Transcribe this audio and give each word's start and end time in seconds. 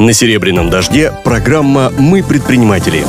На 0.00 0.14
«Серебряном 0.14 0.70
дожде» 0.70 1.12
программа 1.24 1.90
«Мы 1.98 2.22
предприниматели». 2.22 3.04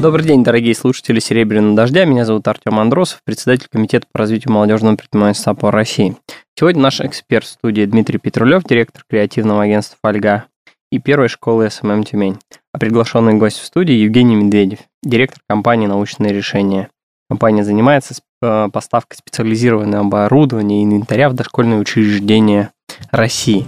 Добрый 0.00 0.24
день, 0.24 0.44
дорогие 0.44 0.72
слушатели 0.72 1.18
«Серебряного 1.18 1.74
дождя». 1.74 2.04
Меня 2.04 2.24
зовут 2.24 2.46
Артем 2.46 2.78
Андросов, 2.78 3.18
председатель 3.24 3.66
Комитета 3.68 4.06
по 4.12 4.20
развитию 4.20 4.52
молодежного 4.52 4.94
предпринимательства 4.94 5.54
по 5.54 5.72
России. 5.72 6.16
Сегодня 6.56 6.80
наш 6.80 7.00
эксперт 7.00 7.44
в 7.44 7.48
студии 7.48 7.84
Дмитрий 7.86 8.18
Петрулев, 8.18 8.62
директор 8.62 9.02
креативного 9.10 9.64
агентства 9.64 9.98
«Фольга» 10.00 10.44
и 10.92 11.00
первой 11.00 11.26
школы 11.26 11.68
SMM 11.68 12.04
«Тюмень». 12.04 12.38
А 12.72 12.78
приглашенный 12.78 13.34
гость 13.34 13.58
в 13.58 13.66
студии 13.66 13.94
Евгений 13.94 14.36
Медведев, 14.36 14.78
директор 15.02 15.40
компании 15.48 15.88
«Научные 15.88 16.32
решения». 16.32 16.88
Компания 17.28 17.64
занимается 17.64 18.14
э, 18.42 18.68
поставкой 18.72 19.16
специализированного 19.16 20.06
оборудования 20.06 20.82
и 20.82 20.84
инвентаря 20.84 21.28
в 21.28 21.34
дошкольные 21.34 21.80
учреждения 21.80 22.70
России. 23.10 23.66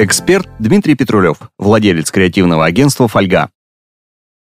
Эксперт 0.00 0.48
Дмитрий 0.60 0.94
Петрулев, 0.94 1.38
владелец 1.58 2.12
креативного 2.12 2.64
агентства 2.64 3.08
«Фольга». 3.08 3.50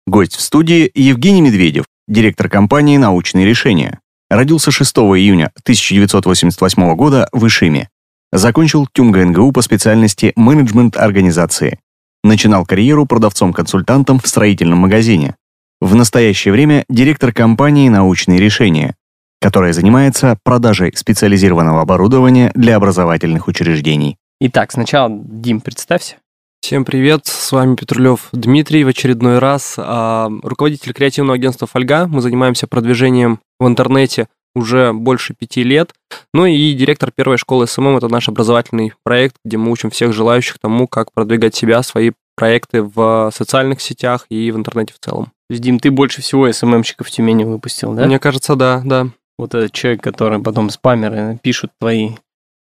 Гость 0.05 0.35
в 0.35 0.41
студии 0.41 0.91
Евгений 0.93 1.41
Медведев, 1.41 1.85
директор 2.07 2.47
компании 2.47 2.97
«Научные 2.97 3.47
решения». 3.47 3.99
Родился 4.29 4.69
6 4.69 4.95
июня 4.97 5.51
1988 5.63 6.93
года 6.93 7.27
в 7.31 7.47
Ишиме. 7.47 7.89
Закончил 8.31 8.85
ТюМГ 8.85 9.17
НГУ 9.17 9.51
по 9.51 9.63
специальности 9.63 10.33
менеджмент 10.35 10.95
организации. 10.95 11.79
Начинал 12.23 12.63
карьеру 12.63 13.07
продавцом-консультантом 13.07 14.19
в 14.19 14.27
строительном 14.27 14.77
магазине. 14.77 15.35
В 15.81 15.95
настоящее 15.95 16.51
время 16.51 16.85
директор 16.89 17.33
компании 17.33 17.89
«Научные 17.89 18.39
решения», 18.39 18.95
которая 19.41 19.73
занимается 19.73 20.37
продажей 20.43 20.95
специализированного 20.95 21.81
оборудования 21.81 22.51
для 22.53 22.75
образовательных 22.75 23.47
учреждений. 23.47 24.18
Итак, 24.41 24.71
сначала, 24.71 25.09
Дим, 25.11 25.59
представься. 25.59 26.15
Всем 26.61 26.85
привет, 26.85 27.25
с 27.25 27.51
вами 27.51 27.75
Петрулев 27.75 28.29
Дмитрий 28.31 28.85
в 28.85 28.87
очередной 28.87 29.37
раз, 29.39 29.75
а, 29.77 30.29
руководитель 30.43 30.93
креативного 30.93 31.35
агентства 31.35 31.67
«Фольга». 31.67 32.07
Мы 32.07 32.21
занимаемся 32.21 32.65
продвижением 32.65 33.41
в 33.59 33.67
интернете 33.67 34.29
уже 34.55 34.93
больше 34.93 35.33
пяти 35.33 35.63
лет. 35.63 35.93
Ну 36.33 36.45
и 36.45 36.71
директор 36.73 37.11
первой 37.11 37.37
школы 37.37 37.67
СММ– 37.67 37.97
это 37.97 38.07
наш 38.07 38.29
образовательный 38.29 38.93
проект, 39.03 39.35
где 39.43 39.57
мы 39.57 39.71
учим 39.71 39.89
всех 39.89 40.13
желающих 40.13 40.57
тому, 40.57 40.87
как 40.87 41.11
продвигать 41.11 41.53
себя, 41.53 41.83
свои 41.83 42.11
проекты 42.37 42.81
в 42.81 43.31
социальных 43.35 43.81
сетях 43.81 44.25
и 44.29 44.51
в 44.51 44.55
интернете 44.55 44.93
в 44.93 45.05
целом. 45.05 45.25
То 45.25 45.53
есть, 45.53 45.63
Дим, 45.63 45.79
ты 45.79 45.91
больше 45.91 46.21
всего 46.21 46.49
СММщиков 46.49 47.07
в 47.07 47.11
Тюмени 47.11 47.43
выпустил, 47.43 47.93
да? 47.93 48.05
Мне 48.05 48.19
кажется, 48.19 48.55
да, 48.55 48.81
да. 48.85 49.07
Вот 49.37 49.53
этот 49.53 49.73
человек, 49.73 50.01
который 50.01 50.39
потом 50.39 50.69
спамеры 50.69 51.39
пишут 51.43 51.71
твои 51.77 52.11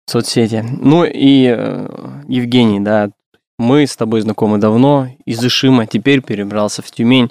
соцсети. 0.09 0.65
Ну 0.81 1.05
и 1.05 1.55
э, 1.57 2.23
Евгений, 2.29 2.81
да, 2.81 3.11
мы 3.59 3.87
с 3.87 3.97
тобой 3.97 4.21
знакомы 4.21 4.59
давно, 4.59 5.09
из 5.25 5.45
Ишима, 5.45 5.87
теперь 5.87 6.23
перебрался 6.23 6.81
в 6.81 6.91
Тюмень. 6.91 7.31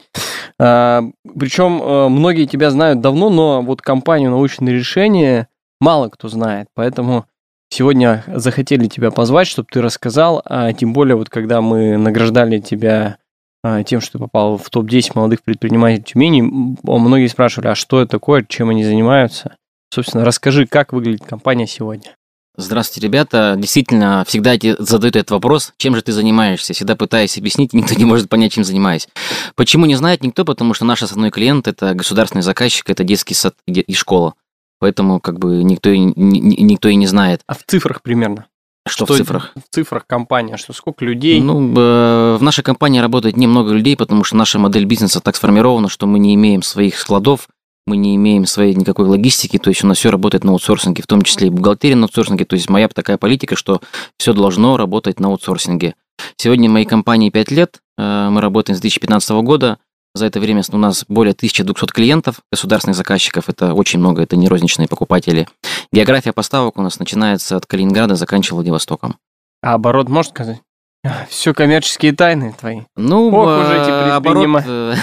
А, 0.59 1.03
причем 1.38 1.81
э, 1.81 2.09
многие 2.09 2.45
тебя 2.45 2.70
знают 2.70 3.00
давно, 3.00 3.30
но 3.30 3.61
вот 3.61 3.81
компанию 3.81 4.31
«Научные 4.31 4.75
решения» 4.75 5.48
мало 5.80 6.09
кто 6.09 6.28
знает, 6.28 6.67
поэтому 6.73 7.25
сегодня 7.70 8.23
захотели 8.28 8.88
тебя 8.88 9.11
позвать, 9.11 9.48
чтобы 9.48 9.70
ты 9.72 9.81
рассказал, 9.81 10.42
а 10.45 10.73
тем 10.73 10.94
более 10.94 11.16
вот 11.16 11.30
когда 11.30 11.61
мы 11.61 11.98
награждали 11.98 12.59
тебя 12.59 13.17
а, 13.64 13.83
тем, 13.83 14.02
что 14.02 14.14
ты 14.14 14.20
попал 14.20 14.58
в 14.58 14.70
топ-10 14.70 15.11
молодых 15.16 15.44
предпринимателей 15.44 16.03
Тюмени, 16.03 16.42
многие 16.83 17.28
спрашивали, 17.28 17.70
а 17.70 17.75
что 17.75 18.02
это 18.02 18.11
такое, 18.11 18.45
чем 18.48 18.70
они 18.70 18.83
занимаются? 18.83 19.55
Собственно, 19.94 20.25
расскажи, 20.25 20.67
как 20.67 20.92
выглядит 20.92 21.25
компания 21.25 21.67
сегодня. 21.67 22.17
Здравствуйте, 22.59 23.08
ребята. 23.08 23.55
Действительно, 23.55 24.25
всегда 24.27 24.55
задают 24.80 25.16
этот 25.16 25.30
вопрос, 25.30 25.73
чем 25.77 25.95
же 25.95 26.02
ты 26.02 26.11
занимаешься. 26.11 26.73
Всегда 26.73 26.95
пытаюсь 26.95 27.38
объяснить, 27.38 27.73
никто 27.73 27.94
не 27.94 28.03
может 28.03 28.30
понять, 28.30 28.53
чем 28.53 28.64
занимаюсь. 28.64 29.08
Почему 29.55 29.86
не 29.86 29.95
знает 29.95 30.23
никто? 30.23 30.44
Потому 30.44 30.73
что 30.73 30.83
наш 30.83 31.03
основной 31.03 31.30
клиент– 31.30 31.67
это 31.69 31.94
государственный 31.94 32.41
заказчик, 32.41 32.89
это 32.89 33.04
детский 33.04 33.36
сад 33.36 33.54
и 33.67 33.93
школа. 33.93 34.33
Поэтому 34.80 35.20
как 35.20 35.37
бы 35.37 35.64
никто, 35.64 35.92
и, 35.92 35.99
никто 35.99 36.89
и 36.89 36.95
не 36.95 37.05
знает. 37.05 37.42
А 37.45 37.54
в 37.54 37.64
цифрах 37.65 38.02
примерно? 38.02 38.48
Что, 38.87 39.05
что 39.05 39.14
в 39.14 39.17
цифрах? 39.17 39.53
В 39.55 39.73
цифрах 39.73 40.08
компания, 40.08 40.58
что 40.58 40.73
сколько 40.73 41.03
людей? 41.03 41.42
Ну, 41.42 41.73
в 41.73 42.42
нашей 42.42 42.64
компании 42.64 42.99
работает 42.99 43.37
немного 43.37 43.73
людей, 43.73 43.98
потому 43.98 44.23
что 44.23 44.36
наша 44.36 44.59
модель 44.59 44.86
бизнеса 44.86 45.20
так 45.20 45.36
сформирована, 45.36 45.89
что 45.89 46.08
мы 46.08 46.20
не 46.20 46.33
имеем 46.36 46.64
своих 46.64 46.98
складов, 46.98 47.49
мы 47.87 47.98
не 47.98 48.15
имеем 48.15 48.45
своей 48.45 48.75
никакой 48.75 49.08
логистики, 49.08 49.58
то 49.58 49.70
есть 49.70 49.83
у 49.83 49.87
нас 49.87 49.98
все 49.98 50.11
работает 50.11 50.43
на 50.43 50.52
аутсорсинге, 50.52 51.02
в 51.02 51.08
том 51.08 51.21
числе 51.23 51.48
и 51.48 51.49
бухгалтерия 51.49 51.95
на 51.95 52.03
аутсорсинге, 52.03 52.45
то 52.45 52.55
есть 52.55 52.70
моя 52.70 52.87
такая 52.89 53.17
политика, 53.17 53.55
что 53.55 53.81
все 54.17 54.33
должно 54.33 54.77
работать 54.77 55.20
на 55.20 55.30
аутсорсинге. 55.30 55.95
Сегодня 56.36 56.70
моей 56.70 56.86
компании 56.86 57.30
5 57.30 57.52
лет, 57.52 57.80
э, 57.97 58.30
мы 58.30 58.42
работаем 58.42 58.77
с 58.77 58.81
2015 58.81 59.42
года, 59.42 59.80
за 60.14 60.26
это 60.26 60.39
время 60.39 60.64
у 60.71 60.77
нас 60.77 61.05
более 61.08 61.33
1200 61.33 61.92
клиентов, 61.93 62.42
государственных 62.52 62.97
заказчиков, 62.97 63.49
это 63.49 63.73
очень 63.73 63.99
много, 63.99 64.23
это 64.23 64.36
не 64.36 64.47
розничные 64.47 64.87
покупатели. 64.87 65.47
География 65.92 66.33
поставок 66.33 66.77
у 66.77 66.81
нас 66.81 66.99
начинается 66.99 67.55
от 67.55 67.65
Калининграда, 67.65 68.15
заканчивая 68.15 68.58
Владивостоком. 68.58 69.17
А 69.61 69.73
оборот 69.76 70.09
можешь 70.09 70.31
сказать? 70.31 70.61
Все 71.30 71.53
коммерческие 71.53 72.13
тайны 72.13 72.53
твои. 72.58 72.81
Ну, 72.95 73.30
Ох, 73.30 73.65
уже 73.65 73.81
эти 73.81 73.89
э, 73.89 74.11
оборот, 74.11 74.63
э, 74.65 74.95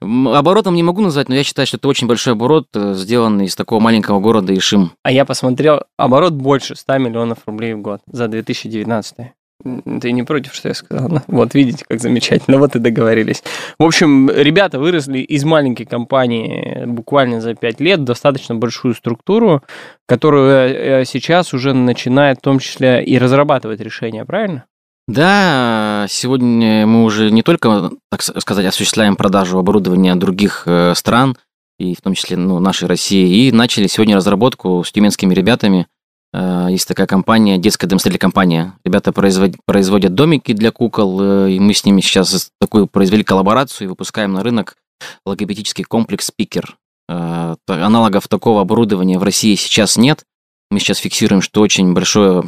оборотом 0.36 0.74
не 0.74 0.82
могу 0.82 1.00
назвать, 1.00 1.28
но 1.28 1.34
я 1.34 1.44
считаю, 1.44 1.66
что 1.66 1.76
это 1.76 1.88
очень 1.88 2.06
большой 2.06 2.34
оборот, 2.34 2.66
э, 2.74 2.94
сделанный 2.94 3.46
из 3.46 3.56
такого 3.56 3.80
маленького 3.80 4.20
города 4.20 4.56
Ишим. 4.56 4.92
А 5.02 5.10
я 5.10 5.24
посмотрел, 5.24 5.82
оборот 5.96 6.32
больше 6.32 6.74
100 6.74 6.98
миллионов 6.98 7.38
рублей 7.46 7.74
в 7.74 7.80
год 7.80 8.00
за 8.06 8.28
2019. 8.28 9.32
Ты 10.00 10.12
не 10.12 10.22
против, 10.22 10.54
что 10.54 10.68
я 10.68 10.74
сказал? 10.74 11.20
Вот, 11.26 11.52
видите, 11.52 11.84
как 11.86 12.00
замечательно. 12.00 12.56
Вот 12.56 12.76
и 12.76 12.78
договорились. 12.78 13.42
В 13.78 13.84
общем, 13.84 14.30
ребята 14.30 14.78
выросли 14.78 15.18
из 15.18 15.44
маленькой 15.44 15.84
компании 15.84 16.84
буквально 16.86 17.42
за 17.42 17.54
5 17.54 17.78
лет 17.80 18.02
достаточно 18.02 18.54
большую 18.54 18.94
структуру, 18.94 19.62
которую 20.06 21.04
сейчас 21.04 21.52
уже 21.52 21.74
начинает 21.74 22.38
в 22.38 22.40
том 22.40 22.58
числе 22.58 23.04
и 23.04 23.18
разрабатывать 23.18 23.80
решения, 23.80 24.24
правильно? 24.24 24.64
Да, 25.10 26.06
сегодня 26.08 26.86
мы 26.86 27.02
уже 27.02 27.32
не 27.32 27.42
только, 27.42 27.90
так 28.12 28.22
сказать, 28.22 28.64
осуществляем 28.64 29.16
продажу 29.16 29.58
оборудования 29.58 30.14
других 30.14 30.62
э, 30.66 30.94
стран, 30.94 31.36
и 31.80 31.96
в 31.96 32.00
том 32.00 32.14
числе 32.14 32.36
ну, 32.36 32.60
нашей 32.60 32.86
России, 32.86 33.48
и 33.48 33.50
начали 33.50 33.88
сегодня 33.88 34.14
разработку 34.14 34.84
с 34.84 34.92
тюменскими 34.92 35.34
ребятами. 35.34 35.88
Э, 36.32 36.68
есть 36.70 36.86
такая 36.86 37.08
компания, 37.08 37.58
детская 37.58 37.88
домостроительная 37.88 38.20
компания. 38.20 38.74
Ребята 38.84 39.10
производят, 39.10 39.56
производят 39.66 40.14
домики 40.14 40.52
для 40.52 40.70
кукол, 40.70 41.20
э, 41.20 41.50
и 41.50 41.58
мы 41.58 41.74
с 41.74 41.84
ними 41.84 42.02
сейчас 42.02 42.52
такую 42.60 42.86
произвели 42.86 43.24
коллаборацию 43.24 43.86
и 43.86 43.88
выпускаем 43.88 44.32
на 44.32 44.44
рынок 44.44 44.76
логопедический 45.26 45.82
комплекс 45.82 46.26
«Спикер». 46.26 46.76
Аналогов 47.08 48.28
такого 48.28 48.60
оборудования 48.60 49.18
в 49.18 49.24
России 49.24 49.56
сейчас 49.56 49.96
нет. 49.96 50.22
Мы 50.70 50.78
сейчас 50.78 50.98
фиксируем, 50.98 51.42
что 51.42 51.60
очень 51.60 51.92
большая 51.92 52.44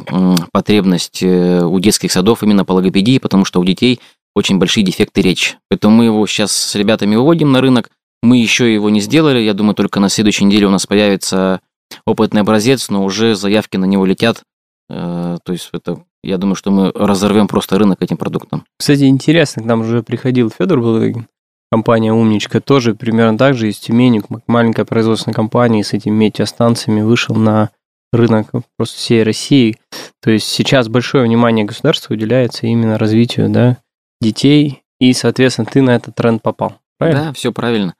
потребность 0.51 1.21
э, 1.21 1.63
у 1.63 1.79
детских 1.79 2.11
садов 2.11 2.41
именно 2.41 2.63
по 2.63 2.71
логопедии, 2.71 3.17
потому 3.17 3.43
что 3.43 3.59
у 3.59 3.65
детей 3.65 3.99
очень 4.33 4.59
большие 4.59 4.83
дефекты 4.83 5.21
речи. 5.21 5.57
Поэтому 5.69 5.97
мы 5.97 6.05
его 6.05 6.25
сейчас 6.25 6.53
с 6.53 6.75
ребятами 6.75 7.15
выводим 7.15 7.51
на 7.51 7.59
рынок. 7.59 7.89
Мы 8.21 8.37
еще 8.37 8.73
его 8.73 8.89
не 8.89 9.01
сделали. 9.01 9.39
Я 9.39 9.53
думаю, 9.53 9.75
только 9.75 9.99
на 9.99 10.07
следующей 10.07 10.45
неделе 10.45 10.67
у 10.67 10.69
нас 10.69 10.85
появится 10.85 11.59
опытный 12.05 12.41
образец, 12.41 12.89
но 12.89 13.03
уже 13.03 13.35
заявки 13.35 13.75
на 13.75 13.85
него 13.85 14.05
летят. 14.05 14.43
Э, 14.89 15.37
то 15.43 15.51
есть 15.51 15.69
это, 15.73 16.03
я 16.23 16.37
думаю, 16.37 16.55
что 16.55 16.71
мы 16.71 16.91
разорвем 16.95 17.47
просто 17.47 17.77
рынок 17.77 18.01
этим 18.01 18.15
продуктом. 18.15 18.63
Кстати, 18.77 19.03
интересно, 19.03 19.63
к 19.63 19.65
нам 19.65 19.81
уже 19.81 20.01
приходил 20.01 20.49
Федор 20.49 20.79
Балыгин, 20.79 21.27
компания 21.71 22.13
«Умничка», 22.13 22.61
тоже 22.61 22.95
примерно 22.95 23.37
так 23.37 23.55
же 23.55 23.69
из 23.69 23.79
Тюмени, 23.79 24.21
маленькая 24.47 24.85
производственная 24.85 25.35
компания 25.35 25.83
с 25.83 25.93
этими 25.93 26.13
метеостанциями 26.13 27.01
вышел 27.01 27.35
на 27.35 27.71
рынок 28.13 28.51
просто 28.77 28.97
всей 28.97 29.23
России. 29.23 29.77
То 30.21 30.31
есть 30.31 30.47
сейчас 30.47 30.87
большое 30.87 31.25
внимание 31.25 31.65
государства 31.65 32.13
уделяется 32.13 32.67
именно 32.67 32.97
развитию 32.97 33.49
да, 33.49 33.77
детей, 34.21 34.83
и, 34.99 35.13
соответственно, 35.13 35.67
ты 35.69 35.81
на 35.81 35.91
этот 35.91 36.15
тренд 36.15 36.41
попал. 36.41 36.79
Правильно? 36.97 37.25
Да, 37.25 37.33
все 37.33 37.51
правильно. 37.51 37.95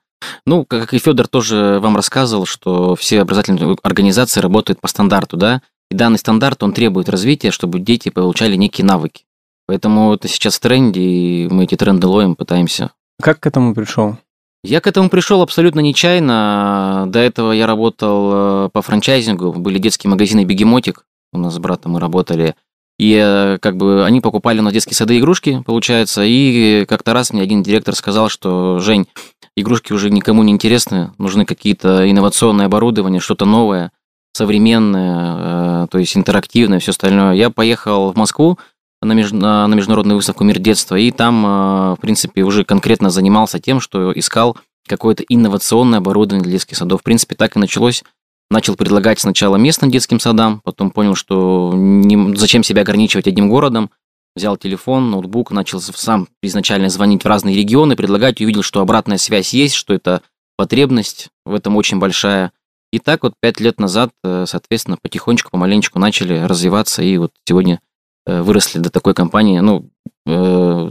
Ну, 0.46 0.64
как 0.64 0.94
и 0.94 0.98
Федор 0.98 1.28
тоже 1.28 1.78
вам 1.82 1.96
рассказывал, 1.96 2.46
что 2.46 2.94
все 2.94 3.20
образовательные 3.20 3.76
организации 3.82 4.40
работают 4.40 4.80
по 4.80 4.88
стандарту, 4.88 5.36
да, 5.36 5.60
и 5.90 5.94
данный 5.94 6.18
стандарт, 6.18 6.62
он 6.62 6.72
требует 6.72 7.10
развития, 7.10 7.50
чтобы 7.50 7.78
дети 7.78 8.08
получали 8.08 8.56
некие 8.56 8.86
навыки. 8.86 9.24
Поэтому 9.66 10.14
это 10.14 10.28
сейчас 10.28 10.56
в 10.56 10.60
тренде, 10.60 11.00
и 11.00 11.48
мы 11.48 11.64
эти 11.64 11.74
тренды 11.74 12.06
ловим, 12.06 12.36
пытаемся. 12.36 12.90
Как 13.20 13.40
к 13.40 13.46
этому 13.46 13.74
пришел? 13.74 14.16
Я 14.64 14.80
к 14.80 14.86
этому 14.86 15.10
пришел 15.10 15.42
абсолютно 15.42 15.80
нечаянно. 15.80 17.04
До 17.08 17.18
этого 17.18 17.52
я 17.52 17.66
работал 17.66 18.30
э, 18.32 18.68
по 18.72 18.80
франчайзингу, 18.80 19.52
были 19.52 19.78
детские 19.78 20.10
магазины 20.10 20.44
«Бегемотик», 20.44 21.04
у 21.34 21.38
нас 21.38 21.54
с 21.54 21.58
братом 21.58 21.92
мы 21.92 22.00
работали. 22.00 22.54
И 22.98 23.20
э, 23.22 23.58
как 23.60 23.76
бы 23.76 24.06
они 24.06 24.22
покупали 24.22 24.60
на 24.60 24.72
детские 24.72 24.96
сады 24.96 25.18
игрушки, 25.18 25.62
получается, 25.66 26.22
и 26.24 26.86
как-то 26.86 27.12
раз 27.12 27.34
мне 27.34 27.42
один 27.42 27.62
директор 27.62 27.94
сказал, 27.94 28.30
что 28.30 28.78
«Жень, 28.78 29.06
игрушки 29.54 29.92
уже 29.92 30.08
никому 30.08 30.42
не 30.42 30.52
интересны, 30.52 31.12
нужны 31.18 31.44
какие-то 31.44 32.10
инновационные 32.10 32.64
оборудования, 32.64 33.20
что-то 33.20 33.44
новое, 33.44 33.92
современное, 34.32 35.84
э, 35.84 35.86
то 35.90 35.98
есть 35.98 36.16
интерактивное, 36.16 36.78
все 36.78 36.92
остальное». 36.92 37.34
Я 37.34 37.50
поехал 37.50 38.12
в 38.12 38.16
Москву, 38.16 38.58
на, 39.04 39.12
меж- 39.12 39.34
на 39.34 39.66
на 39.66 39.74
международную 39.74 40.16
выставку 40.16 40.44
«Мир 40.44 40.58
детства», 40.58 40.96
и 40.96 41.10
там, 41.10 41.44
э, 41.44 41.94
в 41.94 41.98
принципе, 42.00 42.42
уже 42.42 42.64
конкретно 42.64 43.10
занимался 43.10 43.58
тем, 43.60 43.80
что 43.80 44.12
искал 44.12 44.56
какое-то 44.86 45.22
инновационное 45.28 45.98
оборудование 45.98 46.42
для 46.42 46.52
детских 46.52 46.76
садов. 46.76 47.00
В 47.00 47.04
принципе, 47.04 47.34
так 47.34 47.56
и 47.56 47.58
началось. 47.58 48.04
Начал 48.50 48.76
предлагать 48.76 49.18
сначала 49.18 49.56
местным 49.56 49.90
детским 49.90 50.20
садам, 50.20 50.60
потом 50.64 50.90
понял, 50.90 51.14
что 51.14 51.72
не- 51.74 52.36
зачем 52.36 52.62
себя 52.62 52.82
ограничивать 52.82 53.26
одним 53.26 53.48
городом. 53.48 53.90
Взял 54.36 54.56
телефон, 54.56 55.10
ноутбук, 55.10 55.52
начал 55.52 55.80
сам 55.80 56.28
изначально 56.42 56.88
звонить 56.88 57.22
в 57.24 57.26
разные 57.28 57.56
регионы, 57.56 57.96
предлагать, 57.96 58.40
увидел, 58.40 58.62
что 58.62 58.80
обратная 58.80 59.16
связь 59.16 59.54
есть, 59.54 59.74
что 59.74 59.94
это 59.94 60.22
потребность 60.56 61.28
в 61.46 61.54
этом 61.54 61.76
очень 61.76 61.98
большая. 61.98 62.52
И 62.92 62.98
так 62.98 63.22
вот 63.22 63.34
пять 63.40 63.60
лет 63.60 63.80
назад, 63.80 64.10
э, 64.22 64.44
соответственно, 64.46 64.98
потихонечку, 65.00 65.50
помаленечку 65.50 65.98
начали 65.98 66.38
развиваться, 66.38 67.02
и 67.02 67.16
вот 67.16 67.32
сегодня 67.44 67.80
выросли 68.26 68.78
до 68.78 68.90
такой 68.90 69.14
компании. 69.14 69.58
Ну, 69.60 69.90
э, 70.26 70.90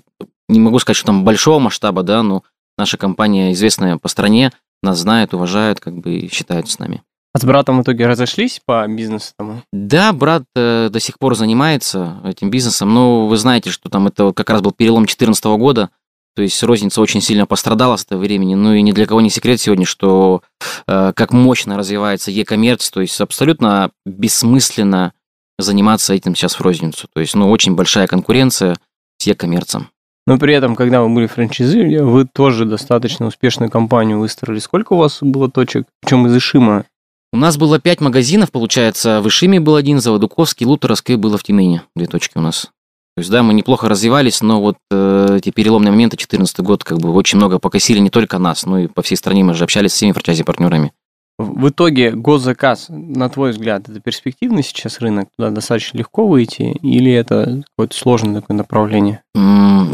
не 0.50 0.60
могу 0.60 0.80
сказать, 0.80 0.98
что 0.98 1.08
там 1.08 1.24
большого 1.24 1.60
масштаба, 1.60 2.04
да, 2.04 2.24
но 2.24 2.44
наша 2.78 2.98
компания 2.98 3.54
известная 3.54 3.98
по 3.98 4.08
стране, 4.08 4.52
нас 4.82 5.00
знают, 5.00 5.34
уважают, 5.34 5.80
как 5.80 5.98
бы 5.98 6.16
и 6.16 6.32
считают 6.32 6.70
с 6.70 6.80
нами. 6.80 7.02
А 7.34 7.40
с 7.40 7.46
братом 7.46 7.80
в 7.80 7.82
итоге 7.82 8.06
разошлись 8.06 8.62
по 8.64 8.86
бизнесу 8.88 9.34
тому? 9.36 9.64
Да, 9.72 10.14
брат 10.14 10.44
э, 10.56 10.90
до 10.92 11.00
сих 11.00 11.18
пор 11.18 11.36
занимается 11.36 12.20
этим 12.24 12.52
бизнесом, 12.52 12.94
но 12.94 13.28
вы 13.28 13.38
знаете, 13.38 13.72
что 13.72 13.90
там 13.90 14.08
это 14.08 14.34
как 14.34 14.52
раз 14.52 14.62
был 14.62 14.72
перелом 14.72 15.04
2014 15.04 15.46
года, 15.46 15.90
то 16.36 16.44
есть 16.44 16.62
розница 16.62 17.02
очень 17.02 17.22
сильно 17.22 17.48
пострадала 17.48 17.96
с 17.96 18.06
этого 18.06 18.20
времени, 18.20 18.54
ну 18.54 18.74
и 18.74 18.82
ни 18.82 18.92
для 18.92 19.08
кого 19.08 19.22
не 19.22 19.32
секрет 19.32 19.60
сегодня, 19.60 19.86
что 19.86 20.44
э, 20.88 21.14
как 21.16 21.32
мощно 21.32 21.76
развивается 21.76 22.30
e-коммерц, 22.30 22.92
то 22.92 23.02
есть 23.02 23.20
абсолютно 23.20 23.92
бессмысленно 24.06 25.14
заниматься 25.60 26.14
этим 26.14 26.36
сейчас 26.36 26.56
в 26.56 26.62
розницу, 26.62 27.08
то 27.14 27.22
есть 27.22 27.36
ну 27.36 27.50
очень 27.50 27.76
большая 27.76 28.08
конкуренция 28.08 28.76
с 29.18 29.28
e-коммерцем. 29.28 29.90
Но 30.26 30.38
при 30.38 30.54
этом, 30.54 30.76
когда 30.76 31.02
вы 31.02 31.10
были 31.10 31.28
франчайзи, 31.28 31.98
вы 31.98 32.26
тоже 32.26 32.66
достаточно 32.66 33.26
успешную 33.26 33.70
компанию 33.70 34.20
выстроили. 34.20 34.60
Сколько 34.60 34.94
у 34.94 34.98
вас 34.98 35.20
было 35.22 35.52
точек? 35.52 35.86
Причем 36.02 36.26
из 36.28 36.38
Ишима? 36.38 36.86
У 37.34 37.38
нас 37.38 37.58
было 37.58 37.80
пять 37.80 38.00
магазинов, 38.00 38.52
получается, 38.52 39.20
в 39.20 39.28
Ишиме 39.28 39.60
был 39.60 39.76
один, 39.76 40.00
Заводуковский, 40.00 40.66
Лутеровской 40.66 41.16
было 41.16 41.38
в 41.38 41.44
Тюмени, 41.44 41.82
две 41.96 42.06
точки 42.06 42.38
у 42.38 42.42
нас. 42.42 42.70
То 43.16 43.20
есть, 43.20 43.30
да, 43.30 43.44
мы 43.44 43.54
неплохо 43.54 43.90
развивались, 43.90 44.42
но 44.42 44.62
вот 44.62 44.78
э, 44.92 45.38
эти 45.38 45.50
переломные 45.52 45.92
моменты, 45.92 46.16
2014 46.16 46.60
год, 46.62 46.84
как 46.84 47.00
бы 47.00 47.12
очень 47.12 47.38
много 47.38 47.60
покосили 47.60 48.00
не 48.00 48.10
только 48.10 48.40
нас, 48.40 48.66
но 48.66 48.80
и 48.80 48.88
по 48.88 49.02
всей 49.02 49.16
стране 49.16 49.44
мы 49.44 49.54
же 49.56 49.64
общались 49.64 49.92
с 49.92 49.96
всеми 49.96 50.14
франчайзи-партнерами. 50.14 50.94
В 51.40 51.70
итоге 51.70 52.12
госзаказ, 52.12 52.88
на 52.90 53.28
твой 53.28 53.52
взгляд, 53.52 53.90
это 53.90 54.00
перспективный 54.00 54.64
сейчас 54.64 55.00
рынок? 55.00 55.30
Туда 55.36 55.50
достаточно 55.50 55.98
легко 55.98 56.28
выйти? 56.28 56.78
Или 56.82 57.12
это 57.12 57.64
какое-то 57.72 57.98
сложное 57.98 58.42
такое 58.42 58.56
направление? 58.56 59.24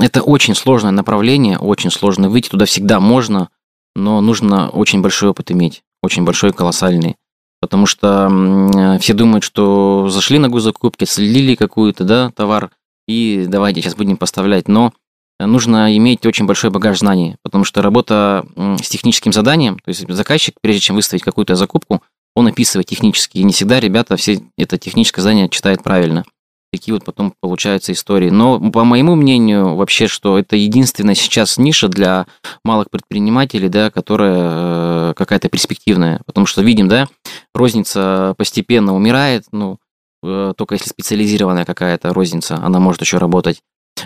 Это 0.01 0.21
очень 0.21 0.56
сложное 0.56 0.91
направление, 0.91 1.57
очень 1.57 1.91
сложно. 1.91 2.30
Выйти 2.30 2.50
туда 2.50 2.65
всегда 2.65 3.00
можно, 3.00 3.50
но 3.95 4.19
нужно 4.21 4.69
очень 4.69 5.01
большой 5.01 5.30
опыт 5.30 5.51
иметь, 5.51 5.83
очень 6.03 6.25
большой, 6.25 6.51
колоссальный. 6.51 7.15
Потому 7.62 7.86
что 7.86 8.30
э, 8.30 9.00
все 9.00 9.13
думают, 9.13 9.44
что 9.44 10.07
зашли 10.09 10.39
на 10.39 10.47
госзакупки, 10.47 11.03
слили 11.03 11.56
какую-то, 11.56 12.06
да, 12.06 12.31
товар, 12.31 12.71
и 13.07 13.45
давайте 13.47 13.81
сейчас 13.81 13.95
будем 13.95 14.15
поставлять. 14.15 14.68
Но 14.68 14.94
нужно 15.39 15.95
иметь 15.97 16.25
очень 16.25 16.45
большой 16.45 16.69
багаж 16.69 17.00
знаний, 17.00 17.38
потому 17.44 17.63
что 17.63 17.81
работа 17.81 18.45
с 18.56 18.89
техническим 18.89 19.33
заданием, 19.33 19.80
то 19.80 19.89
есть 19.89 20.07
заказчик, 20.07 20.56
прежде 20.62 20.81
чем 20.81 20.95
выставить 20.95 21.24
какую-то 21.24 21.56
закупку, 21.56 22.01
он 22.36 22.47
описывает 22.47 22.88
технически, 22.88 23.39
и 23.39 23.44
не 23.44 23.53
всегда 23.53 23.80
ребята 23.80 24.15
все 24.15 24.41
это 24.57 24.77
техническое 24.77 25.21
задание 25.21 25.50
читают 25.50 25.83
правильно. 25.83 26.24
Такие 26.71 26.94
вот 26.94 27.03
потом 27.03 27.33
получаются 27.41 27.91
истории. 27.94 28.30
Но 28.30 28.59
по 28.71 28.83
моему 28.83 29.15
мнению, 29.15 29.75
вообще, 29.75 30.07
что 30.07 30.38
это 30.38 30.56
единственная 30.56 31.15
сейчас 31.15 31.57
ниша 31.57 31.88
для 31.88 32.27
малых 32.63 32.91
предпринимателей, 32.91 33.69
да, 33.69 33.89
которая 33.89 34.38
э, 34.38 35.13
какая-то 35.15 35.50
перспективная. 35.50 36.21
Потому 36.27 36.45
что 36.45 36.62
видим, 36.62 36.88
да, 36.88 37.07
розница 37.56 38.36
постепенно 38.38 38.94
умирает, 38.94 39.45
ну, 39.51 39.80
э, 40.21 40.53
только 40.56 40.75
если 40.75 40.89
специализированная 40.89 41.65
какая-то 41.65 42.13
розница, 42.13 42.57
она 42.57 42.80
может 42.80 43.01
еще 43.01 43.18
работать. 43.18 43.63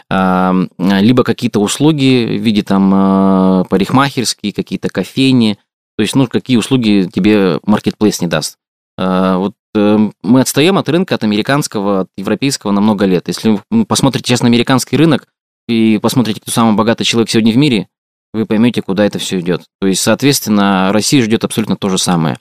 А, 0.10 0.54
Либо 0.78 1.24
какие-то 1.24 1.60
услуги 1.60 2.38
в 2.38 2.42
виде 2.42 2.64
там 2.64 2.92
э, 2.94 3.64
парикмахерские, 3.70 4.54
какие-то 4.54 4.90
кофейни. 4.90 5.58
То 5.98 6.02
есть, 6.02 6.16
ну, 6.16 6.28
какие 6.28 6.58
услуги 6.58 7.10
тебе 7.14 7.60
маркетплейс 7.64 8.22
не 8.22 8.28
даст. 8.28 8.58
А, 8.98 9.38
Вот 9.38 9.54
э, 9.76 9.98
мы 10.24 10.42
отстаем 10.42 10.78
от 10.78 10.90
рынка, 10.90 11.16
от 11.16 11.24
американского, 11.24 12.02
от 12.02 12.08
европейского 12.18 12.72
на 12.72 12.82
много 12.82 13.06
лет. 13.06 13.28
Если 13.28 13.60
вы 13.70 13.86
посмотрите 13.86 14.28
сейчас 14.28 14.42
на 14.42 14.48
американский 14.48 14.98
рынок 14.98 15.28
и 15.68 16.00
посмотрите, 16.02 16.42
кто 16.42 16.52
самый 16.52 16.76
богатый 16.76 17.04
человек 17.04 17.30
сегодня 17.30 17.54
в 17.54 17.58
мире, 17.58 17.88
вы 18.34 18.46
поймете, 18.46 18.82
куда 18.82 19.06
это 19.06 19.20
все 19.20 19.40
идет. 19.40 19.64
То 19.80 19.88
есть, 19.88 20.02
соответственно, 20.02 20.92
Россия 20.92 21.22
ждет 21.22 21.44
абсолютно 21.44 21.76
то 21.76 21.90
же 21.90 21.98
самое. 21.98 22.38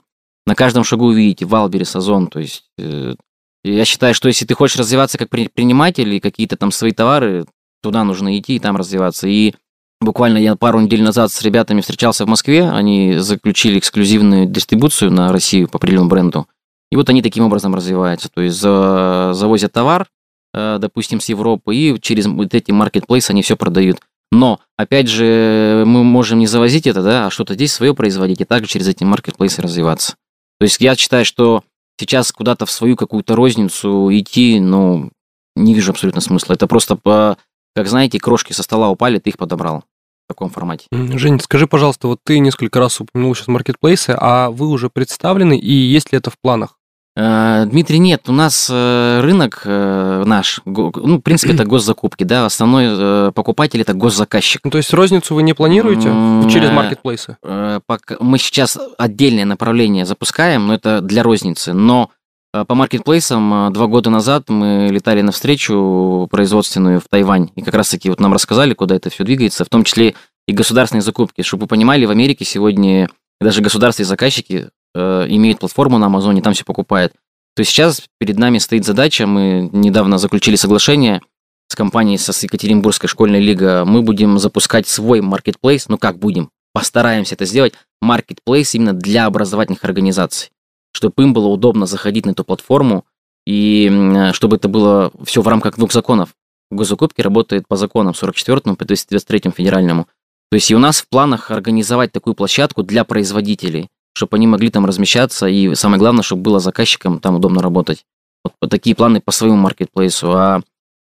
На 0.46 0.54
каждом 0.54 0.84
шагу 0.84 1.06
увидите 1.06 1.44
Wildberries, 1.44 1.94
Озон. 1.94 2.26
То 2.28 2.40
есть, 2.40 2.64
э, 2.78 3.14
я 3.64 3.84
считаю, 3.84 4.14
что 4.14 4.28
если 4.28 4.44
ты 4.44 4.54
хочешь 4.54 4.76
развиваться 4.76 5.18
как 5.18 5.28
предприниматель 5.30 6.12
и 6.14 6.20
какие-то 6.20 6.56
там 6.56 6.72
свои 6.72 6.92
товары, 6.92 7.46
туда 7.82 8.04
нужно 8.04 8.38
идти 8.38 8.56
и 8.56 8.58
там 8.58 8.76
развиваться. 8.76 9.28
И 9.28 9.54
буквально 10.00 10.38
я 10.38 10.56
пару 10.56 10.80
недель 10.80 11.02
назад 11.02 11.30
с 11.30 11.42
ребятами 11.42 11.80
встречался 11.80 12.24
в 12.24 12.28
Москве, 12.28 12.68
они 12.68 13.18
заключили 13.18 13.78
эксклюзивную 13.78 14.46
дистрибуцию 14.46 15.12
на 15.12 15.32
Россию 15.32 15.68
по 15.68 15.76
определенному 15.76 16.10
бренду. 16.10 16.46
И 16.90 16.96
вот 16.96 17.08
они 17.08 17.22
таким 17.22 17.44
образом 17.44 17.74
развиваются. 17.74 18.28
То 18.28 18.42
есть 18.42 18.58
за- 18.58 19.30
завозят 19.32 19.72
товар, 19.72 20.06
э, 20.54 20.78
допустим, 20.80 21.20
с 21.20 21.28
Европы, 21.28 21.74
и 21.74 22.00
через 22.00 22.26
вот 22.26 22.54
эти 22.54 22.70
маркетплейсы 22.70 23.30
они 23.30 23.42
все 23.42 23.56
продают. 23.56 24.00
Но, 24.30 24.60
опять 24.76 25.08
же, 25.08 25.84
мы 25.86 26.04
можем 26.04 26.38
не 26.38 26.46
завозить 26.46 26.86
это, 26.86 27.02
да, 27.02 27.26
а 27.26 27.30
что-то 27.30 27.54
здесь 27.54 27.72
свое 27.72 27.94
производить, 27.94 28.40
и 28.40 28.44
также 28.44 28.68
через 28.68 28.88
эти 28.88 29.04
маркетплейсы 29.04 29.60
развиваться. 29.62 30.14
То 30.58 30.64
есть 30.64 30.80
я 30.80 30.94
считаю, 30.96 31.24
что 31.24 31.64
сейчас 31.98 32.32
куда-то 32.32 32.66
в 32.66 32.70
свою 32.70 32.96
какую-то 32.96 33.36
розницу 33.36 34.08
идти, 34.12 34.60
ну, 34.60 35.10
не 35.56 35.74
вижу 35.74 35.92
абсолютно 35.92 36.20
смысла. 36.20 36.54
Это 36.54 36.66
просто 36.66 36.96
по, 36.96 37.36
как 37.74 37.88
знаете, 37.88 38.18
крошки 38.18 38.52
со 38.52 38.62
стола 38.62 38.90
упали, 38.90 39.18
ты 39.18 39.30
их 39.30 39.38
подобрал 39.38 39.84
в 40.24 40.28
таком 40.28 40.50
формате. 40.50 40.86
Жень, 40.90 41.40
скажи, 41.40 41.66
пожалуйста, 41.66 42.08
вот 42.08 42.20
ты 42.24 42.38
несколько 42.38 42.78
раз 42.78 43.00
упомянул 43.00 43.34
сейчас 43.34 43.48
маркетплейсы, 43.48 44.16
а 44.18 44.50
вы 44.50 44.68
уже 44.68 44.88
представлены 44.88 45.58
и 45.58 45.72
есть 45.72 46.12
ли 46.12 46.18
это 46.18 46.30
в 46.30 46.38
планах? 46.40 46.78
Э, 47.14 47.64
Дмитрий, 47.66 47.98
нет, 47.98 48.28
у 48.28 48.32
нас 48.32 48.68
э, 48.72 49.20
рынок 49.20 49.62
э, 49.64 50.22
наш, 50.24 50.60
ну, 50.64 50.90
в 51.18 51.20
принципе, 51.20 51.52
это 51.54 51.64
госзакупки, 51.64 52.24
да, 52.24 52.46
основной 52.46 53.32
покупатель 53.32 53.82
это 53.82 53.92
госзаказчик. 53.92 54.62
Ну, 54.64 54.70
то 54.70 54.78
есть 54.78 54.92
розницу 54.94 55.34
вы 55.34 55.42
не 55.42 55.52
планируете 55.52 56.08
через 56.50 56.70
маркетплейсы? 56.70 57.36
Пока- 57.86 58.16
Мы 58.20 58.38
сейчас 58.38 58.78
отдельное 58.96 59.44
направление 59.44 60.06
запускаем, 60.06 60.66
но 60.68 60.74
это 60.74 61.00
для 61.02 61.22
розницы. 61.22 61.74
Но 61.74 62.10
по 62.52 62.74
маркетплейсам 62.74 63.72
два 63.72 63.86
года 63.86 64.08
назад 64.10 64.48
мы 64.48 64.88
летали 64.90 65.20
на 65.22 65.32
встречу 65.32 66.28
производственную 66.30 67.00
в 67.00 67.04
Тайвань. 67.10 67.50
И 67.56 67.62
как 67.62 67.74
раз-таки 67.74 68.08
вот 68.10 68.20
нам 68.20 68.32
рассказали, 68.32 68.72
куда 68.74 68.94
это 68.96 69.10
все 69.10 69.24
двигается, 69.24 69.64
в 69.64 69.68
том 69.68 69.84
числе 69.84 70.14
и 70.46 70.52
государственные 70.52 71.02
закупки. 71.02 71.42
Чтобы 71.42 71.62
вы 71.62 71.68
понимали, 71.68 72.04
в 72.06 72.10
Америке 72.10 72.44
сегодня 72.44 73.08
даже 73.40 73.60
государственные 73.62 74.08
заказчики 74.08 74.68
э, 74.94 75.26
имеют 75.28 75.60
платформу 75.60 75.98
на 75.98 76.06
Амазоне, 76.06 76.42
там 76.42 76.54
все 76.54 76.64
покупают. 76.64 77.12
То 77.54 77.60
есть 77.60 77.70
сейчас 77.70 78.02
перед 78.18 78.38
нами 78.38 78.58
стоит 78.58 78.84
задача, 78.84 79.26
мы 79.26 79.68
недавно 79.72 80.18
заключили 80.18 80.56
соглашение 80.56 81.20
с 81.68 81.74
компанией 81.74 82.18
со 82.18 82.32
с 82.32 82.42
Екатеринбургской 82.42 83.08
школьной 83.08 83.40
лига, 83.40 83.84
мы 83.84 84.02
будем 84.02 84.38
запускать 84.38 84.86
свой 84.86 85.20
маркетплейс, 85.20 85.88
ну 85.88 85.98
как 85.98 86.18
будем, 86.18 86.50
постараемся 86.72 87.34
это 87.34 87.44
сделать, 87.44 87.74
маркетплейс 88.00 88.74
именно 88.74 88.92
для 88.92 89.26
образовательных 89.26 89.84
организаций, 89.84 90.50
чтобы 90.92 91.22
им 91.22 91.32
было 91.32 91.48
удобно 91.48 91.86
заходить 91.86 92.26
на 92.26 92.30
эту 92.30 92.44
платформу 92.44 93.04
и 93.46 94.30
чтобы 94.32 94.56
это 94.56 94.68
было 94.68 95.12
все 95.24 95.42
в 95.42 95.48
рамках 95.48 95.76
двух 95.76 95.92
законов. 95.92 96.34
Госзакупки 96.70 97.20
работает 97.20 97.68
по 97.68 97.76
законам 97.76 98.14
44 98.14 98.76
по 98.76 98.84
223 98.84 99.52
федеральному. 99.54 100.06
То 100.50 100.56
есть 100.56 100.70
и 100.70 100.74
у 100.74 100.78
нас 100.78 101.00
в 101.00 101.08
планах 101.08 101.50
организовать 101.50 102.12
такую 102.12 102.34
площадку 102.34 102.82
для 102.82 103.04
производителей, 103.04 103.88
чтобы 104.14 104.36
они 104.36 104.46
могли 104.46 104.70
там 104.70 104.86
размещаться, 104.86 105.46
и 105.46 105.74
самое 105.74 105.98
главное, 105.98 106.22
чтобы 106.22 106.42
было 106.42 106.60
заказчикам 106.60 107.18
там 107.18 107.36
удобно 107.36 107.62
работать. 107.62 108.04
Вот 108.44 108.70
такие 108.70 108.96
планы 108.96 109.20
по 109.20 109.32
своему 109.32 109.56
маркетплейсу. 109.56 110.32
А 110.32 110.60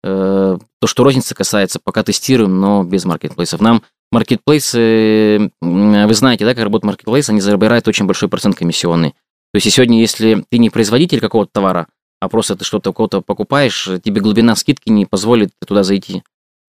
э, 0.03 0.59
то, 0.81 0.87
что 0.87 1.05
розницы 1.05 1.35
касается, 1.35 1.81
пока 1.83 2.03
тестируем, 2.03 2.61
но 2.61 2.85
без 2.85 3.05
маркетплейсов. 3.05 3.61
Нам 3.61 3.83
маркетплейсы, 4.13 5.51
вы 5.61 6.15
знаете, 6.15 6.45
да, 6.45 6.55
как 6.55 6.65
работает 6.65 6.85
маркетплейс, 6.85 7.29
они 7.29 7.41
забирают 7.41 7.89
очень 7.89 8.07
большой 8.07 8.29
процент 8.29 8.57
комиссионный. 8.57 9.11
То 9.11 9.57
есть 9.57 9.67
и 9.67 9.71
сегодня, 9.71 10.01
если 10.01 10.45
ты 10.49 10.59
не 10.59 10.71
производитель 10.71 11.21
какого-то 11.21 11.51
товара, 11.53 11.89
а 12.21 12.29
просто 12.29 12.57
ты 12.57 12.65
что-то 12.65 12.91
у 12.91 12.93
кого-то 12.93 13.21
покупаешь, 13.21 13.89
тебе 14.03 14.21
глубина 14.21 14.57
скидки 14.57 14.89
не 14.89 15.07
позволит 15.07 15.51
туда 15.67 15.83
зайти. 15.83 16.23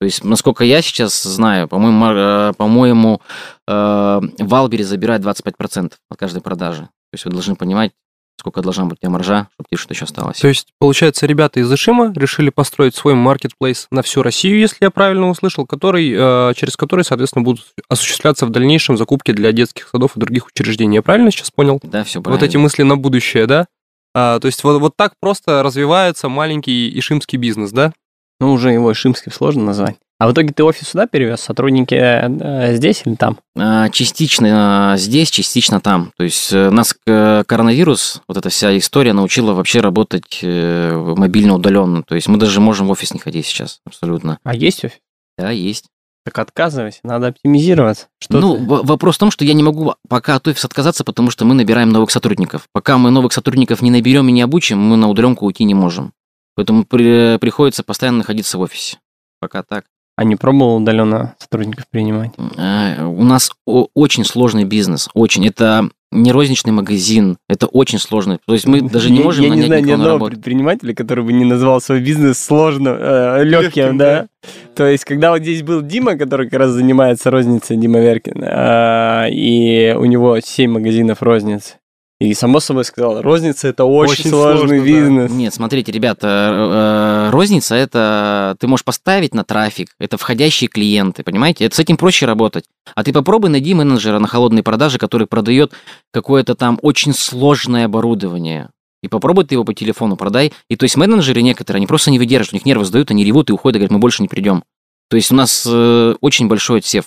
То 0.06 0.08
есть, 0.08 0.24
насколько 0.24 0.64
я 0.64 0.84
сейчас 0.84 1.24
знаю, 1.24 1.68
по-моему, 1.68 2.06
э, 2.06 2.54
по-моему, 2.56 3.24
э, 3.68 4.22
Валбери 4.38 4.84
забирает 4.84 5.24
25% 5.24 5.94
от 6.12 6.20
каждой 6.20 6.44
продажи. 6.44 6.84
То 6.84 7.14
есть 7.14 7.26
вы 7.26 7.32
должны 7.32 7.56
понимать, 7.56 7.92
сколько 8.40 8.62
должна 8.62 8.86
быть 8.86 9.00
у 9.00 9.02
тебя 9.02 9.10
маржа, 9.10 9.48
чтобы 9.56 9.68
тебе 9.68 9.80
что-то 9.80 9.96
еще 9.96 10.04
осталось. 10.04 10.38
То 10.38 10.48
есть, 10.48 10.68
получается, 10.78 11.26
ребята 11.26 11.60
из 11.60 11.74
Ишима 11.74 12.14
решили 12.16 12.52
построить 12.52 12.94
свой 12.94 13.16
маркетплейс 13.16 13.88
на 13.90 14.04
всю 14.04 14.22
Россию, 14.22 14.60
если 14.60 14.78
я 14.82 14.92
правильно 14.92 15.28
услышал, 15.28 15.66
который, 15.66 16.14
э, 16.16 16.54
через 16.56 16.78
который, 16.78 17.04
соответственно, 17.04 17.44
будут 17.44 17.66
осуществляться 17.90 18.46
в 18.46 18.52
дальнейшем 18.52 18.98
закупки 18.98 19.32
для 19.32 19.52
детских 19.54 19.88
садов 19.88 20.16
и 20.16 20.20
других 20.20 20.46
учреждений. 20.46 20.98
Я 20.98 21.02
правильно 21.02 21.32
сейчас 21.32 21.50
понял? 21.50 21.80
Да, 21.82 22.04
все 22.04 22.22
правильно. 22.22 22.40
Вот 22.40 22.48
эти 22.48 22.58
мысли 22.58 22.84
на 22.84 22.96
будущее, 22.96 23.48
да? 23.48 23.66
А, 24.14 24.40
то 24.40 24.46
есть 24.46 24.64
вот, 24.64 24.80
вот 24.80 24.96
так 24.96 25.14
просто 25.20 25.64
развивается 25.64 26.30
маленький 26.30 26.96
ишимский 26.96 27.40
бизнес, 27.40 27.72
да? 27.72 27.92
Ну, 28.40 28.52
уже 28.52 28.72
его 28.72 28.92
Ишимским 28.92 29.32
сложно 29.32 29.64
назвать. 29.64 29.96
А 30.18 30.28
в 30.28 30.32
итоге 30.32 30.54
ты 30.54 30.64
офис 30.64 30.90
сюда 30.90 31.08
перевез? 31.08 31.42
Сотрудники 31.42 31.96
э, 31.96 32.76
здесь 32.76 33.02
или 33.06 33.16
там? 33.16 33.38
А, 33.58 33.90
Частично 33.90 34.94
а, 34.94 34.98
здесь, 34.98 35.30
частично 35.30 35.82
там. 35.82 36.14
То 36.16 36.24
есть 36.24 36.54
э, 36.54 36.70
нас 36.70 36.96
э, 37.06 37.44
коронавирус, 37.46 38.22
вот 38.28 38.38
эта 38.38 38.50
вся 38.50 38.78
история 38.78 39.12
научила 39.12 39.54
вообще 39.54 39.82
работать 39.82 40.40
мобильно 40.42 41.56
удаленно. 41.56 42.04
То 42.04 42.16
есть 42.16 42.28
мы 42.28 42.38
даже 42.38 42.62
можем 42.62 42.88
в 42.88 42.92
офис 42.92 43.14
не 43.14 43.20
ходить 43.20 43.46
сейчас, 43.46 43.82
абсолютно. 43.86 44.40
А 44.44 44.56
есть 44.56 44.86
офис? 44.86 45.00
Да, 45.38 45.52
есть. 45.52 45.86
Так 46.24 46.40
отказывайся, 46.40 47.00
надо 47.04 47.28
оптимизироваться. 47.28 48.08
Что 48.20 48.40
ну, 48.40 48.56
ты? 48.56 48.64
вопрос 48.64 49.16
в 49.16 49.20
том, 49.20 49.30
что 49.30 49.46
я 49.46 49.54
не 49.54 49.62
могу 49.62 49.94
пока 50.10 50.36
от 50.36 50.48
офиса 50.48 50.66
отказаться, 50.66 51.04
потому 51.04 51.30
что 51.30 51.46
мы 51.46 51.54
набираем 51.54 51.90
новых 51.90 52.10
сотрудников. 52.10 52.68
Пока 52.72 52.98
мы 52.98 53.12
новых 53.12 53.32
сотрудников 53.32 53.82
не 53.82 53.92
наберем 53.92 54.28
и 54.30 54.32
не 54.32 54.42
обучим, 54.42 54.80
мы 54.80 54.98
на 54.98 55.08
удаленку 55.08 55.46
уйти 55.46 55.66
не 55.66 55.76
можем. 55.76 56.14
Поэтому 56.56 56.86
при- 56.86 57.38
приходится 57.38 57.84
постоянно 57.84 58.20
находиться 58.20 58.58
в 58.58 58.62
офисе. 58.62 58.98
Пока 59.40 59.64
так. 59.64 59.86
А 60.18 60.24
не 60.24 60.38
пробовал 60.38 60.78
удаленно 60.78 61.36
сотрудников 61.40 61.86
принимать? 61.92 62.32
Э, 62.58 63.04
У 63.06 63.24
нас 63.26 63.52
очень 63.94 64.24
сложный 64.24 64.64
бизнес, 64.64 65.10
очень. 65.14 65.46
Это 65.46 65.90
не 66.14 66.32
розничный 66.32 66.72
магазин, 66.72 67.38
это 67.50 67.66
очень 67.66 68.00
сложно. 68.00 68.40
То 68.48 68.54
есть 68.54 68.66
мы 68.66 68.80
даже 68.90 69.10
не 69.12 69.18
Я- 69.18 69.24
можем 69.26 69.44
Я 69.44 69.50
не 69.50 69.56
нанять 69.56 69.68
знаю 69.68 69.86
ни 69.86 69.92
одного 69.92 70.26
предпринимателя, 70.28 70.96
который 70.96 71.26
бы 71.26 71.34
не 71.34 71.44
назвал 71.44 71.82
свой 71.82 72.00
бизнес 72.00 72.38
сложным, 72.40 72.96
легким, 72.96 73.84
Лёгким, 73.84 73.98
да. 73.98 74.28
То 74.76 74.86
есть, 74.88 75.04
когда 75.04 75.32
вот 75.32 75.42
здесь 75.42 75.64
был 75.64 75.82
Дима, 75.82 76.16
который 76.18 76.50
как 76.50 76.60
раз 76.62 76.72
занимается 76.72 77.30
розницей, 77.30 77.76
Дима 77.76 78.00
Веркин, 78.00 78.42
а, 78.48 79.26
и 79.30 79.94
у 79.98 80.06
него 80.06 80.40
7 80.40 80.72
магазинов 80.72 81.22
розницы. 81.22 81.74
И 82.20 82.34
само 82.34 82.62
собой 82.62 82.86
сказал, 82.86 83.22
розница 83.22 83.68
это 83.68 83.84
очень, 83.84 84.14
Очень 84.14 84.30
сложный 84.30 84.58
сложно, 84.58 84.78
да. 84.78 84.86
бизнес. 84.86 85.32
Нет, 85.32 85.54
смотрите, 85.54 85.92
ребята, 85.92 86.28
э, 86.28 87.28
э, 87.28 87.30
розница 87.32 87.76
это 87.76 88.56
ты 88.58 88.68
можешь 88.68 88.86
поставить 88.86 89.34
на 89.34 89.44
трафик, 89.44 89.90
это 90.00 90.18
входящие 90.18 90.70
клиенты, 90.70 91.24
понимаете? 91.24 91.66
Это 91.66 91.76
с 91.76 91.80
этим 91.80 91.98
проще 91.98 92.26
работать. 92.26 92.64
А 92.96 93.04
ты 93.04 93.12
попробуй 93.12 93.50
найди 93.50 93.74
менеджера 93.74 94.20
на 94.20 94.28
холодной 94.30 94.64
продаже, 94.64 94.98
который 94.98 95.28
продает 95.28 95.74
какое-то 96.14 96.56
там 96.56 96.80
очень 96.82 97.14
сложное 97.14 97.86
оборудование. 97.86 98.70
И 99.04 99.10
попробуй 99.10 99.44
ты 99.44 99.56
его 99.56 99.66
по 99.66 99.74
телефону 99.74 100.16
продай. 100.16 100.54
И 100.70 100.78
то 100.78 100.86
есть 100.86 100.96
менеджеры 100.96 101.42
некоторые, 101.42 101.80
они 101.80 101.88
просто 101.88 102.12
не 102.12 102.18
выдерживают, 102.18 102.54
у 102.54 102.56
них 102.56 102.66
нервы 102.66 102.86
сдают, 102.86 103.12
они 103.12 103.26
ревут 103.26 103.50
и 103.50 103.54
уходят, 103.54 103.76
и 103.76 103.80
говорят, 103.80 103.92
мы 103.92 104.00
больше 104.00 104.22
не 104.22 104.30
придем. 104.30 104.64
То 105.10 105.18
есть 105.18 105.32
у 105.32 105.36
нас 105.36 105.68
э, 105.70 106.16
очень 106.22 106.48
большой 106.48 106.80
отсев. 106.80 107.06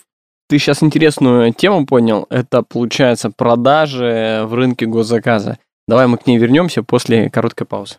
Ты 0.49 0.59
сейчас 0.59 0.83
интересную 0.83 1.53
тему 1.53 1.85
понял. 1.85 2.27
Это, 2.31 2.63
получается, 2.63 3.31
продажи 3.31 4.45
в 4.47 4.55
рынке 4.55 4.87
госзаказа. 4.87 5.59
Давай 5.87 6.07
мы 6.07 6.17
к 6.17 6.27
ней 6.27 6.39
вернемся 6.39 6.83
после 6.83 7.29
короткой 7.29 7.67
паузы. 7.67 7.97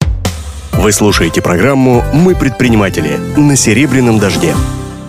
Вы 0.73 0.91
слушаете 0.91 1.43
программу 1.43 2.01
«Мы 2.11 2.35
предприниматели» 2.35 3.17
на 3.37 3.55
«Серебряном 3.55 4.17
дожде». 4.17 4.55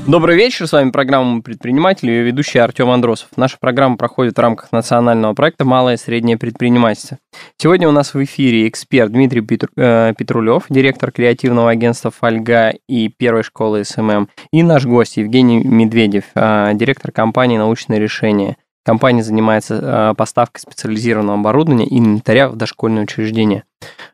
Добрый 0.06 0.34
вечер, 0.34 0.66
с 0.66 0.72
вами 0.72 0.90
программа 0.90 1.34
«Мы 1.34 1.42
«Предприниматели» 1.42 2.10
и 2.10 2.14
ее 2.14 2.22
ведущий 2.24 2.58
Артем 2.58 2.90
Андросов. 2.90 3.28
Наша 3.36 3.58
программа 3.60 3.96
проходит 3.96 4.36
в 4.36 4.40
рамках 4.40 4.72
национального 4.72 5.34
проекта 5.34 5.64
«Малое 5.64 5.94
и 5.94 5.98
среднее 5.98 6.36
предпринимательство». 6.36 7.18
Сегодня 7.58 7.88
у 7.88 7.92
нас 7.92 8.14
в 8.14 8.24
эфире 8.24 8.66
эксперт 8.66 9.12
Дмитрий 9.12 9.42
Петру- 9.42 9.70
э, 9.76 10.14
Петрулев, 10.18 10.64
директор 10.68 11.12
креативного 11.12 11.70
агентства 11.70 12.10
«Фольга» 12.10 12.74
и 12.88 13.08
первой 13.08 13.44
школы 13.44 13.84
SMM, 13.84 14.28
и 14.52 14.62
наш 14.62 14.84
гость 14.84 15.16
Евгений 15.18 15.62
Медведев, 15.62 16.24
э, 16.34 16.70
директор 16.74 17.12
компании 17.12 17.58
«Научные 17.58 18.00
решения». 18.00 18.56
Компания 18.84 19.22
занимается 19.22 19.74
э, 20.10 20.14
поставкой 20.16 20.60
специализированного 20.60 21.38
оборудования 21.38 21.86
и 21.86 21.98
инвентаря 21.98 22.48
в 22.48 22.56
дошкольные 22.56 23.04
учреждения. 23.04 23.64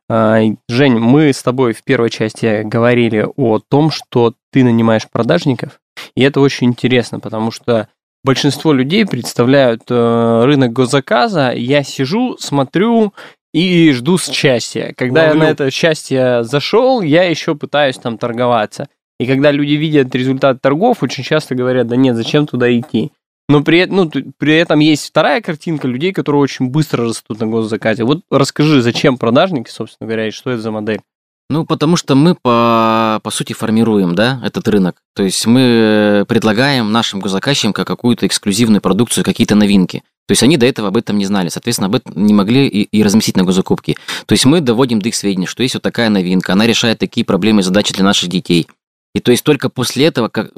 А, 0.08 0.40
Жень, 0.68 0.98
мы 0.98 1.32
с 1.32 1.42
тобой 1.42 1.72
в 1.72 1.84
первой 1.84 2.10
части 2.10 2.62
говорили 2.62 3.26
о 3.36 3.60
том, 3.60 3.90
что 3.90 4.34
ты 4.52 4.64
нанимаешь 4.64 5.08
продажников, 5.10 5.80
и 6.14 6.22
это 6.22 6.40
очень 6.40 6.68
интересно, 6.68 7.20
потому 7.20 7.50
что 7.50 7.88
большинство 8.24 8.72
людей 8.72 9.06
представляют 9.06 9.82
э, 9.88 10.42
рынок 10.44 10.72
госзаказа. 10.72 11.52
Я 11.52 11.82
сижу, 11.84 12.36
смотрю 12.38 13.14
и 13.54 13.92
жду 13.92 14.18
счастья. 14.18 14.92
Когда 14.96 15.22
я 15.22 15.28
Ловлю. 15.28 15.44
на 15.44 15.48
это 15.48 15.70
счастье 15.70 16.42
зашел, 16.42 17.00
я 17.00 17.22
еще 17.22 17.54
пытаюсь 17.54 17.96
там 17.96 18.18
торговаться. 18.18 18.88
И 19.18 19.26
когда 19.26 19.50
люди 19.50 19.74
видят 19.74 20.14
результат 20.14 20.60
торгов, 20.60 21.02
очень 21.02 21.24
часто 21.24 21.54
говорят, 21.54 21.86
да 21.86 21.96
нет, 21.96 22.16
зачем 22.16 22.46
туда 22.46 22.70
идти? 22.76 23.12
Но 23.48 23.62
при, 23.62 23.84
ну, 23.86 24.10
при 24.38 24.54
этом 24.54 24.80
есть 24.80 25.06
вторая 25.06 25.40
картинка 25.40 25.86
людей, 25.86 26.12
которые 26.12 26.42
очень 26.42 26.68
быстро 26.68 27.04
растут 27.04 27.40
на 27.40 27.46
госзаказе. 27.46 28.04
Вот 28.04 28.22
расскажи, 28.30 28.82
зачем 28.82 29.18
продажники, 29.18 29.70
собственно 29.70 30.08
говоря, 30.08 30.28
и 30.28 30.32
что 30.32 30.50
это 30.50 30.62
за 30.62 30.70
модель? 30.72 31.00
Ну, 31.48 31.64
потому 31.64 31.96
что 31.96 32.16
мы, 32.16 32.34
по, 32.34 33.20
по 33.22 33.30
сути, 33.30 33.52
формируем, 33.52 34.16
да, 34.16 34.40
этот 34.44 34.66
рынок. 34.66 34.96
То 35.14 35.22
есть 35.22 35.46
мы 35.46 36.24
предлагаем 36.28 36.90
нашим 36.90 37.20
госзаказчикам 37.20 37.72
как 37.72 37.86
какую-то 37.86 38.26
эксклюзивную 38.26 38.80
продукцию, 38.80 39.22
какие-то 39.22 39.54
новинки. 39.54 40.02
То 40.26 40.32
есть 40.32 40.42
они 40.42 40.56
до 40.56 40.66
этого 40.66 40.88
об 40.88 40.96
этом 40.96 41.18
не 41.18 41.24
знали, 41.24 41.48
соответственно, 41.48 41.86
об 41.86 41.94
этом 41.94 42.26
не 42.26 42.34
могли 42.34 42.66
и, 42.66 42.82
и 42.82 43.02
разместить 43.04 43.36
на 43.36 43.44
госзакупке. 43.44 43.94
То 44.26 44.32
есть 44.32 44.44
мы 44.44 44.60
доводим 44.60 45.00
до 45.00 45.08
их 45.08 45.14
сведения, 45.14 45.46
что 45.46 45.62
есть 45.62 45.76
вот 45.76 45.84
такая 45.84 46.10
новинка, 46.10 46.54
она 46.54 46.66
решает 46.66 46.98
такие 46.98 47.24
проблемы 47.24 47.60
и 47.60 47.62
задачи 47.62 47.94
для 47.94 48.02
наших 48.02 48.28
детей. 48.28 48.66
И 49.14 49.20
то 49.20 49.30
есть 49.30 49.44
только 49.44 49.68
после 49.68 50.06
этого, 50.06 50.28
как, 50.28 50.50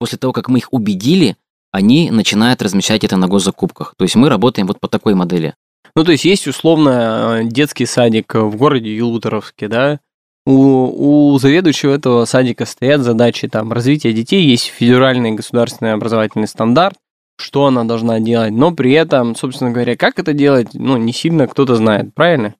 после 0.00 0.18
того, 0.18 0.32
как 0.32 0.48
мы 0.48 0.58
их 0.58 0.72
убедили, 0.72 1.36
они 1.76 2.10
начинают 2.10 2.62
размещать 2.62 3.04
это 3.04 3.16
на 3.16 3.28
госзакупках. 3.28 3.94
То 3.98 4.04
есть 4.04 4.16
мы 4.16 4.28
работаем 4.30 4.66
вот 4.66 4.80
по 4.80 4.88
такой 4.88 5.14
модели. 5.14 5.54
Ну, 5.94 6.04
то 6.04 6.12
есть 6.12 6.24
есть 6.24 6.46
условно 6.48 7.40
э, 7.40 7.44
детский 7.44 7.86
садик 7.86 8.34
в 8.34 8.56
городе 8.56 8.94
Юлуторовске, 8.96 9.68
да? 9.68 10.00
У, 10.46 11.32
у 11.32 11.38
заведующего 11.38 11.92
этого 11.92 12.24
садика 12.24 12.64
стоят 12.66 13.00
задачи 13.02 13.48
там 13.48 13.72
развития 13.72 14.12
детей, 14.12 14.44
есть 14.44 14.66
федеральный 14.66 15.32
государственный 15.32 15.92
образовательный 15.92 16.46
стандарт, 16.46 16.96
что 17.38 17.66
она 17.66 17.84
должна 17.84 18.20
делать, 18.20 18.52
но 18.52 18.72
при 18.72 18.92
этом, 18.92 19.34
собственно 19.34 19.70
говоря, 19.70 19.96
как 19.96 20.18
это 20.18 20.32
делать, 20.32 20.68
ну, 20.72 20.96
не 20.96 21.12
сильно 21.12 21.46
кто-то 21.46 21.74
знает, 21.74 22.14
правильно? 22.14 22.54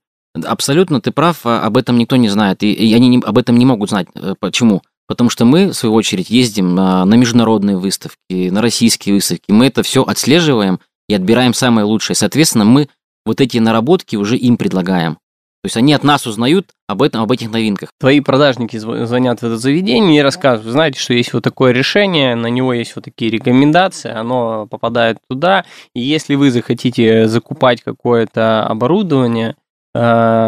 Абсолютно 0.44 1.00
ты 1.00 1.12
прав, 1.12 1.40
а 1.44 1.62
об 1.64 1.76
этом 1.76 1.96
никто 1.96 2.16
не 2.16 2.28
знает, 2.28 2.62
и, 2.62 2.72
и 2.72 2.92
они 2.92 3.08
не- 3.08 3.22
об 3.24 3.38
этом 3.38 3.56
не 3.56 3.64
могут 3.64 3.88
знать. 3.90 4.08
Э, 4.14 4.34
Почему? 4.38 4.82
Потому 5.08 5.30
что 5.30 5.44
мы, 5.44 5.68
в 5.68 5.74
свою 5.74 5.94
очередь, 5.94 6.30
ездим 6.30 6.74
на, 6.74 7.04
на 7.04 7.14
международные 7.14 7.76
выставки, 7.76 8.48
на 8.50 8.60
российские 8.60 9.14
выставки, 9.14 9.50
мы 9.50 9.66
это 9.66 9.82
все 9.82 10.02
отслеживаем 10.02 10.80
и 11.08 11.14
отбираем 11.14 11.54
самое 11.54 11.86
лучшее. 11.86 12.16
Соответственно, 12.16 12.64
мы 12.64 12.88
вот 13.24 13.40
эти 13.40 13.58
наработки 13.58 14.16
уже 14.16 14.36
им 14.36 14.56
предлагаем. 14.56 15.18
То 15.62 15.68
есть 15.68 15.76
они 15.76 15.94
от 15.94 16.04
нас 16.04 16.26
узнают 16.26 16.68
об 16.86 17.02
этом, 17.02 17.22
об 17.22 17.32
этих 17.32 17.50
новинках. 17.50 17.88
Твои 17.98 18.20
продажники 18.20 18.76
зв- 18.76 19.04
звонят 19.06 19.40
в 19.40 19.42
это 19.42 19.56
заведение 19.56 20.20
и 20.20 20.22
рассказывают, 20.22 20.70
знаете, 20.70 21.00
что 21.00 21.12
есть 21.12 21.32
вот 21.32 21.42
такое 21.42 21.72
решение, 21.72 22.36
на 22.36 22.46
него 22.46 22.72
есть 22.72 22.94
вот 22.94 23.06
такие 23.06 23.32
рекомендации, 23.32 24.12
оно 24.12 24.68
попадает 24.68 25.18
туда, 25.28 25.64
и 25.92 26.00
если 26.00 26.36
вы 26.36 26.52
захотите 26.52 27.26
закупать 27.26 27.82
какое-то 27.82 28.64
оборудование, 28.64 29.56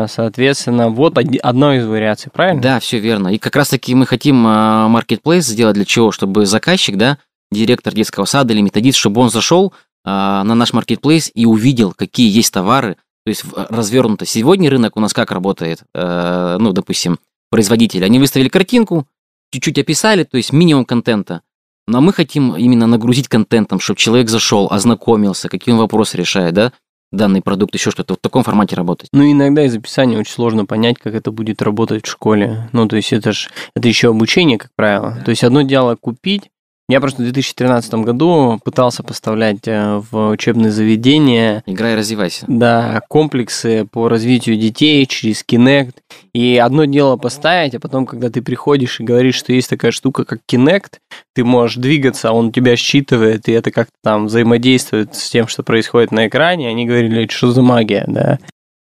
соответственно, 0.09 0.89
вот 0.89 1.17
одно 1.43 1.75
из 1.75 1.87
вариаций, 1.87 2.31
правильно? 2.33 2.61
Да, 2.61 2.81
все 2.81 2.99
верно. 2.99 3.29
И 3.29 3.39
как 3.39 3.57
раз-таки 3.57 3.95
мы 3.95 4.07
хотим 4.07 4.37
маркетплейс 4.37 5.47
сделать 5.47 5.75
для 5.75 5.85
чего? 5.85 6.13
Чтобы 6.13 6.47
заказчик, 6.47 6.97
да, 6.97 7.19
директор 7.51 7.95
детского 7.95 8.25
сада 8.25 8.53
или 8.53 8.61
методист, 8.61 8.99
чтобы 8.99 9.21
он 9.21 9.31
зашел 9.31 9.73
а, 10.05 10.45
на 10.45 10.55
наш 10.55 10.73
маркетплейс 10.73 11.31
и 11.35 11.47
увидел, 11.47 11.93
какие 11.93 12.31
есть 12.35 12.53
товары, 12.53 12.97
то 13.25 13.31
есть 13.31 13.45
развернуто. 13.55 14.25
Сегодня 14.25 14.71
рынок 14.71 14.97
у 14.97 15.01
нас 15.01 15.13
как 15.13 15.31
работает? 15.33 15.83
Э, 15.95 16.57
ну, 16.59 16.73
допустим, 16.73 17.19
производители. 17.51 18.05
Они 18.05 18.19
выставили 18.19 18.49
картинку, 18.49 19.07
чуть-чуть 19.53 19.79
описали, 19.79 20.25
то 20.25 20.39
есть 20.39 20.53
минимум 20.53 20.87
контента. 20.87 21.43
Но 21.87 22.01
мы 22.01 22.13
хотим 22.13 22.57
именно 22.57 22.87
нагрузить 22.87 23.29
контентом, 23.29 23.81
чтобы 23.81 23.99
человек 23.99 24.31
зашел, 24.31 24.69
ознакомился, 24.71 25.49
какие 25.49 25.75
он 25.75 25.79
вопросы 25.79 26.17
решает, 26.17 26.55
да, 26.55 26.73
данный 27.13 27.43
продукт, 27.43 27.75
еще 27.75 27.91
что-то. 27.91 28.15
В 28.15 28.19
таком 28.19 28.43
формате 28.43 28.77
работать. 28.77 29.09
Ну, 29.13 29.31
иногда 29.31 29.65
из 29.65 29.75
описания 29.75 30.19
очень 30.19 30.33
сложно 30.33 30.67
понять, 30.67 30.99
как 30.99 31.15
это 31.15 31.31
будет 31.31 31.63
работать 31.63 32.07
в 32.07 32.11
школе. 32.11 32.69
Ну, 32.73 32.87
то 32.89 32.97
есть 32.97 33.13
это 33.13 33.33
же 33.33 33.49
это 33.75 33.89
еще 33.89 34.11
обучение, 34.11 34.59
как 34.59 34.71
правило. 34.77 35.17
То 35.25 35.31
есть 35.31 35.45
одно 35.45 35.63
дело 35.63 35.97
купить. 35.97 36.51
Я 36.91 37.01
просто 37.01 37.21
в 37.21 37.25
2013 37.25 37.95
году 37.97 38.59
пытался 38.65 39.03
поставлять 39.03 39.69
э, 39.69 40.01
в 40.11 40.31
учебные 40.31 40.71
заведения 40.71 41.63
Играй 41.67 41.95
развивайся. 41.95 42.47
да, 42.49 43.03
комплексы 43.09 43.87
по 43.93 44.09
развитию 44.09 44.57
детей 44.57 45.05
через 45.05 45.45
Kinect. 45.47 45.97
И 46.33 46.57
одно 46.57 46.87
дело 46.87 47.19
поставить, 47.19 47.75
а 47.75 47.81
потом, 47.81 48.07
когда 48.07 48.31
ты 48.31 48.41
приходишь 48.41 49.01
и 49.01 49.05
говоришь, 49.05 49.35
что 49.35 49.53
есть 49.53 49.69
такая 49.69 49.91
штука, 49.91 50.25
как 50.25 50.41
Kinect, 50.51 50.93
ты 51.35 51.45
можешь 51.45 51.77
двигаться, 51.77 52.33
он 52.33 52.53
тебя 52.53 52.75
считывает, 52.75 53.49
и 53.49 53.53
это 53.53 53.71
как-то 53.71 53.93
там 54.03 54.27
взаимодействует 54.27 55.15
с 55.15 55.29
тем, 55.29 55.47
что 55.47 55.63
происходит 55.63 56.11
на 56.11 56.27
экране. 56.27 56.71
Они 56.71 56.87
говорили, 56.87 57.29
что 57.29 57.51
за 57.53 57.61
магия, 57.61 58.05
да. 58.09 58.39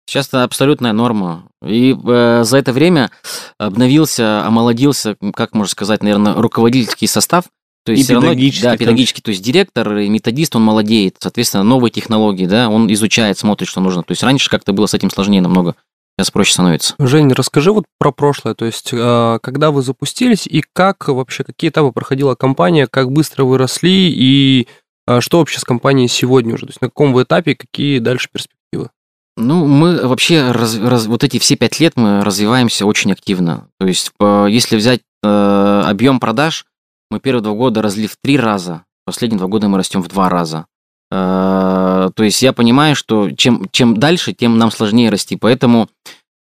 Сейчас 0.06 0.28
это 0.28 0.44
абсолютная 0.44 0.92
норма. 0.92 1.48
И 1.66 1.96
э, 1.96 2.44
за 2.44 2.58
это 2.58 2.74
время 2.74 3.10
обновился, 3.58 4.46
омолодился, 4.46 5.16
как 5.34 5.54
можно 5.54 5.72
сказать, 5.72 6.04
наверное, 6.04 6.34
руководительский 6.34 7.08
состав. 7.08 7.46
То 7.86 7.92
есть 7.92 8.02
И 8.02 8.06
всё 8.06 8.16
равно- 8.16 8.30
педагогический 8.30 8.64
да, 8.64 8.78
педагогический, 8.78 9.22
то 9.22 9.30
есть 9.30 9.44
директор 9.44 9.96
и 9.98 10.10
методист, 10.10 10.56
он 10.56 10.64
молодеет, 10.64 11.18
соответственно, 11.20 11.64
новые 11.64 11.92
технологии, 11.92 12.48
да, 12.48 12.68
он 12.70 12.92
изучает, 12.92 13.38
смотрит, 13.38 13.68
что 13.70 13.80
нужно. 13.80 14.02
То 14.02 14.12
есть 14.12 14.24
раньше 14.24 14.50
как-то 14.50 14.74
было 14.74 14.88
с 14.88 14.94
этим 14.96 15.12
сложнее 15.12 15.42
намного, 15.42 15.76
сейчас 16.18 16.32
проще 16.32 16.54
становится. 16.54 16.96
Жень, 16.98 17.32
расскажи 17.32 17.72
вот 17.72 17.86
про 18.00 18.12
прошлое, 18.12 18.56
то 18.56 18.66
есть 18.66 18.90
э, 18.92 19.40
когда 19.44 19.70
вы 19.70 19.84
запустились 19.84 20.48
и 20.48 20.64
как 20.74 21.08
вообще, 21.10 21.44
какие 21.44 21.70
этапы 21.70 21.92
проходила 21.92 22.34
компания, 22.34 22.88
как 22.88 23.12
быстро 23.12 23.44
вы 23.44 23.60
росли 23.60 24.10
и 24.10 24.68
э, 25.08 25.22
что 25.22 25.38
вообще 25.38 25.60
с 25.60 25.64
компанией 25.64 26.08
сегодня 26.08 26.56
уже, 26.56 26.66
то 26.66 26.72
есть 26.72 26.82
на 26.82 26.88
каком 26.88 27.14
вы 27.14 27.22
этапе, 27.22 27.54
какие 27.54 28.00
дальше 28.00 28.30
перспективы? 28.34 28.90
Ну, 29.38 29.68
мы 29.68 30.08
вообще, 30.08 30.52
раз- 30.52 30.80
раз- 30.80 31.06
вот 31.08 31.24
эти 31.24 31.38
все 31.40 31.56
пять 31.56 31.80
лет 31.80 31.94
мы 31.98 32.24
развиваемся 32.24 32.86
очень 32.88 33.12
активно. 33.12 33.68
То 33.80 33.86
есть, 33.86 34.12
по- 34.18 34.48
если 34.48 34.76
взять 34.78 35.02
э, 35.24 35.82
объем 35.86 36.20
продаж, 36.20 36.66
мы 37.10 37.20
первые 37.20 37.44
два 37.44 37.54
года 37.54 37.82
росли 37.82 38.08
в 38.08 38.18
три 38.22 38.38
раза, 38.38 38.84
последние 39.06 39.40
два 39.40 39.48
года 39.48 39.68
мы 39.68 39.78
растем 39.78 40.02
в 40.02 40.08
два 40.08 40.30
раза. 40.30 40.66
Э, 41.12 42.10
то 42.14 42.24
есть 42.24 42.42
я 42.42 42.54
понимаю, 42.54 42.96
что 42.96 43.32
чем, 43.32 43.68
чем 43.72 43.98
дальше, 43.98 44.34
тем 44.34 44.58
нам 44.58 44.72
сложнее 44.72 45.10
расти, 45.10 45.36
поэтому 45.36 45.90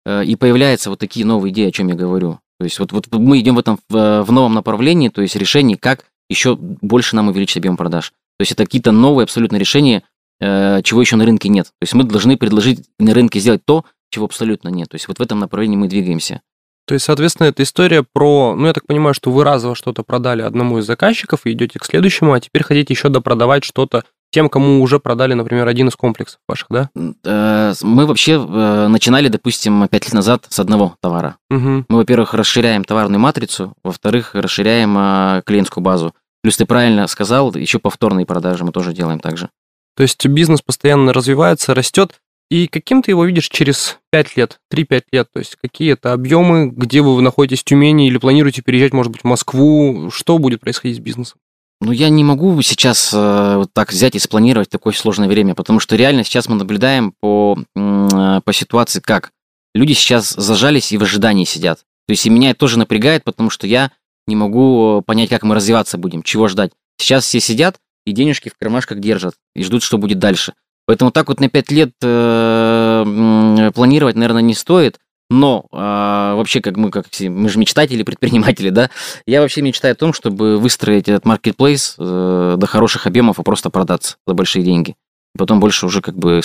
э, 0.05 0.25
и 0.25 0.36
появляются 0.36 0.89
вот 0.89 1.00
такие 1.00 1.25
новые 1.25 1.51
идеи, 1.51 1.69
о 1.69 1.72
чем 1.72 1.88
я 1.88 1.95
говорю. 1.95 2.39
То 2.60 2.63
есть 2.63 2.79
вот, 2.79 2.91
вот 2.91 3.07
мы 3.12 3.39
идем 3.39 3.55
в 3.55 3.60
этом 3.60 3.79
в, 3.89 4.25
новом 4.29 4.53
направлении, 4.53 5.10
то 5.10 5.22
есть 5.22 5.36
решений, 5.36 5.75
как 5.75 6.05
еще 6.29 6.55
больше 6.55 7.15
нам 7.15 7.27
увеличить 7.27 7.57
объем 7.57 7.77
продаж. 7.77 8.12
То 8.38 8.41
есть 8.41 8.51
это 8.51 8.65
какие-то 8.65 8.91
новые 8.91 9.25
абсолютно 9.25 9.57
решения, 9.57 10.03
э, 10.39 10.81
чего 10.84 11.01
еще 11.01 11.15
на 11.15 11.25
рынке 11.25 11.50
нет. 11.50 11.67
То 11.67 11.84
есть 11.84 11.93
мы 11.93 12.03
должны 12.03 12.38
предложить 12.38 12.86
на 12.98 13.13
рынке 13.13 13.39
сделать 13.39 13.63
то, 13.65 13.86
чего 14.10 14.25
абсолютно 14.25 14.69
нет. 14.69 14.89
То 14.89 14.95
есть 14.95 15.07
вот 15.07 15.19
в 15.19 15.22
этом 15.22 15.39
направлении 15.39 15.77
мы 15.77 15.88
двигаемся. 15.88 16.41
То 16.88 16.94
есть, 16.94 17.06
соответственно, 17.06 17.48
это 17.48 17.63
история 17.63 18.04
про, 18.04 18.56
ну, 18.56 18.68
я 18.68 18.74
так 18.74 18.86
понимаю, 18.86 19.13
что 19.13 19.32
вы 19.32 19.44
разово 19.44 19.75
что-то 19.75 20.04
продали 20.04 20.42
одному 20.42 20.77
из 20.77 20.86
заказчиков 20.86 21.42
и 21.46 21.51
идете 21.51 21.80
к 21.80 21.86
следующему, 21.86 22.34
а 22.34 22.39
теперь 22.39 22.63
хотите 22.63 22.94
еще 22.94 23.10
допродавать 23.10 23.63
что-то 23.63 24.04
тем, 24.32 24.50
кому 24.50 24.82
уже 24.82 25.00
продали, 25.00 25.34
например, 25.34 25.68
один 25.68 25.88
из 25.88 25.96
комплексов 25.96 26.39
ваших, 26.48 26.68
да? 26.70 26.89
Э, 27.24 27.74
Мы 27.82 28.06
вообще 28.06 28.34
э, 28.34 28.88
начинали, 28.88 29.30
допустим, 29.30 29.88
пять 29.88 30.06
лет 30.06 30.13
назад 30.13 30.46
с 30.50 30.60
одного 30.60 30.96
товара. 31.01 31.38
Угу. 31.50 31.86
Мы, 31.88 31.96
во-первых, 31.98 32.34
расширяем 32.34 32.84
товарную 32.84 33.20
матрицу, 33.20 33.74
во-вторых, 33.84 34.36
расширяем 34.36 34.96
э, 34.98 35.42
клиентскую 35.46 35.84
базу. 35.84 36.13
Плюс 36.44 36.58
ты 36.58 36.65
правильно 36.65 37.08
сказал, 37.08 37.56
еще 37.56 37.80
повторные 37.80 38.25
продажи 38.25 38.63
мы 38.65 38.72
тоже 38.72 38.94
делаем 38.94 39.20
также. 39.20 39.50
То 39.96 40.04
есть 40.04 40.25
бизнес 40.27 40.62
постоянно 40.62 41.13
развивается, 41.13 41.74
растет. 41.74 42.15
И 42.50 42.68
каким 42.68 43.02
ты 43.02 43.12
его 43.12 43.25
видишь 43.25 43.50
через 43.50 43.98
5 44.12 44.38
лет, 44.38 44.60
3-5 44.72 45.04
лет? 45.12 45.28
То 45.34 45.40
есть 45.40 45.56
какие 45.62 45.94
это 45.94 46.14
объемы, 46.14 46.70
где 46.70 47.02
вы 47.02 47.22
находитесь 47.22 47.62
в 47.62 47.64
Тюмени 47.64 48.08
или 48.08 48.18
планируете 48.18 48.62
переезжать, 48.62 48.94
может 48.94 49.12
быть, 49.12 49.22
в 49.22 49.25
Москву? 49.25 50.12
Что 50.12 50.38
будет 50.38 50.62
происходить 50.62 50.98
с 50.98 51.00
бизнесом? 51.00 51.40
Ну, 51.82 51.92
я 51.92 52.10
не 52.10 52.24
могу 52.24 52.62
сейчас 52.62 53.12
э, 53.14 53.56
вот 53.58 53.74
так 53.74 53.92
взять 53.92 54.16
и 54.16 54.20
спланировать 54.20 54.70
такое 54.70 54.94
сложное 54.94 55.28
время, 55.28 55.56
потому 55.56 55.80
что 55.80 55.96
реально 55.96 56.24
сейчас 56.24 56.48
мы 56.48 56.56
наблюдаем 56.56 57.14
по, 57.20 57.58
э, 57.75 58.42
по 58.44 58.54
ситуации 58.54 59.02
как. 59.02 59.32
Люди 59.74 59.94
сейчас 59.94 60.30
зажались 60.30 60.92
и 60.92 60.98
в 60.98 61.04
ожидании 61.04 61.44
сидят. 61.44 61.80
То 62.08 62.12
есть 62.12 62.25
и 62.25 62.30
меня 62.30 62.52
это 62.52 62.60
тоже 62.60 62.80
напрягает, 62.80 63.24
потому 63.24 63.50
что 63.50 63.68
я 63.68 63.92
не 64.28 64.36
могу 64.36 65.04
понять, 65.06 65.30
как 65.30 65.44
мы 65.44 65.56
развиваться 65.56 65.98
будем, 65.98 66.24
чего 66.24 66.48
ждать. 66.48 66.72
Сейчас 66.98 67.25
все 67.25 67.40
сидят 67.40 67.78
и 68.06 68.12
денежки 68.12 68.50
в 68.50 68.58
кармашках 68.58 69.00
держат 69.00 69.36
и 69.56 69.64
ждут, 69.64 69.84
что 69.84 69.98
будет 69.98 70.20
дальше. 70.20 70.54
Поэтому 70.86 71.12
так 71.12 71.30
вот 71.30 71.39
на 71.39 71.50
5 71.50 71.72
лет 71.72 71.92
э, 72.01 73.72
планировать, 73.74 74.15
наверное, 74.15 74.42
не 74.42 74.54
стоит. 74.54 75.00
Но 75.30 75.65
а, 75.72 76.36
вообще, 76.36 76.62
как 76.62 76.77
мы, 76.77 76.92
как 76.92 77.08
все, 77.10 77.30
мы 77.30 77.50
же 77.50 77.58
мечтатели, 77.58 78.04
предприниматели, 78.04 78.70
да, 78.70 78.92
я 79.25 79.42
вообще 79.42 79.63
мечтаю 79.63 79.94
о 79.94 79.96
том, 79.96 80.13
чтобы 80.13 80.58
выстроить 80.58 81.10
этот 81.10 81.25
маркетплейс 81.25 81.96
э, 81.98 82.56
до 82.58 82.68
хороших 82.68 83.08
объемов 83.08 83.40
и 83.40 83.44
просто 83.44 83.72
продаться 83.72 84.18
за 84.27 84.36
большие 84.36 84.64
деньги. 84.64 84.92
И 85.33 85.38
потом 85.40 85.59
больше 85.59 85.88
уже 85.88 86.01
как 86.01 86.16
бы 86.16 86.42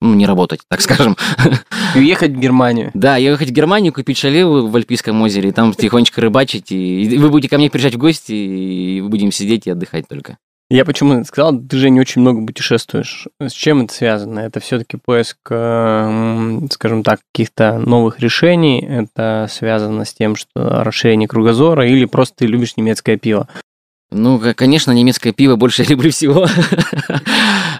ну, 0.00 0.14
не 0.14 0.26
работать, 0.26 0.60
так 0.68 0.80
скажем. 0.80 1.16
И 1.94 1.98
уехать 1.98 2.32
в 2.32 2.38
Германию. 2.38 2.90
Да, 3.02 3.16
ехать 3.16 3.50
в 3.50 3.52
Германию, 3.52 3.92
купить 3.92 4.16
шале 4.16 4.46
в 4.46 4.74
Альпийском 4.74 5.20
озере, 5.20 5.50
и 5.50 5.52
там 5.52 5.74
тихонечко 5.74 6.20
рыбачить, 6.20 6.72
и 6.72 7.02
и 7.04 7.18
вы 7.18 7.28
будете 7.28 7.50
ко 7.50 7.58
мне 7.58 7.68
приезжать 7.68 7.94
в 7.94 7.98
гости, 7.98 8.32
и 8.32 9.00
будем 9.02 9.30
сидеть 9.30 9.66
и 9.66 9.70
отдыхать 9.70 10.08
только. 10.08 10.38
Я 10.72 10.86
почему 10.86 11.22
сказал, 11.26 11.58
ты 11.58 11.76
же 11.76 11.90
не 11.90 12.00
очень 12.00 12.22
много 12.22 12.46
путешествуешь. 12.46 13.28
С 13.38 13.52
чем 13.52 13.82
это 13.82 13.92
связано? 13.92 14.40
Это 14.40 14.58
все-таки 14.58 14.96
поиск, 14.96 15.36
э, 15.50 15.54
м, 15.54 16.70
скажем 16.70 17.02
так, 17.02 17.20
каких-то 17.30 17.78
новых 17.78 18.20
решений. 18.20 18.80
Это 18.80 19.48
связано 19.50 20.06
с 20.06 20.14
тем, 20.14 20.34
что 20.34 20.82
расширение 20.82 21.28
кругозора, 21.28 21.86
или 21.86 22.06
просто 22.06 22.36
ты 22.38 22.46
любишь 22.46 22.78
немецкое 22.78 23.18
пиво. 23.18 23.48
Ну, 24.10 24.40
конечно, 24.56 24.92
немецкое 24.92 25.34
пиво 25.34 25.56
больше 25.56 25.82
я 25.82 25.88
люблю 25.88 26.10
всего. 26.10 26.46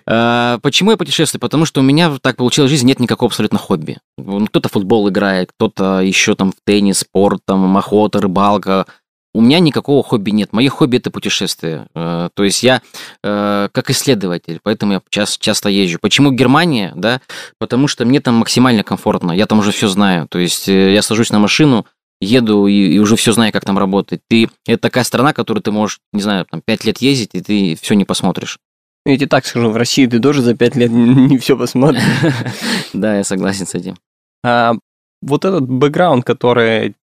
А, 0.05 0.59
Почему 0.63 0.91
я 0.91 0.97
путешествую? 0.97 1.41
Потому 1.41 1.65
что 1.65 1.81
у 1.81 1.85
меня 1.85 2.13
так 2.21 2.37
получилось 2.37 2.69
в 2.69 2.73
жизни, 2.73 2.89
нет 2.89 2.99
никакого 2.99 3.29
абсолютно 3.29 3.57
хобби. 3.57 3.99
Ну, 4.19 4.45
Кто-то 4.47 4.69
футбол 4.69 5.09
играет, 5.09 5.53
кто-то 5.53 6.01
еще 6.01 6.35
там 6.35 6.51
в 6.51 6.57
теннис, 6.67 6.99
спорт, 6.99 7.41
там 7.47 7.77
охота, 7.77 8.21
рыбалка. 8.21 8.87
У 9.35 9.41
меня 9.41 9.61
никакого 9.61 10.03
хобби 10.03 10.31
нет. 10.31 10.53
Мое 10.53 10.69
хобби 10.69 10.99
это 10.99 11.11
путешествие. 11.11 11.87
Э, 11.95 12.29
То 12.35 12.45
есть 12.45 12.63
я 12.63 12.83
э, 13.25 13.69
как 13.73 13.91
исследователь, 13.91 14.61
поэтому 14.63 14.93
я 14.95 15.03
час- 15.09 15.39
часто 15.39 15.71
езжу. 15.71 15.99
Почему 16.01 16.31
Германия? 16.33 16.93
Да, 16.97 17.21
потому 17.59 17.89
что 17.89 18.05
мне 18.05 18.21
там 18.21 18.35
максимально 18.37 18.83
комфортно. 18.85 19.33
Я 19.33 19.47
там 19.47 19.61
уже 19.61 19.73
все 19.73 19.89
знаю. 19.89 20.29
То 20.29 20.39
есть 20.39 20.69
э, 20.69 20.93
я 20.93 21.01
сажусь 21.01 21.31
на 21.31 21.39
машину, 21.39 21.87
еду 22.21 22.67
и, 22.67 22.95
и 22.95 22.99
уже 22.99 23.17
все 23.17 23.33
знаю, 23.33 23.53
как 23.53 23.65
там 23.65 23.79
работать. 23.79 24.21
Ты, 24.29 24.49
это 24.67 24.83
такая 24.83 25.05
страна, 25.05 25.33
которую 25.33 25.63
ты 25.63 25.73
можешь, 25.73 25.99
не 26.13 26.23
знаю, 26.23 26.47
там, 26.51 26.61
пять 26.65 26.85
лет 26.85 26.99
ездить, 26.99 27.31
и 27.33 27.41
ты 27.41 27.79
все 27.81 27.95
не 27.95 28.05
посмотришь. 28.05 28.59
Я 29.05 29.17
тебе 29.17 29.27
так 29.27 29.45
скажу, 29.47 29.71
в 29.71 29.77
России 29.77 30.07
ты 30.07 30.21
тоже 30.21 30.43
за 30.43 30.55
пять 30.55 30.77
лет 30.77 30.91
не 30.93 31.39
все 31.39 31.57
посмотришь. 31.57 32.03
Да, 32.93 33.17
я 33.17 33.25
согласен 33.25 33.67
с 33.67 33.75
этим. 33.75 33.97
А 34.45 34.75
вот 35.23 35.45
этот 35.45 35.67
бэкграунд, 35.69 36.25
который 36.25 36.95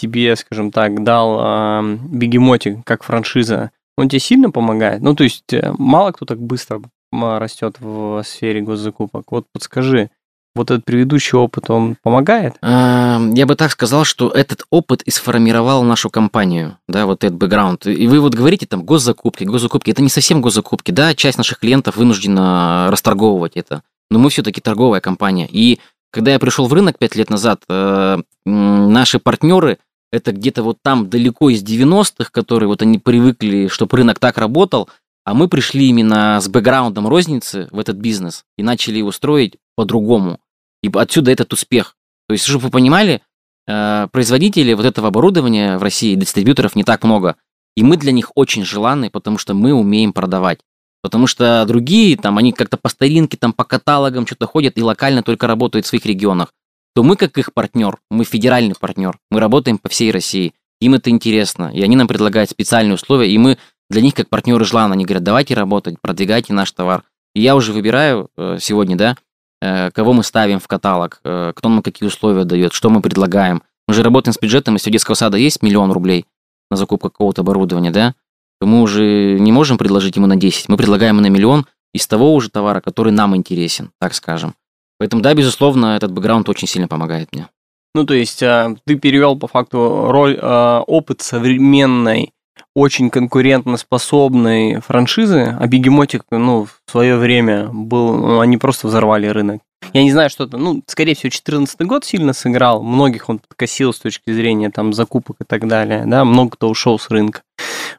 тебе, 0.00 0.36
скажем 0.36 0.70
так, 0.70 1.02
дал 1.02 1.38
а, 1.40 1.82
Бегемотик 1.82 2.84
как 2.84 3.02
франшиза, 3.02 3.70
он 3.96 4.08
тебе 4.08 4.20
сильно 4.20 4.50
помогает? 4.50 5.02
Ну, 5.02 5.14
то 5.14 5.24
есть 5.24 5.52
э, 5.52 5.72
мало 5.76 6.12
кто 6.12 6.24
так 6.24 6.38
быстро 6.38 6.80
растет 7.12 7.76
в 7.80 8.22
сфере 8.22 8.60
госзакупок. 8.60 9.32
Вот 9.32 9.46
подскажи, 9.52 10.10
вот 10.54 10.70
этот 10.70 10.84
предыдущий 10.84 11.38
опыт, 11.38 11.70
он 11.70 11.96
помогает? 12.02 12.56
Я 12.62 13.44
бы 13.46 13.54
так 13.54 13.70
сказал, 13.70 14.04
что 14.04 14.28
этот 14.28 14.64
опыт 14.70 15.02
и 15.02 15.10
сформировал 15.10 15.82
нашу 15.84 16.10
компанию, 16.10 16.78
да, 16.88 17.06
вот 17.06 17.24
этот 17.24 17.38
бэкграунд. 17.38 17.86
И 17.86 18.06
вы 18.06 18.20
вот 18.20 18.34
говорите 18.34 18.66
там 18.66 18.82
госзакупки, 18.82 19.44
госзакупки. 19.44 19.90
Это 19.90 20.02
не 20.02 20.08
совсем 20.08 20.40
госзакупки, 20.40 20.90
да, 20.90 21.14
часть 21.14 21.38
наших 21.38 21.60
клиентов 21.60 21.96
вынуждена 21.96 22.88
расторговывать 22.90 23.56
это. 23.56 23.82
Но 24.10 24.18
мы 24.18 24.30
все-таки 24.30 24.60
торговая 24.60 25.00
компания. 25.00 25.48
И 25.50 25.80
когда 26.10 26.32
я 26.32 26.38
пришел 26.38 26.66
в 26.66 26.72
рынок 26.72 26.98
пять 26.98 27.14
лет 27.14 27.30
назад, 27.30 27.62
э, 27.68 28.18
наши 28.44 29.18
партнеры, 29.18 29.78
это 30.10 30.32
где-то 30.32 30.62
вот 30.62 30.78
там 30.82 31.08
далеко 31.10 31.50
из 31.50 31.62
90-х, 31.62 32.30
которые 32.30 32.68
вот 32.68 32.82
они 32.82 32.98
привыкли, 32.98 33.68
чтобы 33.68 33.98
рынок 33.98 34.18
так 34.18 34.38
работал, 34.38 34.88
а 35.24 35.34
мы 35.34 35.48
пришли 35.48 35.88
именно 35.88 36.40
с 36.40 36.48
бэкграундом 36.48 37.06
розницы 37.06 37.68
в 37.70 37.78
этот 37.78 37.96
бизнес 37.96 38.44
и 38.56 38.62
начали 38.62 38.98
его 38.98 39.12
строить 39.12 39.56
по-другому. 39.76 40.40
И 40.82 40.90
отсюда 40.94 41.30
этот 41.30 41.52
успех. 41.52 41.96
То 42.28 42.32
есть, 42.32 42.44
чтобы 42.44 42.64
вы 42.64 42.70
понимали, 42.70 43.20
э, 43.66 44.08
производителей 44.10 44.74
вот 44.74 44.86
этого 44.86 45.08
оборудования 45.08 45.76
в 45.76 45.82
России, 45.82 46.14
дистрибьюторов 46.14 46.76
не 46.76 46.84
так 46.84 47.04
много. 47.04 47.36
И 47.76 47.82
мы 47.82 47.96
для 47.96 48.12
них 48.12 48.32
очень 48.34 48.64
желанны, 48.64 49.10
потому 49.10 49.38
что 49.38 49.54
мы 49.54 49.72
умеем 49.72 50.12
продавать. 50.12 50.60
Потому 51.02 51.26
что 51.26 51.64
другие, 51.66 52.16
там, 52.16 52.38
они 52.38 52.52
как-то 52.52 52.76
по 52.76 52.88
старинке, 52.88 53.36
там, 53.36 53.52
по 53.52 53.64
каталогам 53.64 54.26
что-то 54.26 54.46
ходят 54.46 54.78
и 54.78 54.82
локально 54.82 55.22
только 55.22 55.46
работают 55.46 55.86
в 55.86 55.88
своих 55.88 56.06
регионах. 56.06 56.52
То 56.98 57.04
мы, 57.04 57.14
как 57.14 57.38
их 57.38 57.54
партнер, 57.54 57.98
мы 58.10 58.24
федеральный 58.24 58.74
партнер, 58.74 59.20
мы 59.30 59.38
работаем 59.38 59.78
по 59.78 59.88
всей 59.88 60.10
России. 60.10 60.52
Им 60.80 60.94
это 60.94 61.10
интересно, 61.10 61.70
и 61.72 61.80
они 61.80 61.94
нам 61.94 62.08
предлагают 62.08 62.50
специальные 62.50 62.94
условия, 62.94 63.30
и 63.30 63.38
мы 63.38 63.56
для 63.88 64.02
них 64.02 64.14
как 64.14 64.28
партнеры 64.28 64.64
желанны. 64.64 64.94
Они 64.94 65.04
говорят, 65.04 65.22
давайте 65.22 65.54
работать, 65.54 65.94
продвигайте 66.00 66.52
наш 66.52 66.72
товар. 66.72 67.04
И 67.36 67.40
я 67.40 67.54
уже 67.54 67.72
выбираю 67.72 68.30
э, 68.36 68.58
сегодня, 68.60 68.96
да, 68.96 69.16
э, 69.62 69.92
кого 69.92 70.12
мы 70.12 70.24
ставим 70.24 70.58
в 70.58 70.66
каталог, 70.66 71.20
э, 71.22 71.52
кто 71.54 71.68
нам 71.68 71.82
какие 71.82 72.08
условия 72.08 72.42
дает, 72.42 72.72
что 72.72 72.90
мы 72.90 73.00
предлагаем. 73.00 73.62
Мы 73.86 73.94
же 73.94 74.02
работаем 74.02 74.32
с 74.32 74.40
бюджетом, 74.40 74.74
если 74.74 74.90
у 74.90 74.92
детского 74.92 75.14
сада 75.14 75.36
есть 75.36 75.62
миллион 75.62 75.92
рублей 75.92 76.26
на 76.68 76.76
закупку 76.76 77.10
какого-то 77.10 77.42
оборудования, 77.42 77.92
да, 77.92 78.16
то 78.60 78.66
мы 78.66 78.82
уже 78.82 79.38
не 79.38 79.52
можем 79.52 79.78
предложить 79.78 80.16
ему 80.16 80.26
на 80.26 80.34
10, 80.34 80.68
мы 80.68 80.76
предлагаем 80.76 81.18
на 81.18 81.28
миллион 81.28 81.64
из 81.94 82.08
того 82.08 82.34
уже 82.34 82.50
товара, 82.50 82.80
который 82.80 83.12
нам 83.12 83.36
интересен, 83.36 83.92
так 84.00 84.14
скажем. 84.14 84.56
Поэтому, 84.98 85.22
да, 85.22 85.34
безусловно, 85.34 85.96
этот 85.96 86.12
бэкграунд 86.12 86.48
очень 86.48 86.68
сильно 86.68 86.88
помогает 86.88 87.28
мне. 87.32 87.48
Ну, 87.94 88.04
то 88.04 88.14
есть 88.14 88.42
а, 88.42 88.76
ты 88.84 88.96
перевел 88.96 89.36
по 89.38 89.46
факту 89.46 90.06
роль, 90.08 90.38
а, 90.40 90.82
опыт 90.86 91.22
современной, 91.22 92.32
очень 92.74 93.10
конкурентоспособной 93.10 94.80
франшизы, 94.80 95.56
а 95.58 95.66
Бегемотик, 95.66 96.24
ну, 96.30 96.66
в 96.66 96.90
свое 96.90 97.16
время 97.16 97.68
был, 97.68 98.14
ну, 98.14 98.40
они 98.40 98.56
просто 98.56 98.86
взорвали 98.86 99.26
рынок. 99.26 99.62
Я 99.92 100.02
не 100.02 100.12
знаю, 100.12 100.28
что-то, 100.28 100.58
ну, 100.58 100.82
скорее 100.86 101.14
всего, 101.14 101.30
2014 101.30 101.80
год 101.82 102.04
сильно 102.04 102.32
сыграл, 102.32 102.82
многих 102.82 103.28
он 103.28 103.38
подкосил 103.38 103.92
с 103.92 103.98
точки 103.98 104.30
зрения 104.32 104.70
там 104.70 104.92
закупок 104.92 105.36
и 105.40 105.44
так 105.44 105.66
далее, 105.66 106.04
да, 106.06 106.24
много 106.24 106.50
кто 106.50 106.68
ушел 106.68 106.98
с 106.98 107.08
рынка. 107.10 107.42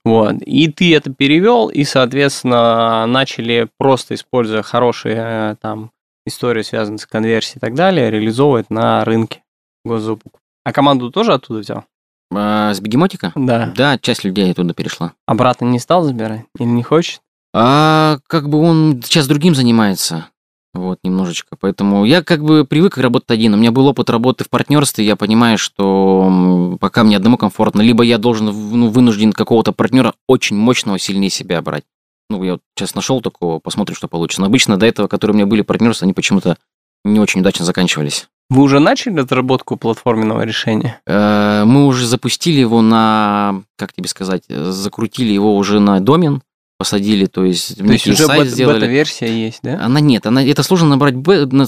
Вот. 0.06 0.36
И 0.46 0.68
ты 0.72 0.96
это 0.96 1.12
перевел, 1.12 1.68
и, 1.68 1.84
соответственно, 1.84 3.06
начали 3.08 3.68
просто, 3.78 4.14
используя 4.16 4.62
хорошие 4.62 5.16
э, 5.18 5.56
там 5.62 5.92
истории, 6.30 6.62
связанные 6.62 7.00
с 7.00 7.06
конверсией 7.06 7.58
и 7.58 7.60
так 7.60 7.76
далее, 7.76 8.10
реализовывать 8.10 8.70
на 8.70 9.04
рынке 9.06 9.44
госзакупок. 9.84 10.42
А 10.64 10.72
команду 10.72 11.12
тоже 11.12 11.34
оттуда 11.34 11.60
взял? 11.60 11.86
А, 12.32 12.74
с 12.74 12.80
бегемотика? 12.80 13.32
Да. 13.36 13.74
Да, 13.76 13.98
часть 13.98 14.24
людей 14.24 14.52
оттуда 14.52 14.74
перешла. 14.74 15.14
Обратно 15.26 15.66
не 15.66 15.80
стал 15.80 16.04
забирать? 16.04 16.46
Или 16.58 16.68
не 16.68 16.84
хочет? 16.84 17.22
А 17.54 18.20
как 18.28 18.50
бы 18.50 18.60
он 18.60 19.02
сейчас 19.04 19.28
другим 19.28 19.56
занимается. 19.56 20.28
Вот, 20.74 21.00
немножечко. 21.04 21.56
Поэтому 21.60 22.06
я 22.06 22.22
как 22.22 22.44
бы 22.44 22.64
привык 22.64 22.98
работать 22.98 23.32
один. 23.32 23.56
У 23.56 23.58
меня 23.58 23.72
был 23.72 23.88
опыт 23.88 24.10
работы 24.10 24.44
в 24.44 24.50
партнерстве, 24.50 25.04
я 25.04 25.16
понимаю, 25.16 25.58
что 25.58 26.78
пока 26.80 27.04
мне 27.04 27.18
одному 27.18 27.38
комфортно, 27.38 27.82
либо 27.82 28.04
я 28.04 28.20
должен, 28.20 28.46
ну, 28.46 28.90
вынужден 28.90 29.34
какого-то 29.34 29.72
партнера 29.72 30.14
очень 30.28 30.56
мощного, 30.56 31.00
сильнее 31.00 31.32
себя 31.32 31.62
брать. 31.62 31.86
Ну, 32.30 32.44
я 32.44 32.54
вот 32.54 32.62
сейчас 32.76 32.96
нашел 32.96 33.22
такого, 33.22 33.60
посмотрим, 33.60 33.96
что 33.96 34.08
получится. 34.08 34.42
Но 34.42 34.48
обычно 34.48 34.78
до 34.78 34.86
этого, 34.86 35.08
которые 35.08 35.34
у 35.34 35.38
меня 35.38 35.46
были 35.46 35.62
партнерства, 35.62 36.06
они 36.06 36.14
почему-то 36.14 36.58
не 37.04 37.20
очень 37.20 37.42
удачно 37.42 37.66
заканчивались. 37.66 38.28
Вы 38.50 38.64
уже 38.64 38.80
начали 38.80 39.20
разработку 39.20 39.78
платформенного 39.78 40.42
решения? 40.42 41.02
Э, 41.06 41.64
мы 41.66 41.86
уже 41.86 42.08
запустили 42.08 42.60
его 42.60 42.82
на, 42.82 43.62
как 43.78 43.94
тебе 43.94 44.08
сказать, 44.08 44.44
закрутили 44.48 45.32
его 45.32 45.56
уже 45.56 45.80
на 45.80 46.00
домен, 46.00 46.42
посадили, 46.80 47.26
то 47.26 47.44
есть 47.44 47.78
то 47.78 47.84
есть 47.84 48.08
уже 48.08 48.26
сайт 48.26 48.40
бета, 48.40 48.50
сделали. 48.50 48.80
бета-версия 48.80 49.28
есть, 49.28 49.60
да? 49.62 49.84
Она 49.84 50.00
нет, 50.00 50.26
она, 50.26 50.44
это 50.44 50.64
сложно 50.64 50.88
набрать, 50.88 51.16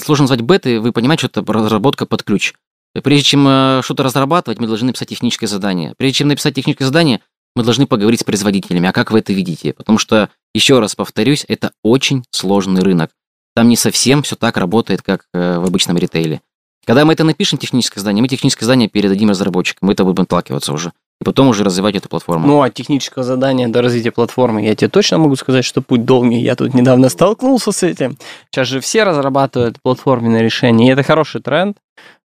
сложно 0.02 0.24
назвать 0.24 0.42
бетой, 0.42 0.80
вы 0.80 0.92
понимаете, 0.92 1.28
что 1.28 1.42
это 1.42 1.54
разработка 1.54 2.06
под 2.06 2.24
ключ. 2.24 2.54
Прежде 3.04 3.24
чем 3.24 3.48
э, 3.48 3.82
что-то 3.84 4.04
разрабатывать, 4.04 4.60
мы 4.60 4.68
должны 4.68 4.88
написать 4.88 5.10
техническое 5.10 5.48
задание. 5.48 5.94
Прежде 5.98 6.20
чем 6.20 6.30
написать 6.30 6.56
техническое 6.56 6.86
задание, 6.86 7.22
мы 7.56 7.64
должны 7.64 7.88
поговорить 7.88 8.22
с 8.22 8.24
производителями, 8.24 8.90
а 8.90 8.94
как 8.94 9.12
вы 9.12 9.20
это 9.20 9.34
видите? 9.34 9.74
Потому 9.74 9.98
что, 9.98 10.30
еще 10.54 10.80
раз 10.80 10.96
повторюсь, 10.96 11.46
это 11.48 11.72
очень 11.84 12.24
сложный 12.32 12.82
рынок. 12.82 13.12
Там 13.56 13.68
не 13.68 13.76
совсем 13.76 14.24
все 14.24 14.36
так 14.36 14.58
работает, 14.58 15.02
как 15.02 15.26
э, 15.34 15.60
в 15.60 15.66
обычном 15.66 15.98
ритейле. 15.98 16.42
Когда 16.86 17.06
мы 17.06 17.14
это 17.14 17.24
напишем, 17.24 17.60
техническое 17.60 18.00
задание, 18.00 18.22
мы 18.22 18.28
техническое 18.28 18.66
задание 18.66 18.90
передадим 18.90 19.30
разработчикам, 19.30 19.88
мы 19.88 19.94
это 19.94 20.04
будем 20.04 20.24
отталкиваться 20.24 20.74
уже 20.74 20.94
и 21.22 21.24
потом 21.24 21.50
уже 21.50 21.64
развивать 21.64 21.96
эту 21.96 22.10
платформу. 22.10 22.48
Ну, 22.48 22.62
а 22.64 22.72
техническое 22.72 23.24
задание 23.24 23.68
до 23.68 23.84
развития 23.84 24.12
платформы, 24.12 24.66
я 24.66 24.76
тебе 24.76 24.90
точно 24.90 25.20
могу 25.20 25.36
сказать, 25.36 25.64
что 25.64 25.84
путь 25.84 26.04
долгий. 26.04 26.42
Я 26.42 26.56
тут 26.56 26.74
недавно 26.74 27.10
столкнулся 27.10 27.72
с 27.72 27.84
этим. 27.84 28.18
Сейчас 28.50 28.68
же 28.68 28.80
все 28.80 29.04
разрабатывают 29.04 29.78
платформенные 29.84 30.42
решения, 30.42 30.88
и 30.88 30.92
это 30.92 31.04
хороший 31.04 31.42
тренд, 31.42 31.78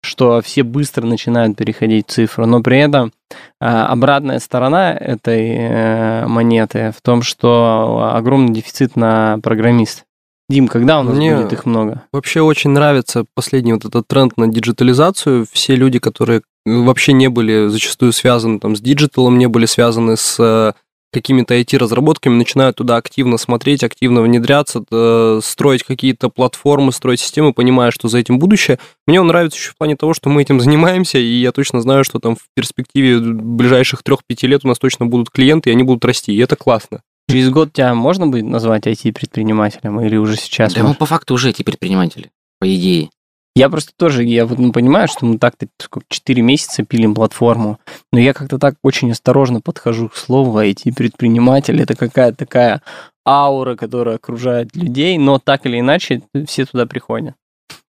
что 0.02 0.40
все 0.42 0.62
быстро 0.62 1.06
начинают 1.06 1.56
переходить 1.56 2.08
в 2.08 2.12
цифру, 2.12 2.46
но 2.46 2.62
при 2.62 2.78
этом 2.78 3.12
а, 3.60 3.86
обратная 3.86 4.40
сторона 4.40 4.92
этой 4.92 5.50
э, 5.50 6.26
монеты 6.26 6.92
в 6.96 7.00
том, 7.00 7.22
что 7.22 8.12
огромный 8.14 8.52
дефицит 8.52 8.96
на 8.96 9.38
программистов. 9.42 10.04
Дим, 10.48 10.68
когда 10.68 11.00
у 11.00 11.02
нас 11.02 11.16
Мне 11.16 11.34
будет 11.34 11.52
их 11.52 11.64
много? 11.64 12.02
Вообще 12.12 12.42
очень 12.42 12.70
нравится 12.70 13.24
последний 13.34 13.72
вот 13.72 13.84
этот 13.84 14.06
тренд 14.06 14.36
на 14.36 14.48
диджитализацию. 14.48 15.46
Все 15.50 15.76
люди, 15.76 15.98
которые 15.98 16.42
вообще 16.66 17.12
не 17.12 17.28
были 17.28 17.68
зачастую 17.68 18.12
связаны 18.12 18.58
там, 18.58 18.76
с 18.76 18.80
диджиталом, 18.80 19.38
не 19.38 19.46
были 19.46 19.66
связаны 19.66 20.16
с 20.16 20.36
э, 20.38 20.72
какими-то 21.12 21.54
IT-разработками, 21.54 22.34
начинают 22.34 22.76
туда 22.76 22.96
активно 22.96 23.36
смотреть, 23.36 23.84
активно 23.84 24.22
внедряться, 24.22 24.82
э, 24.90 25.40
строить 25.42 25.82
какие-то 25.82 26.30
платформы, 26.30 26.92
строить 26.92 27.20
системы, 27.20 27.52
понимая, 27.52 27.90
что 27.90 28.08
за 28.08 28.18
этим 28.18 28.38
будущее. 28.38 28.78
Мне 29.06 29.20
он 29.20 29.26
нравится 29.26 29.58
еще 29.58 29.70
в 29.70 29.76
плане 29.76 29.96
того, 29.96 30.14
что 30.14 30.30
мы 30.30 30.42
этим 30.42 30.60
занимаемся, 30.60 31.18
и 31.18 31.40
я 31.40 31.52
точно 31.52 31.80
знаю, 31.80 32.04
что 32.04 32.18
там 32.18 32.36
в 32.36 32.46
перспективе 32.54 33.18
ближайших 33.20 34.02
трех-пяти 34.02 34.46
лет 34.46 34.64
у 34.64 34.68
нас 34.68 34.78
точно 34.78 35.06
будут 35.06 35.30
клиенты, 35.30 35.70
и 35.70 35.72
они 35.72 35.82
будут 35.82 36.04
расти, 36.04 36.32
и 36.34 36.38
это 36.38 36.56
классно. 36.56 37.02
Через 37.28 37.50
год 37.50 37.72
тебя 37.72 37.94
можно 37.94 38.26
будет 38.26 38.44
назвать 38.44 38.86
IT-предпринимателем 38.86 40.00
или 40.00 40.16
уже 40.16 40.36
сейчас? 40.36 40.74
Да 40.74 40.82
мы 40.82 40.94
по 40.94 41.06
факту 41.06 41.34
уже 41.34 41.50
IT-предприниматели, 41.50 42.30
по 42.58 42.74
идее. 42.74 43.10
Я 43.54 43.68
просто 43.68 43.92
тоже, 43.96 44.24
я 44.24 44.46
вот 44.46 44.58
ну, 44.58 44.72
понимаю, 44.72 45.08
что 45.08 45.26
мы 45.26 45.38
так-то 45.38 45.66
4 46.08 46.42
месяца 46.42 46.84
пилим 46.84 47.14
платформу, 47.14 47.78
но 48.10 48.18
я 48.18 48.32
как-то 48.32 48.58
так 48.58 48.76
очень 48.82 49.10
осторожно 49.10 49.60
подхожу 49.60 50.08
к 50.08 50.16
слову 50.16 50.58
IT-предприниматель. 50.58 51.80
Это 51.80 51.94
какая-то 51.94 52.38
такая 52.38 52.82
аура, 53.26 53.76
которая 53.76 54.16
окружает 54.16 54.74
людей, 54.74 55.18
но 55.18 55.38
так 55.38 55.66
или 55.66 55.80
иначе 55.80 56.22
все 56.46 56.64
туда 56.64 56.86
приходят. 56.86 57.34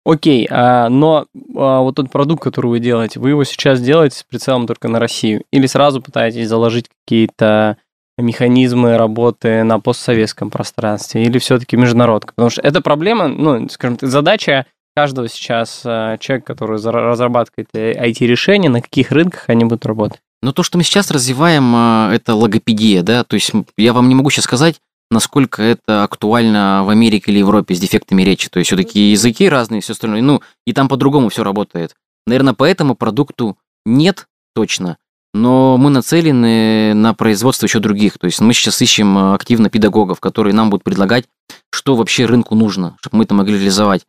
Окей, 0.05 0.47
а, 0.51 0.89
но 0.89 1.27
а, 1.55 1.79
вот 1.79 1.95
тот 1.95 2.11
продукт, 2.11 2.43
который 2.43 2.67
вы 2.67 2.79
делаете, 2.79 3.21
вы 3.21 3.29
его 3.29 3.45
сейчас 3.45 3.79
делаете 3.79 4.17
с 4.17 4.23
прицелом 4.23 4.67
только 4.67 4.89
на 4.89 4.99
Россию? 4.99 5.43
Или 5.51 5.65
сразу 5.65 6.01
пытаетесь 6.01 6.49
заложить 6.49 6.89
какие-то 6.89 7.77
механизмы 8.17 8.97
работы 8.97 9.63
на 9.63 9.79
постсоветском 9.79 10.49
пространстве 10.49 11.23
или 11.23 11.39
все-таки 11.39 11.77
международка? 11.77 12.33
Потому 12.35 12.49
что 12.49 12.61
эта 12.61 12.81
проблема, 12.81 13.29
ну, 13.29 13.69
скажем 13.69 13.95
так, 13.95 14.09
задача 14.09 14.65
каждого 14.95 15.27
сейчас 15.27 15.81
э, 15.85 16.17
человека, 16.19 16.53
который 16.53 16.79
разрабатывает 16.81 17.69
IT-решения, 17.73 18.69
на 18.69 18.81
каких 18.81 19.11
рынках 19.11 19.45
они 19.47 19.65
будут 19.65 19.85
работать? 19.85 20.19
Но 20.41 20.51
то, 20.51 20.63
что 20.63 20.77
мы 20.77 20.83
сейчас 20.83 21.11
развиваем, 21.11 21.73
э, 21.75 22.15
это 22.15 22.35
логопедия, 22.35 23.03
да, 23.03 23.23
то 23.23 23.35
есть 23.35 23.51
я 23.77 23.93
вам 23.93 24.09
не 24.09 24.15
могу 24.15 24.29
сейчас 24.29 24.45
сказать, 24.45 24.79
насколько 25.13 25.61
это 25.61 26.03
актуально 26.03 26.83
в 26.83 26.89
Америке 26.89 27.31
или 27.31 27.39
Европе 27.39 27.75
с 27.75 27.79
дефектами 27.79 28.23
речи. 28.23 28.49
То 28.49 28.59
есть 28.59 28.67
все-таки 28.67 29.11
языки 29.11 29.47
разные, 29.47 29.81
все 29.81 29.93
остальное. 29.93 30.21
Ну, 30.21 30.41
и 30.65 30.73
там 30.73 30.89
по-другому 30.89 31.29
все 31.29 31.43
работает. 31.43 31.95
Наверное, 32.25 32.53
поэтому 32.53 32.95
продукту 32.95 33.57
нет 33.85 34.27
точно, 34.55 34.97
но 35.33 35.77
мы 35.77 35.89
нацелены 35.89 36.93
на 36.93 37.13
производство 37.13 37.65
еще 37.65 37.79
других. 37.79 38.17
То 38.17 38.25
есть 38.25 38.39
мы 38.39 38.53
сейчас 38.53 38.81
ищем 38.81 39.17
э, 39.17 39.33
активно 39.33 39.69
педагогов, 39.69 40.19
которые 40.19 40.53
нам 40.53 40.69
будут 40.69 40.83
предлагать, 40.83 41.25
что 41.71 41.95
вообще 41.95 42.25
рынку 42.25 42.55
нужно, 42.55 42.97
чтобы 42.99 43.17
мы 43.17 43.23
это 43.23 43.33
могли 43.33 43.55
реализовать. 43.55 44.05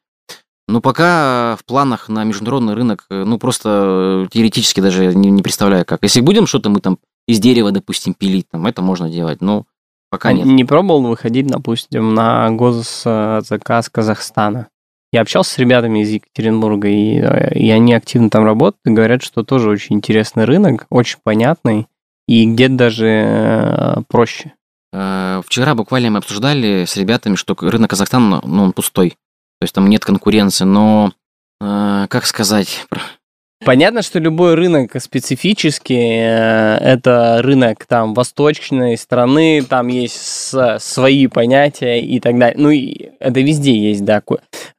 Но 0.67 0.81
пока 0.81 1.57
в 1.59 1.65
планах 1.65 2.09
на 2.09 2.25
международный 2.25 2.75
рынок, 2.75 3.07
э, 3.11 3.25
ну 3.25 3.39
просто 3.39 4.25
э, 4.25 4.29
теоретически 4.33 4.81
даже 4.81 5.15
не, 5.15 5.31
не 5.31 5.43
представляю 5.43 5.85
как. 5.85 6.03
Если 6.03 6.21
будем 6.21 6.47
что-то 6.47 6.71
мы 6.71 6.81
там 6.81 6.99
из 7.27 7.39
дерева, 7.39 7.71
допустим, 7.71 8.15
пилить, 8.15 8.49
там 8.51 8.67
это 8.67 8.83
можно 8.83 9.11
делать, 9.11 9.41
но 9.41 9.67
пока 10.11 10.33
нет. 10.33 10.47
Не 10.47 10.65
пробовал 10.65 11.03
выходить, 11.03 11.47
допустим, 11.47 12.15
на 12.15 12.51
госзаказ 12.51 13.89
Казахстана? 13.91 14.69
Я 15.15 15.21
общался 15.21 15.53
с 15.53 15.59
ребятами 15.59 16.01
из 16.01 16.11
Екатеринбурга, 16.11 16.89
и, 16.89 17.21
э, 17.21 17.55
и 17.57 17.71
они 17.71 17.95
активно 17.95 18.31
там 18.31 18.45
работают, 18.45 18.81
и 18.85 18.91
говорят, 18.91 19.23
что 19.23 19.45
тоже 19.45 19.71
очень 19.71 19.97
интересный 19.97 20.45
рынок, 20.45 20.87
очень 20.91 21.19
понятный, 21.23 21.87
и 22.27 22.45
где-то 22.47 22.75
даже 22.75 23.07
э, 23.07 24.03
проще. 24.09 24.55
Э, 24.93 25.41
вчера 25.47 25.77
буквально 25.77 26.11
мы 26.11 26.19
обсуждали 26.19 26.85
с 26.85 26.97
ребятами, 26.97 27.37
что 27.37 27.55
рынок 27.61 27.91
Казахстана, 27.91 28.41
ну, 28.45 28.65
он 28.65 28.73
пустой. 28.73 29.17
То 29.61 29.65
есть 29.65 29.75
там 29.75 29.89
нет 29.89 30.05
конкуренции, 30.05 30.65
но, 30.65 31.13
как 31.61 32.27
сказать, 32.27 32.87
Понятно, 33.65 34.03
что 34.03 34.19
любой 34.19 34.55
рынок 34.55 34.91
специфический, 35.01 36.19
э, 36.21 36.77
это 36.77 37.41
рынок 37.41 37.87
там 37.87 38.13
восточной 38.13 38.99
страны, 38.99 39.65
там 39.67 39.89
есть 39.89 40.55
свои 40.81 41.27
понятия 41.29 41.99
и 41.99 42.21
так 42.21 42.39
далее. 42.39 42.57
Ну, 42.59 42.69
и 42.69 43.13
это 43.21 43.41
везде 43.41 43.75
есть, 43.75 44.05
да. 44.05 44.23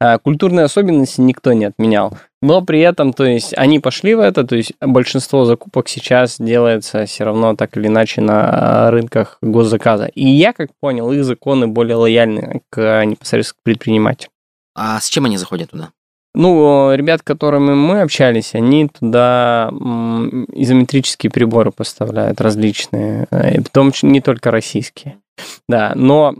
Э, 0.00 0.18
культурные 0.18 0.64
особенности 0.64 1.20
никто 1.20 1.52
не 1.52 1.64
отменял. 1.64 2.16
Но 2.42 2.62
при 2.62 2.78
этом, 2.80 3.12
то 3.12 3.24
есть, 3.24 3.54
они 3.56 3.80
пошли 3.80 4.14
в 4.14 4.20
это, 4.20 4.44
то 4.46 4.54
есть, 4.54 4.72
большинство 4.80 5.44
закупок 5.46 5.88
сейчас 5.88 6.36
делается 6.38 7.06
все 7.06 7.24
равно 7.24 7.56
так 7.56 7.76
или 7.76 7.88
иначе 7.88 8.20
на 8.20 8.90
рынках 8.92 9.38
госзаказа. 9.42 10.06
И 10.14 10.28
я, 10.28 10.52
как 10.52 10.68
понял, 10.80 11.10
их 11.10 11.24
законы 11.24 11.66
более 11.66 11.96
лояльны 11.96 12.60
к 12.70 13.04
непосредственно 13.04 13.58
к 13.60 13.64
предпринимателю. 13.64 14.30
А 14.76 15.00
с 15.00 15.08
чем 15.08 15.24
они 15.24 15.38
заходят 15.38 15.70
туда? 15.70 15.90
Ну, 16.34 16.92
ребят, 16.92 17.20
с 17.20 17.22
которыми 17.22 17.72
мы 17.72 18.02
общались, 18.02 18.54
они 18.54 18.88
туда 18.88 19.70
изометрические 19.72 21.30
приборы 21.30 21.72
поставляют 21.72 22.42
различные, 22.42 23.26
э, 23.30 23.62
в 23.62 23.70
том 23.70 23.90
числе 23.90 24.10
не 24.10 24.20
только 24.20 24.50
российские. 24.50 25.18
Да, 25.66 25.92
но 25.94 26.34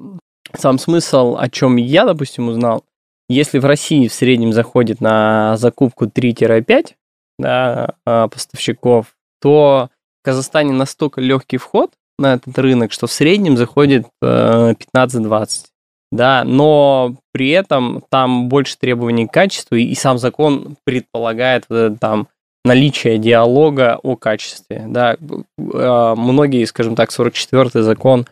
сам 0.54 0.78
смысл, 0.78 1.36
о 1.38 1.48
чем 1.48 1.76
я, 1.76 2.04
допустим, 2.04 2.48
узнал, 2.48 2.84
если 3.30 3.58
в 3.58 3.64
России 3.64 4.06
в 4.06 4.12
среднем 4.12 4.52
заходит 4.52 5.00
на 5.00 5.56
закупку 5.56 6.06
3-5 6.06 6.94
да, 7.38 7.94
а, 8.04 8.28
поставщиков, 8.28 9.16
то 9.40 9.88
в 10.20 10.24
Казахстане 10.24 10.72
настолько 10.72 11.20
легкий 11.20 11.56
вход 11.56 11.92
на 12.18 12.34
этот 12.34 12.56
рынок, 12.58 12.92
что 12.92 13.06
в 13.06 13.12
среднем 13.12 13.56
заходит 13.56 14.06
15-20. 14.22 15.66
Э, 16.12 16.16
да, 16.16 16.44
но 16.44 17.16
при 17.32 17.50
этом 17.50 18.02
там 18.08 18.48
больше 18.48 18.76
требований 18.78 19.26
к 19.26 19.32
качеству, 19.32 19.76
и 19.76 19.94
сам 19.94 20.18
закон 20.18 20.76
предполагает 20.84 21.66
там 22.00 22.28
наличие 22.66 23.18
диалога 23.18 23.98
о 24.02 24.16
качестве. 24.16 24.84
Да, 24.88 25.16
а, 25.72 26.14
многие, 26.16 26.64
скажем 26.64 26.96
так, 26.96 27.10
44-й 27.10 27.82
закон 27.82 28.26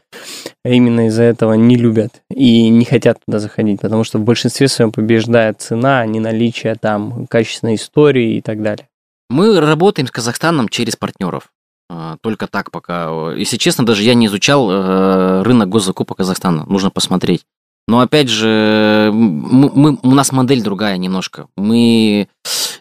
именно 0.64 1.06
из-за 1.06 1.22
этого 1.22 1.54
не 1.54 1.76
любят 1.76 2.22
и 2.30 2.68
не 2.68 2.84
хотят 2.84 3.18
туда 3.24 3.38
заходить, 3.38 3.80
потому 3.80 4.04
что 4.04 4.18
в 4.18 4.24
большинстве 4.24 4.68
своем 4.68 4.92
побеждает 4.92 5.60
цена, 5.60 6.00
а 6.00 6.06
не 6.06 6.20
наличие 6.20 6.74
там 6.74 7.26
качественной 7.28 7.76
истории 7.76 8.36
и 8.36 8.40
так 8.40 8.60
далее. 8.60 8.88
Мы 9.30 9.58
работаем 9.60 10.06
с 10.06 10.10
Казахстаном 10.10 10.68
через 10.68 10.96
партнеров. 10.96 11.50
А, 11.90 12.16
только 12.22 12.46
так 12.46 12.70
пока. 12.70 13.32
Если 13.36 13.56
честно, 13.56 13.86
даже 13.86 14.02
я 14.02 14.14
не 14.14 14.26
изучал 14.26 14.70
э, 14.70 15.42
рынок 15.42 15.68
госзакупок 15.68 16.18
Казахстана. 16.18 16.64
Нужно 16.66 16.90
посмотреть. 16.90 17.44
Но 17.86 18.00
опять 18.00 18.28
же, 18.28 19.10
мы, 19.12 19.70
мы, 19.74 19.98
у 20.02 20.14
нас 20.14 20.32
модель 20.32 20.62
другая 20.62 20.96
немножко. 20.96 21.48
Мы 21.56 22.28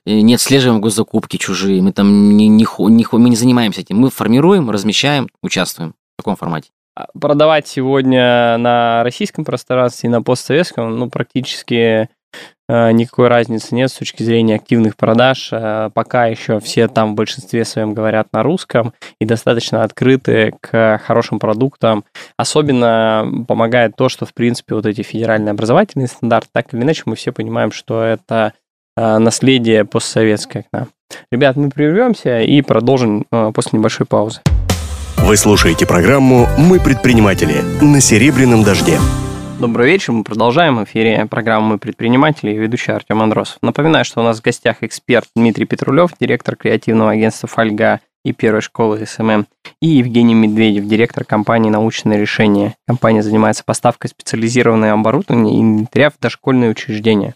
э, 0.06 0.20
не 0.22 0.36
отслеживаем 0.36 0.80
госзакупки 0.80 1.38
чужие, 1.38 1.82
мы 1.82 1.92
там 1.92 2.38
не, 2.38 2.48
не, 2.48 2.66
не, 2.66 3.06
мы 3.12 3.30
не 3.30 3.36
занимаемся 3.36 3.82
этим. 3.82 3.98
Мы 3.98 4.10
формируем, 4.10 4.70
размещаем, 4.70 5.28
участвуем 5.42 5.94
в 6.14 6.18
таком 6.18 6.36
формате. 6.36 6.70
А 6.96 7.08
продавать 7.20 7.68
сегодня 7.68 8.58
на 8.58 9.04
российском 9.04 9.44
пространстве 9.44 10.08
и 10.08 10.12
на 10.12 10.22
постсоветском, 10.22 10.98
ну, 10.98 11.10
практически 11.10 12.10
никакой 12.92 13.28
разницы 13.28 13.76
нет 13.76 13.92
с 13.92 13.96
точки 13.96 14.24
зрения 14.24 14.56
активных 14.56 14.96
продаж. 14.96 15.50
Э, 15.52 15.90
пока 15.94 16.26
еще 16.26 16.60
все 16.60 16.88
там 16.88 17.12
в 17.12 17.16
большинстве 17.16 17.66
своем 17.66 17.94
говорят 17.94 18.28
на 18.34 18.42
русском 18.42 18.94
и 19.20 19.26
достаточно 19.26 19.84
открыты 19.84 20.54
к 20.62 21.00
хорошим 21.06 21.40
продуктам. 21.40 22.04
Особенно 22.38 23.46
помогает 23.48 23.96
то, 23.96 24.10
что, 24.10 24.26
в 24.26 24.34
принципе, 24.34 24.76
вот 24.76 24.86
эти 24.86 25.02
федеральные 25.02 25.52
образовательные 25.52 26.08
стандарты, 26.08 26.50
так 26.52 26.74
или 26.74 26.82
иначе, 26.82 27.04
мы 27.06 27.16
все 27.16 27.32
понимаем, 27.32 27.72
что 27.72 28.02
это 28.02 28.54
э, 28.98 29.18
наследие 29.18 29.86
постсоветское 29.86 30.64
к 30.64 30.68
нам. 30.74 30.88
Ребят, 31.32 31.56
мы 31.56 31.70
прервемся 31.70 32.42
и 32.42 32.62
продолжим 32.64 33.26
после 33.54 33.78
небольшой 33.78 34.08
паузы. 34.08 34.42
Вы 35.18 35.38
слушаете 35.38 35.86
программу 35.86 36.48
«Мы 36.58 36.80
предприниматели» 36.80 37.62
на 37.82 38.02
«Серебряном 38.02 38.64
дожде». 38.64 38.98
Добрый 39.64 39.88
вечер, 39.88 40.12
мы 40.12 40.26
продолжаем 40.26 40.76
в 40.76 40.84
эфире 40.84 41.26
программы 41.26 41.78
«Предприниматели» 41.78 42.52
и 42.52 42.58
ведущий 42.58 42.92
Артем 42.92 43.22
Андросов. 43.22 43.60
Напоминаю, 43.62 44.04
что 44.04 44.20
у 44.20 44.24
нас 44.26 44.40
в 44.40 44.44
гостях 44.44 44.84
эксперт 44.84 45.30
Дмитрий 45.38 45.64
Петрулев, 45.64 46.12
директор 46.20 46.58
креативного 46.58 47.12
агентства 47.12 47.48
«Фольга» 47.48 48.02
и 48.26 48.34
первой 48.34 48.60
школы 48.60 49.06
SMM, 49.06 49.48
и 49.82 49.88
Евгений 49.88 50.36
Медведев, 50.36 50.86
директор 50.86 51.24
компании 51.24 51.70
«Научные 51.70 52.20
решения». 52.20 52.76
Компания 52.86 53.24
занимается 53.24 53.64
поставкой 53.64 54.10
специализированного 54.10 54.92
оборудования 54.92 55.56
и 55.56 55.62
инвентаря 55.62 56.10
в 56.10 56.20
дошкольные 56.20 56.72
учреждения. 56.72 57.34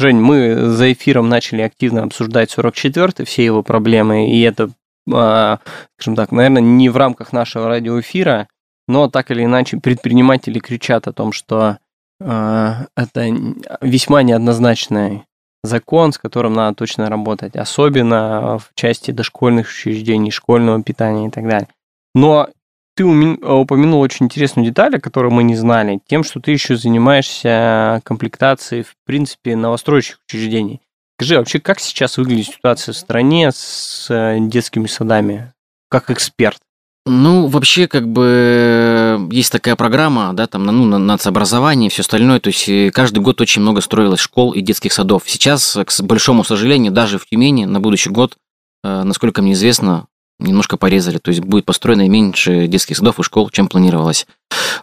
Жень, 0.00 0.18
мы 0.18 0.56
за 0.56 0.92
эфиром 0.92 1.28
начали 1.28 1.62
активно 1.62 2.02
обсуждать 2.02 2.52
44-й, 2.52 3.24
все 3.26 3.44
его 3.44 3.62
проблемы, 3.62 4.28
и 4.28 4.40
это, 4.40 4.70
а, 5.08 5.60
скажем 5.96 6.16
так, 6.16 6.32
наверное, 6.32 6.62
не 6.62 6.88
в 6.88 6.96
рамках 6.96 7.32
нашего 7.32 7.68
радиоэфира, 7.68 8.48
но 8.88 9.08
так 9.08 9.30
или 9.30 9.44
иначе 9.44 9.78
предприниматели 9.78 10.58
кричат 10.58 11.08
о 11.08 11.12
том, 11.12 11.32
что 11.32 11.78
э, 12.20 12.72
это 12.96 13.36
весьма 13.80 14.22
неоднозначный 14.22 15.24
закон, 15.62 16.12
с 16.12 16.18
которым 16.18 16.52
надо 16.54 16.76
точно 16.76 17.08
работать, 17.08 17.56
особенно 17.56 18.58
в 18.58 18.70
части 18.74 19.10
дошкольных 19.10 19.68
учреждений, 19.68 20.30
школьного 20.30 20.82
питания 20.82 21.28
и 21.28 21.30
так 21.30 21.48
далее. 21.48 21.68
Но 22.14 22.48
ты 22.96 23.04
упомянул 23.04 24.00
очень 24.00 24.26
интересную 24.26 24.66
деталь, 24.66 24.96
о 24.96 25.00
которой 25.00 25.32
мы 25.32 25.42
не 25.42 25.56
знали, 25.56 26.00
тем, 26.06 26.22
что 26.22 26.40
ты 26.40 26.52
еще 26.52 26.76
занимаешься 26.76 28.00
комплектацией, 28.04 28.82
в 28.82 28.94
принципе, 29.04 29.56
новостроящих 29.56 30.20
учреждений. 30.28 30.80
Скажи, 31.18 31.38
вообще, 31.38 31.60
как 31.60 31.80
сейчас 31.80 32.18
выглядит 32.18 32.46
ситуация 32.46 32.92
в 32.92 32.96
стране 32.96 33.50
с 33.52 34.08
э, 34.10 34.38
детскими 34.40 34.86
садами, 34.86 35.52
как 35.88 36.10
эксперт? 36.10 36.58
Ну, 37.06 37.48
вообще, 37.48 37.86
как 37.86 38.08
бы, 38.08 39.28
есть 39.30 39.52
такая 39.52 39.76
программа, 39.76 40.32
да, 40.32 40.46
там, 40.46 40.64
ну, 40.64 40.86
на 40.86 40.96
нацобразование 40.96 41.88
и 41.88 41.90
все 41.90 42.00
остальное, 42.00 42.40
то 42.40 42.48
есть 42.48 42.66
э, 42.66 42.90
каждый 42.90 43.18
год 43.18 43.42
очень 43.42 43.60
много 43.60 43.82
строилось 43.82 44.20
школ 44.20 44.52
и 44.52 44.62
детских 44.62 44.94
садов. 44.94 45.24
Сейчас, 45.26 45.76
к 45.84 46.02
большому 46.02 46.44
сожалению, 46.44 46.92
даже 46.92 47.18
в 47.18 47.26
Тюмени 47.26 47.66
на 47.66 47.78
будущий 47.78 48.08
год, 48.08 48.38
э, 48.82 49.02
насколько 49.02 49.42
мне 49.42 49.52
известно, 49.52 50.06
немножко 50.38 50.78
порезали, 50.78 51.18
то 51.18 51.28
есть 51.28 51.42
будет 51.42 51.66
построено 51.66 52.08
меньше 52.08 52.68
детских 52.68 52.96
садов 52.96 53.20
и 53.20 53.22
школ, 53.22 53.50
чем 53.50 53.68
планировалось. 53.68 54.26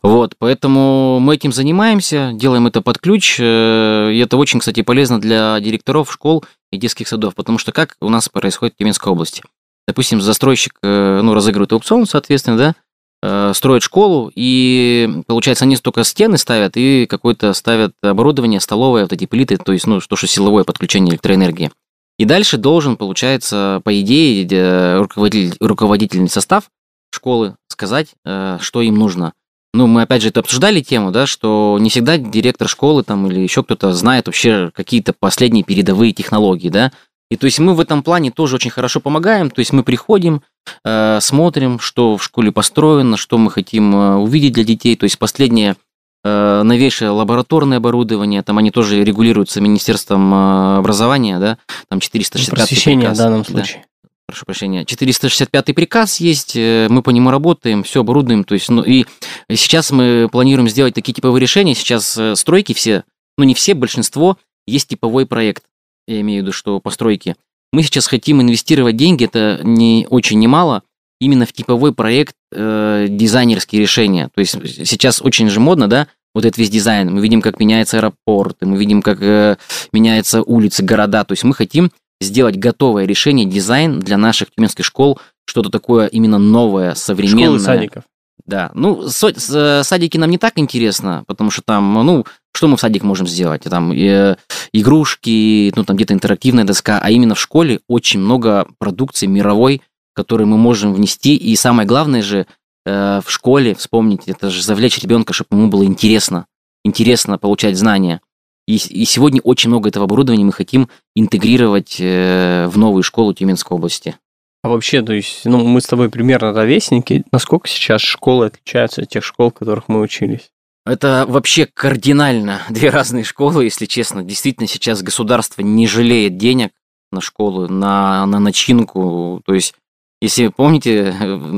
Вот, 0.04 0.36
поэтому 0.38 1.20
мы 1.20 1.36
этим 1.36 1.52
занимаемся, 1.52 2.34
делаем 2.36 2.68
это 2.68 2.82
под 2.82 3.00
ключ, 3.00 3.38
э, 3.40 4.12
и 4.14 4.20
это 4.20 4.38
очень, 4.38 4.60
кстати, 4.60 4.84
полезно 4.84 5.20
для 5.20 5.60
директоров 5.60 6.14
школ 6.14 6.46
и 6.72 6.78
детских 6.78 7.08
садов, 7.08 7.34
потому 7.34 7.58
что 7.58 7.72
как 7.72 7.96
у 8.00 8.10
нас 8.10 8.30
происходит 8.30 8.76
в 8.76 8.78
Тюменской 8.78 9.12
области– 9.12 9.42
допустим, 9.88 10.22
застройщик, 10.22 10.74
э, 10.84 11.22
ну, 11.22 11.34
разыгрывает 11.34 11.74
аукцион, 11.74 12.06
соответственно, 12.06 12.58
да, 12.58 12.76
э, 13.24 13.54
строит 13.54 13.84
школу, 13.84 14.32
и, 14.36 15.24
получается, 15.28 15.65
они 15.65 15.76
столько 15.76 16.04
стены 16.04 16.38
ставят 16.38 16.74
и 16.76 17.06
какое-то 17.08 17.54
ставят 17.54 17.94
оборудование, 18.02 18.60
столовое, 18.60 19.04
вот 19.04 19.13
эти 19.13 19.26
плиты, 19.26 19.58
то 19.58 19.72
есть, 19.72 19.88
ну, 19.88 20.00
то, 20.00 20.15
что 20.15 20.28
силовое 20.28 20.63
подключение 20.63 21.13
электроэнергии. 21.13 21.72
И 22.17 22.26
дальше 22.26 22.58
должен, 22.58 22.98
получается, 22.98 23.82
по 23.84 24.00
идее, 24.00 24.98
руководитель, 25.00 25.58
руководительный 25.60 26.30
состав 26.30 26.65
школы 27.13 27.56
сказать, 27.67 28.10
э, 28.26 28.58
что 28.62 28.82
им 28.82 28.96
нужно. 28.96 29.34
Ну, 29.74 29.88
мы 29.88 30.02
опять 30.02 30.22
же 30.22 30.30
это 30.30 30.41
обсуждали 30.41 30.82
тему, 30.82 31.12
да, 31.12 31.26
что 31.26 31.78
не 31.80 31.89
всегда 31.89 32.17
директор 32.17 32.67
школы 32.67 33.04
там 33.04 33.28
или 33.28 33.39
еще 33.39 33.63
кто-то 33.63 33.94
знает 33.94 34.28
вообще 34.28 34.70
какие-то 34.74 35.13
последние 35.17 35.63
передовые 35.63 36.12
технологии, 36.12 36.70
да. 36.70 36.91
И 37.32 37.38
то 37.38 37.46
есть 37.46 37.60
мы 37.60 37.74
в 37.74 37.80
этом 37.80 38.04
плане 38.04 38.30
тоже 38.30 38.58
очень 38.58 38.72
хорошо 38.72 39.00
помогаем. 39.00 39.50
То 39.50 39.60
есть 39.60 39.72
мы 39.72 39.84
приходим, 39.84 40.41
э, 40.84 41.20
смотрим, 41.22 41.80
что 41.80 42.17
в 42.17 42.24
школе 42.24 42.52
построено, 42.52 43.15
что 43.15 43.38
мы 43.38 43.50
хотим 43.50 43.96
э, 43.96 44.15
увидеть 44.17 44.52
для 44.52 44.65
детей. 44.65 44.98
То 44.98 45.06
есть 45.06 45.17
последнее 45.17 45.78
э, 46.26 46.62
новейшее 46.63 47.12
лабораторное 47.12 47.78
оборудование, 47.78 48.44
там 48.44 48.58
они 48.58 48.70
тоже 48.70 49.02
регулируются 49.06 49.62
Министерством 49.62 50.34
образования, 50.34 51.39
да, 51.39 51.58
там 51.88 52.02
465 52.02 52.54
Просвещение 52.54 53.00
приказ. 53.08 53.17
в 53.17 53.22
данном 53.22 53.46
случае. 53.46 53.78
Да 53.78 53.88
прошу 54.28 54.46
прощения, 54.46 54.86
465 54.86 55.76
приказ 55.76 56.22
есть, 56.22 56.56
мы 56.56 57.02
по 57.04 57.10
нему 57.10 57.32
работаем, 57.32 57.84
все 57.84 58.00
оборудуем, 58.00 58.46
то 58.46 58.54
есть, 58.54 58.70
ну 58.70 58.82
и 58.82 59.04
сейчас 59.52 59.91
мы 59.91 60.30
планируем 60.32 60.70
сделать 60.70 60.94
такие 60.94 61.12
типовые 61.12 61.41
решения, 61.41 61.76
сейчас 61.76 62.17
стройки 62.36 62.72
все, 62.74 63.04
ну 63.38 63.44
не 63.44 63.54
все, 63.54 63.74
большинство, 63.74 64.38
есть 64.65 64.88
типовой 64.88 65.26
проект 65.26 65.63
я 66.08 66.22
имею 66.22 66.42
в 66.42 66.44
виду, 66.44 66.54
что 66.54 66.80
постройки, 66.80 67.36
мы 67.72 67.84
сейчас 67.84 68.08
хотим 68.08 68.42
инвестировать 68.42 68.98
деньги, 68.98 69.26
это 69.26 69.60
не 69.64 70.08
очень 70.10 70.40
немало, 70.40 70.84
именно 71.20 71.46
в 71.46 71.54
типовой 71.54 71.94
проект 71.94 72.36
э, 72.52 73.08
дизайнерские 73.10 73.82
решения. 73.82 74.30
То 74.34 74.40
есть 74.40 74.54
сейчас 74.88 75.22
очень 75.22 75.50
же 75.50 75.60
модно, 75.60 75.88
да, 75.88 76.08
вот 76.34 76.46
этот 76.46 76.58
весь 76.58 76.70
дизайн. 76.70 77.14
Мы 77.14 77.22
видим, 77.22 77.42
как 77.42 77.60
меняется 77.60 77.98
аэропорт, 77.98 78.58
мы 78.62 78.78
видим, 78.78 79.02
как 79.02 79.22
э, 79.22 79.58
меняются 79.94 80.42
улицы, 80.42 80.84
города. 80.84 81.24
То 81.24 81.34
есть 81.34 81.44
мы 81.44 81.54
хотим 81.54 81.92
сделать 82.20 82.58
готовое 82.58 83.06
решение, 83.06 83.46
дизайн 83.46 84.00
для 84.00 84.18
наших 84.18 84.52
тюменских 84.52 84.86
школ, 84.86 85.20
что-то 85.46 85.70
такое 85.70 86.08
именно 86.08 86.38
новое, 86.38 86.96
современное. 86.96 87.46
Школы 87.46 87.60
садиков. 87.60 88.04
Да, 88.46 88.72
ну, 88.74 89.08
садики 89.08 90.18
нам 90.18 90.30
не 90.30 90.38
так 90.38 90.54
интересно, 90.58 91.24
потому 91.28 91.52
что 91.52 91.62
там, 91.62 91.94
ну, 91.94 92.26
что 92.54 92.68
мы 92.68 92.78
в 92.78 92.82
садик 92.82 93.04
можем 93.04 93.28
сделать? 93.28 93.64
Там 93.64 93.92
э, 93.92 94.36
игрушки, 94.74 95.72
ну, 95.76 95.84
там 95.84 95.96
где-то 95.96 96.14
интерактивная 96.14 96.64
доска, 96.64 97.00
а 97.02 97.10
именно 97.10 97.36
в 97.36 97.40
школе 97.40 97.80
очень 97.88 98.20
много 98.20 98.68
продукции 98.78 99.26
мировой, 99.26 99.82
которую 100.14 100.48
мы 100.48 100.58
можем 100.58 100.94
внести, 100.94 101.36
и 101.36 101.56
самое 101.56 101.88
главное 101.88 102.22
же, 102.22 102.46
э, 102.86 103.22
в 103.26 103.32
школе, 103.32 103.76
вспомните, 103.76 104.32
это 104.32 104.50
же 104.50 104.64
завлечь 104.64 105.00
ребенка, 105.00 105.34
чтобы 105.34 105.58
ему 105.58 105.70
было 105.70 105.84
интересно, 105.84 106.46
интересно 106.84 107.38
получать 107.38 107.78
знания. 107.78 108.22
И, 108.68 108.76
и 108.76 109.06
сегодня 109.06 109.42
очень 109.42 109.70
много 109.70 109.90
этого 109.90 110.06
оборудования 110.06 110.46
мы 110.46 110.54
хотим 110.54 110.90
интегрировать 111.16 111.98
э, 112.00 112.68
в 112.68 112.78
новую 112.78 113.04
школу 113.04 113.34
Тюменской 113.34 113.76
области. 113.76 114.16
А 114.64 114.70
вообще, 114.70 115.02
то 115.02 115.14
есть, 115.14 115.46
ну, 115.46 115.66
мы 115.66 115.82
с 115.82 115.88
тобой 115.88 116.10
примерно 116.10 116.54
ровесники. 116.54 117.24
Насколько 117.32 117.68
сейчас 117.68 118.02
школы 118.02 118.48
отличаются 118.48 119.02
от 119.02 119.10
тех 119.10 119.24
школ, 119.24 119.50
в 119.50 119.56
которых 119.56 119.88
мы 119.88 120.02
учились? 120.02 120.52
Это 120.86 121.26
вообще 121.28 121.65
кардинально 121.65 122.62
две 122.70 122.89
разные 122.89 123.24
школы, 123.24 123.65
если 123.65 123.86
честно. 123.86 124.24
Действительно, 124.24 124.67
сейчас 124.67 125.04
государство 125.04 125.62
не 125.62 125.88
жалеет 125.88 126.38
денег 126.38 126.72
на 127.12 127.22
школу, 127.22 127.67
на, 127.67 128.26
на 128.26 128.39
начинку. 128.39 129.41
То 129.46 129.54
есть, 129.54 129.74
если 130.22 130.48
помните, 130.48 131.13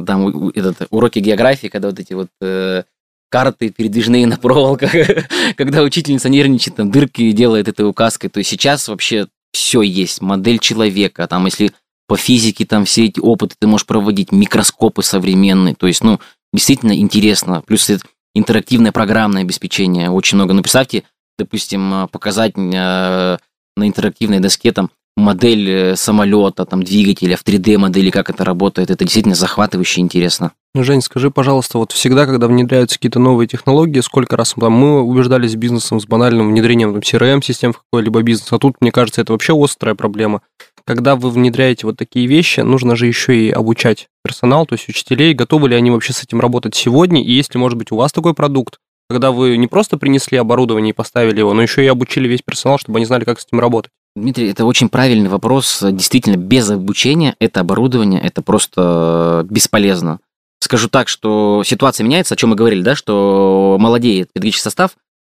там 0.06 0.50
этот, 0.50 0.88
уроки 0.90 1.20
географии, 1.20 1.68
когда 1.68 1.90
вот 1.90 2.00
эти 2.00 2.14
вот 2.14 2.30
э, 2.42 2.84
карты 3.30 3.70
передвижные 3.70 4.28
на 4.28 4.38
проволоках, 4.38 4.92
когда 5.58 5.84
учительница 5.84 6.30
нервничает, 6.30 6.78
там 6.78 6.92
дырки 6.92 7.32
делает 7.32 7.68
этой 7.68 7.88
указкой, 7.88 8.30
то 8.30 8.44
сейчас 8.44 8.88
вообще 8.88 9.28
все 9.54 9.82
есть, 9.84 10.22
модель 10.22 10.60
человека, 10.60 11.28
там 11.28 11.46
если 11.46 11.72
по 12.08 12.18
физике 12.18 12.66
там 12.66 12.86
все 12.86 13.06
эти 13.06 13.20
опыты 13.20 13.56
ты 13.58 13.68
можешь 13.68 13.86
проводить, 13.86 14.32
микроскопы 14.32 15.04
современные, 15.04 15.76
то 15.76 15.88
есть, 15.88 16.04
ну, 16.04 16.20
действительно 16.52 16.98
интересно. 16.98 17.62
Плюс 17.62 17.90
это 17.90 18.04
интерактивное 18.36 18.92
программное 18.92 19.44
обеспечение 19.44 20.10
очень 20.10 20.38
много. 20.38 20.54
Ну, 20.54 20.62
представьте, 20.62 21.04
допустим, 21.38 22.08
показать 22.12 22.54
э, 22.56 22.60
на 22.60 23.88
интерактивной 23.88 24.40
доске 24.40 24.72
там 24.72 24.90
модель 25.16 25.70
э, 25.70 25.96
самолета, 25.96 26.66
там, 26.66 26.84
двигателя 26.84 27.38
в 27.38 27.44
3D-модели, 27.44 28.10
как 28.10 28.30
это 28.30 28.44
работает. 28.44 28.90
Это 28.90 29.04
действительно 29.04 29.36
захватывающе 29.36 30.02
интересно. 30.02 30.52
Жень, 30.76 31.02
скажи, 31.02 31.30
пожалуйста, 31.30 31.78
вот 31.78 31.92
всегда, 31.92 32.26
когда 32.26 32.48
внедряются 32.48 32.98
какие-то 32.98 33.20
новые 33.20 33.48
технологии, 33.48 34.00
сколько 34.00 34.36
раз 34.36 34.56
там, 34.60 34.74
мы 34.74 35.04
убеждались 35.04 35.56
бизнесом 35.56 36.00
с 36.00 36.08
банальным 36.08 36.50
внедрением 36.50 36.94
там, 36.94 37.02
CRM-систем 37.02 37.74
в 37.74 37.84
какой-либо 37.84 38.24
бизнес, 38.24 38.52
а 38.52 38.58
тут, 38.58 38.78
мне 38.82 38.92
кажется, 38.92 39.22
это 39.22 39.34
вообще 39.34 39.54
острая 39.56 39.94
проблема. 39.94 40.42
Когда 40.86 41.16
вы 41.16 41.30
внедряете 41.30 41.88
вот 41.88 41.98
такие 41.98 42.28
вещи, 42.28 42.60
нужно 42.60 42.96
же 42.96 43.08
еще 43.08 43.36
и 43.36 43.50
обучать 43.50 44.10
персонал, 44.24 44.66
то 44.66 44.74
есть 44.74 44.90
учителей, 44.90 45.34
готовы 45.34 45.70
ли 45.70 45.76
они 45.76 45.92
вообще 45.92 46.12
с 46.12 46.24
этим 46.24 46.42
работать 46.42 46.76
сегодня, 46.76 47.24
и 47.24 47.32
если, 47.32 47.58
может 47.58 47.78
быть, 47.78 47.92
у 47.92 47.96
вас 47.96 48.12
такой 48.12 48.34
продукт, 48.34 48.80
когда 49.10 49.32
вы 49.32 49.58
не 49.58 49.68
просто 49.68 49.98
принесли 49.98 50.38
оборудование 50.38 50.92
и 50.92 50.96
поставили 50.96 51.40
его, 51.40 51.54
но 51.54 51.62
еще 51.62 51.84
и 51.84 51.88
обучили 51.88 52.28
весь 52.28 52.42
персонал, 52.42 52.80
чтобы 52.80 52.98
они 52.98 53.06
знали, 53.06 53.24
как 53.24 53.40
с 53.40 53.46
этим 53.46 53.60
работать. 53.60 53.92
Дмитрий, 54.16 54.50
это 54.50 54.66
очень 54.66 54.90
правильный 54.90 55.30
вопрос. 55.30 55.80
Действительно, 55.82 56.36
без 56.36 56.70
обучения 56.70 57.36
это 57.40 57.62
оборудование, 57.62 58.22
это 58.22 58.42
просто 58.42 59.46
бесполезно. 59.50 60.20
Скажу 60.60 60.88
так, 60.88 61.08
что 61.08 61.64
ситуация 61.66 62.04
меняется, 62.06 62.36
о 62.36 62.38
чем 62.38 62.52
мы 62.52 62.56
говорили, 62.56 62.82
да, 62.82 62.96
что 62.96 63.78
молодеет 63.80 64.32
педагогический 64.32 64.64
состав. 64.64 64.92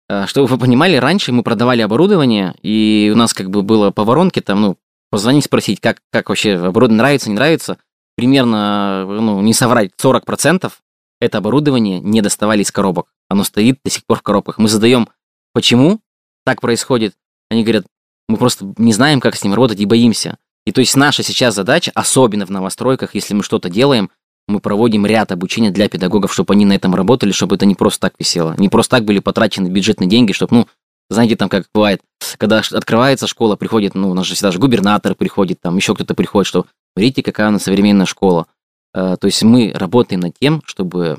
Э, 0.10 0.26
чтобы 0.28 0.48
вы 0.48 0.58
понимали, 0.58 0.96
раньше 0.96 1.32
мы 1.32 1.44
продавали 1.44 1.82
оборудование, 1.82 2.56
и 2.62 3.12
у 3.14 3.18
нас 3.18 3.34
как 3.34 3.50
бы 3.50 3.62
было 3.62 3.92
по 3.92 4.04
воронке, 4.04 4.42
там, 4.42 4.62
ну, 4.62 4.78
позвонить, 5.12 5.46
спросить, 5.46 5.80
как, 5.80 6.02
как 6.12 6.30
вообще 6.30 6.56
оборудование 6.56 7.04
нравится, 7.04 7.30
не 7.30 7.36
нравится. 7.36 7.78
Примерно, 8.16 9.06
ну, 9.06 9.42
не 9.42 9.54
соврать, 9.54 9.92
40% 10.02 10.72
это 11.20 11.38
оборудование 11.38 12.00
не 12.00 12.22
доставали 12.22 12.64
из 12.64 12.72
коробок. 12.72 13.14
Оно 13.30 13.44
стоит 13.44 13.80
до 13.86 13.92
сих 13.92 14.06
пор 14.06 14.18
в 14.18 14.22
коробках. 14.24 14.58
Мы 14.58 14.68
задаем, 14.68 15.08
почему 15.54 16.00
так 16.46 16.60
происходит. 16.60 17.14
Они 17.50 17.64
говорят, 17.64 17.86
мы 18.28 18.38
просто 18.38 18.74
не 18.78 18.92
знаем, 18.92 19.22
как 19.22 19.36
с 19.36 19.44
ним 19.44 19.54
работать 19.54 19.80
и 19.80 19.86
боимся. 19.86 20.38
И 20.66 20.72
то 20.72 20.82
есть 20.82 20.96
наша 20.96 21.22
сейчас 21.22 21.56
задача, 21.56 21.92
особенно 21.94 22.46
в 22.46 22.50
новостройках, 22.50 23.14
если 23.14 23.34
мы 23.34 23.44
что-то 23.44 23.70
делаем, 23.70 24.10
мы 24.48 24.60
проводим 24.60 25.06
ряд 25.06 25.32
обучения 25.32 25.72
для 25.72 25.88
педагогов, 25.88 26.34
чтобы 26.34 26.54
они 26.54 26.66
на 26.66 26.74
этом 26.74 26.96
работали, 26.96 27.32
чтобы 27.32 27.56
это 27.56 27.66
не 27.66 27.76
просто 27.76 28.02
так 28.02 28.14
висело. 28.18 28.56
Не 28.58 28.70
просто 28.70 28.98
так 28.98 29.06
были 29.06 29.20
потрачены 29.20 29.68
бюджетные 29.68 30.10
деньги, 30.10 30.32
чтобы, 30.32 30.56
ну, 30.56 30.68
знаете, 31.12 31.36
там 31.36 31.50
как 31.50 31.68
бывает, 31.74 32.02
когда 32.38 32.60
открывается 32.60 33.28
школа, 33.28 33.56
приходит, 33.56 33.96
ну, 33.96 34.10
у 34.10 34.14
нас 34.14 34.26
же 34.26 34.34
всегда 34.34 34.52
же 34.52 34.60
губернатор 34.60 35.14
приходит, 35.14 35.60
там 35.62 35.76
еще 35.76 35.94
кто-то 35.94 36.16
приходит, 36.16 36.48
что, 36.48 36.66
смотрите, 36.96 37.22
какая 37.22 37.50
у 37.50 37.52
нас 37.52 37.64
современная 37.64 38.06
школа. 38.06 38.48
Э, 38.94 39.18
то 39.20 39.28
есть 39.28 39.44
мы 39.44 39.74
работаем 39.76 40.22
над 40.22 40.38
тем, 40.40 40.62
чтобы 40.66 41.18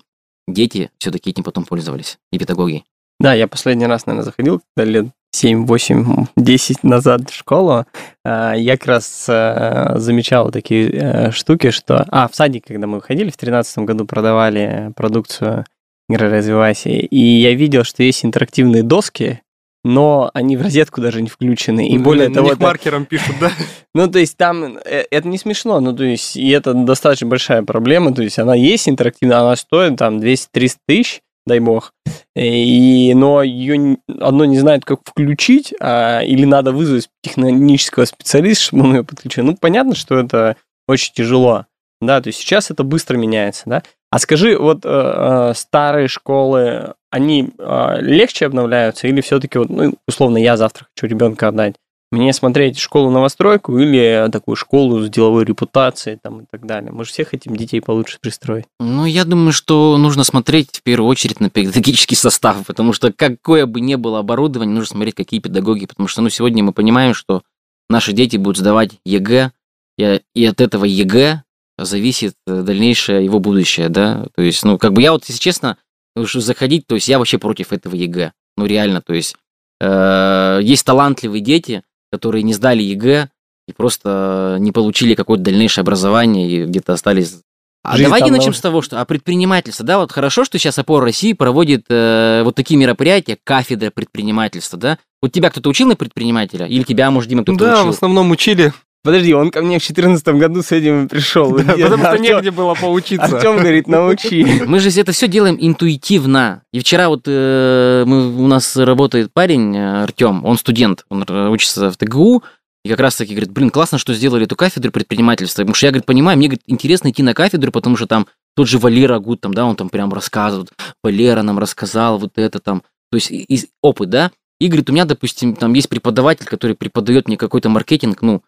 дети 0.49 0.91
все-таки 0.99 1.31
этим 1.31 1.45
потом 1.45 1.65
пользовались, 1.65 2.19
и 2.33 2.39
педагоги. 2.39 2.85
Да, 3.21 3.35
я 3.35 3.47
последний 3.47 3.87
раз, 3.87 4.07
наверное, 4.07 4.25
заходил, 4.25 4.63
лет 4.77 5.07
7, 5.33 5.67
8, 5.67 6.27
10 6.37 6.85
назад 6.85 7.31
в 7.31 7.35
школу, 7.35 7.85
э, 8.25 8.55
я 8.57 8.77
как 8.79 8.87
раз 8.87 9.27
э, 9.29 9.93
замечал 9.97 10.51
такие 10.51 11.31
штуки, 11.33 11.71
что... 11.71 12.07
А, 12.09 12.29
в 12.29 12.35
садик, 12.35 12.67
когда 12.67 12.87
мы 12.87 12.97
выходили, 12.97 13.31
в 13.31 13.37
2013 13.37 13.79
году 13.79 14.07
продавали 14.07 14.91
продукцию 14.97 15.67
игры 16.09 16.31
«Развивайся», 16.31 16.89
и 16.89 17.19
я 17.19 17.55
видел, 17.55 17.85
что 17.85 18.03
есть 18.03 18.25
интерактивные 18.25 18.83
доски, 18.83 19.43
но 19.85 20.31
они 20.35 20.57
в 20.57 20.63
розетку 20.63 21.01
даже 21.01 21.23
не 21.23 21.29
включены. 21.29 21.89
И 21.89 21.99
более 21.99 22.29
на 22.29 22.35
того... 22.35 22.47
них 22.49 22.57
это- 22.57 22.63
маркером 22.63 23.05
пишут, 23.05 23.37
да? 23.41 23.51
Ну, 23.95 24.09
то 24.09 24.19
есть 24.19 24.39
там 24.39 24.79
э, 24.79 25.05
это 25.11 25.29
не 25.29 25.37
смешно, 25.37 25.79
ну, 25.81 25.95
то 25.95 26.03
есть 26.03 26.35
и 26.35 26.49
это 26.49 26.73
достаточно 26.73 27.27
большая 27.27 27.63
проблема, 27.63 28.15
то 28.15 28.23
есть 28.23 28.39
она 28.39 28.55
есть 28.55 28.89
интерактивная, 28.89 29.41
она 29.41 29.55
стоит 29.55 29.99
там 29.99 30.19
200-300 30.19 30.77
тысяч, 30.87 31.21
дай 31.45 31.59
бог, 31.59 31.93
и, 32.35 33.13
но 33.15 33.43
ее 33.43 33.99
одно 34.19 34.47
не 34.47 34.59
знает, 34.59 34.87
как 34.87 35.01
включить, 35.05 35.75
а, 35.79 36.21
или 36.21 36.47
надо 36.47 36.73
вызвать 36.73 37.11
технического 37.23 38.07
специалиста, 38.07 38.65
чтобы 38.65 38.85
он 38.85 38.95
ее 38.97 39.05
подключил. 39.05 39.45
Ну, 39.45 39.59
понятно, 39.61 39.95
что 39.95 40.19
это 40.19 40.57
очень 40.89 41.13
тяжело, 41.13 41.67
да, 42.01 42.23
то 42.23 42.29
есть 42.29 42.39
сейчас 42.39 42.71
это 42.71 42.85
быстро 42.85 43.19
меняется, 43.19 43.65
да. 43.67 43.83
А 44.13 44.19
скажи, 44.19 44.59
вот 44.59 44.85
э, 44.85 44.89
э, 44.91 45.55
старые 45.55 46.07
школы, 46.07 46.93
они 47.11 47.49
э, 47.59 48.01
легче 48.03 48.45
обновляются 48.45 49.07
или 49.07 49.23
все-таки, 49.23 49.57
вот, 49.57 49.71
ну, 49.71 49.95
условно, 50.07 50.37
я 50.37 50.59
завтра 50.59 50.87
хочу 50.95 51.11
ребенка 51.11 51.49
отдать, 51.49 51.77
мне 52.11 52.35
смотреть 52.35 52.79
школу-новостройку 52.79 53.79
или 53.79 54.29
такую 54.31 54.57
школу 54.57 55.01
с 55.01 55.09
деловой 55.09 55.47
репутацией 55.47 56.19
там, 56.23 56.43
и 56.43 56.45
так 56.51 56.67
далее? 56.67 56.93
Мы 56.93 57.07
же 57.07 57.11
всех 57.11 57.29
хотим 57.29 57.57
детей 57.57 57.81
получше 57.81 58.19
пристроить. 58.21 58.67
Ну, 58.79 59.07
я 59.07 59.25
думаю, 59.25 59.53
что 59.53 59.97
нужно 59.97 60.25
смотреть 60.25 60.81
в 60.81 60.83
первую 60.83 61.09
очередь 61.09 61.41
на 61.41 61.49
педагогический 61.49 62.15
состав, 62.15 62.67
потому 62.67 62.93
что 62.93 63.15
какое 63.15 63.65
бы 63.65 63.81
ни 63.81 63.95
было 63.95 64.19
оборудование, 64.19 64.75
нужно 64.75 64.91
смотреть, 64.91 65.15
какие 65.15 65.41
педагоги, 65.41 65.87
потому 65.87 66.07
что 66.07 66.21
ну, 66.21 66.29
сегодня 66.29 66.63
мы 66.63 66.75
понимаем, 66.75 67.15
что 67.15 67.41
наши 67.89 68.13
дети 68.13 68.37
будут 68.37 68.59
сдавать 68.59 68.91
ЕГЭ, 69.07 69.53
и 69.97 70.45
от 70.45 70.61
этого 70.61 70.85
ЕГЭ 70.85 71.45
зависит 71.79 72.35
э, 72.47 72.63
дальнейшее 72.63 73.25
его 73.25 73.39
будущее, 73.39 73.89
да, 73.89 74.27
то 74.35 74.43
есть, 74.43 74.65
ну, 74.65 74.79
как 74.79 74.93
бы 74.93 75.03
я 75.03 75.13
вот, 75.13 75.25
если 75.27 75.41
честно, 75.41 75.79
уж 76.15 76.35
заходить, 76.35 76.87
то 76.87 76.95
есть 76.95 77.09
я 77.09 77.19
вообще 77.19 77.39
против 77.39 77.73
этого 77.73 77.95
ЕГЭ, 77.95 78.33
ну, 78.57 78.67
реально, 78.67 79.01
то 79.01 79.15
есть 79.15 79.37
э, 79.81 80.61
есть 80.63 80.85
талантливые 80.85 81.41
дети, 81.41 81.83
которые 82.11 82.43
не 82.43 82.53
сдали 82.55 82.83
ЕГЭ 82.83 83.29
и 83.69 83.73
просто 83.73 84.57
не 84.61 84.73
получили 84.73 85.15
какое-то 85.15 85.45
дальнейшее 85.45 85.83
образование 85.83 86.51
и 86.51 86.65
где-то 86.65 86.93
остались 86.93 87.37
а 87.85 87.97
Жизнь 87.97 88.05
давайте 88.05 88.31
начнем 88.31 88.53
на- 88.53 88.57
с 88.57 88.61
того, 88.61 88.81
что 88.81 89.01
а 89.01 89.05
предпринимательство, 89.05 89.85
да, 89.85 89.99
вот 89.99 90.13
хорошо, 90.13 90.45
что 90.45 90.57
сейчас 90.57 90.79
опора 90.79 91.07
России 91.07 91.33
проводит 91.33 91.87
э, 91.89 92.43
вот 92.45 92.55
такие 92.55 92.79
мероприятия, 92.79 93.37
кафедра 93.43 93.91
предпринимательства, 93.91 94.79
да. 94.79 94.99
Вот 95.21 95.33
тебя 95.33 95.51
кто-то 95.51 95.69
учил 95.69 95.89
на 95.89 95.97
предпринимателя? 95.97 96.67
Или 96.67 96.85
тебя, 96.85 97.11
может, 97.11 97.29
Дима, 97.29 97.43
кто-то 97.43 97.59
Да, 97.59 97.77
в 97.79 97.81
учил? 97.81 97.91
основном 97.91 98.31
учили, 98.31 98.73
Подожди, 99.05 99.35
он 99.35 99.51
ко 99.51 99.61
мне 99.63 99.79
в 99.79 99.83
2014 99.83 100.29
году 100.29 100.63
с 100.63 100.71
этим 100.71 101.09
пришел. 101.09 101.51
да, 101.57 101.65
потому 101.75 102.05
что 102.05 102.19
негде 102.19 102.51
было 102.53 102.75
поучиться. 102.75 103.25
Артем 103.27 103.57
говорит, 103.57 103.89
научи. 103.89 104.63
Мы 104.67 104.79
же 104.79 104.91
это 105.01 105.11
все 105.13 105.27
делаем 105.27 105.57
интуитивно. 105.61 106.63
И 106.73 106.79
вчера 106.79 107.09
вот 107.09 107.23
э, 107.27 108.05
мы, 108.07 108.29
у 108.37 108.47
нас 108.47 108.77
работает 108.77 109.33
парень, 109.33 109.77
Артем, 109.77 110.45
он 110.45 110.57
студент, 110.57 111.05
он 111.09 111.25
э, 111.29 111.49
учится 111.49 111.91
в 111.91 111.97
ТГУ, 111.97 112.45
и 112.85 112.89
как 112.89 113.01
раз 113.01 113.17
таки 113.17 113.33
говорит, 113.35 113.51
блин, 113.53 113.71
классно, 113.71 113.99
что 113.99 114.15
сделали 114.15 114.45
эту 114.45 114.57
кафедру 114.57 114.91
предпринимательства. 114.93 115.63
Потому 115.63 115.75
что 115.75 115.87
я, 115.87 115.93
говорит, 115.93 116.07
понимаю, 116.07 116.39
мне, 116.39 116.49
говорит, 116.49 116.63
интересно 116.67 117.11
идти 117.11 117.23
на 117.23 117.35
кафедру, 117.35 117.71
потому 117.73 117.97
что 117.97 118.07
там 118.07 118.27
тот 118.57 118.69
же 118.69 118.79
Валера 118.79 119.19
Гуд, 119.19 119.41
там, 119.41 119.53
да, 119.55 119.65
он 119.65 119.77
там 119.77 119.89
прям 119.89 120.13
рассказывает, 120.13 120.71
Валера 121.03 121.43
нам 121.43 121.59
рассказал 121.59 122.19
вот 122.19 122.33
это 122.37 122.59
там, 122.61 122.83
то 123.11 123.17
есть 123.17 123.31
и- 123.31 123.43
и 123.45 123.69
опыт, 123.83 124.11
да. 124.11 124.31
И, 124.61 124.69
говорит, 124.69 124.91
у 124.91 124.93
меня, 124.93 125.05
допустим, 125.05 125.57
там 125.57 125.73
есть 125.75 125.89
преподаватель, 125.89 126.47
который 126.47 126.77
преподает 126.77 127.27
мне 127.27 127.37
какой-то 127.37 127.69
маркетинг, 127.69 128.23
ну, 128.23 128.43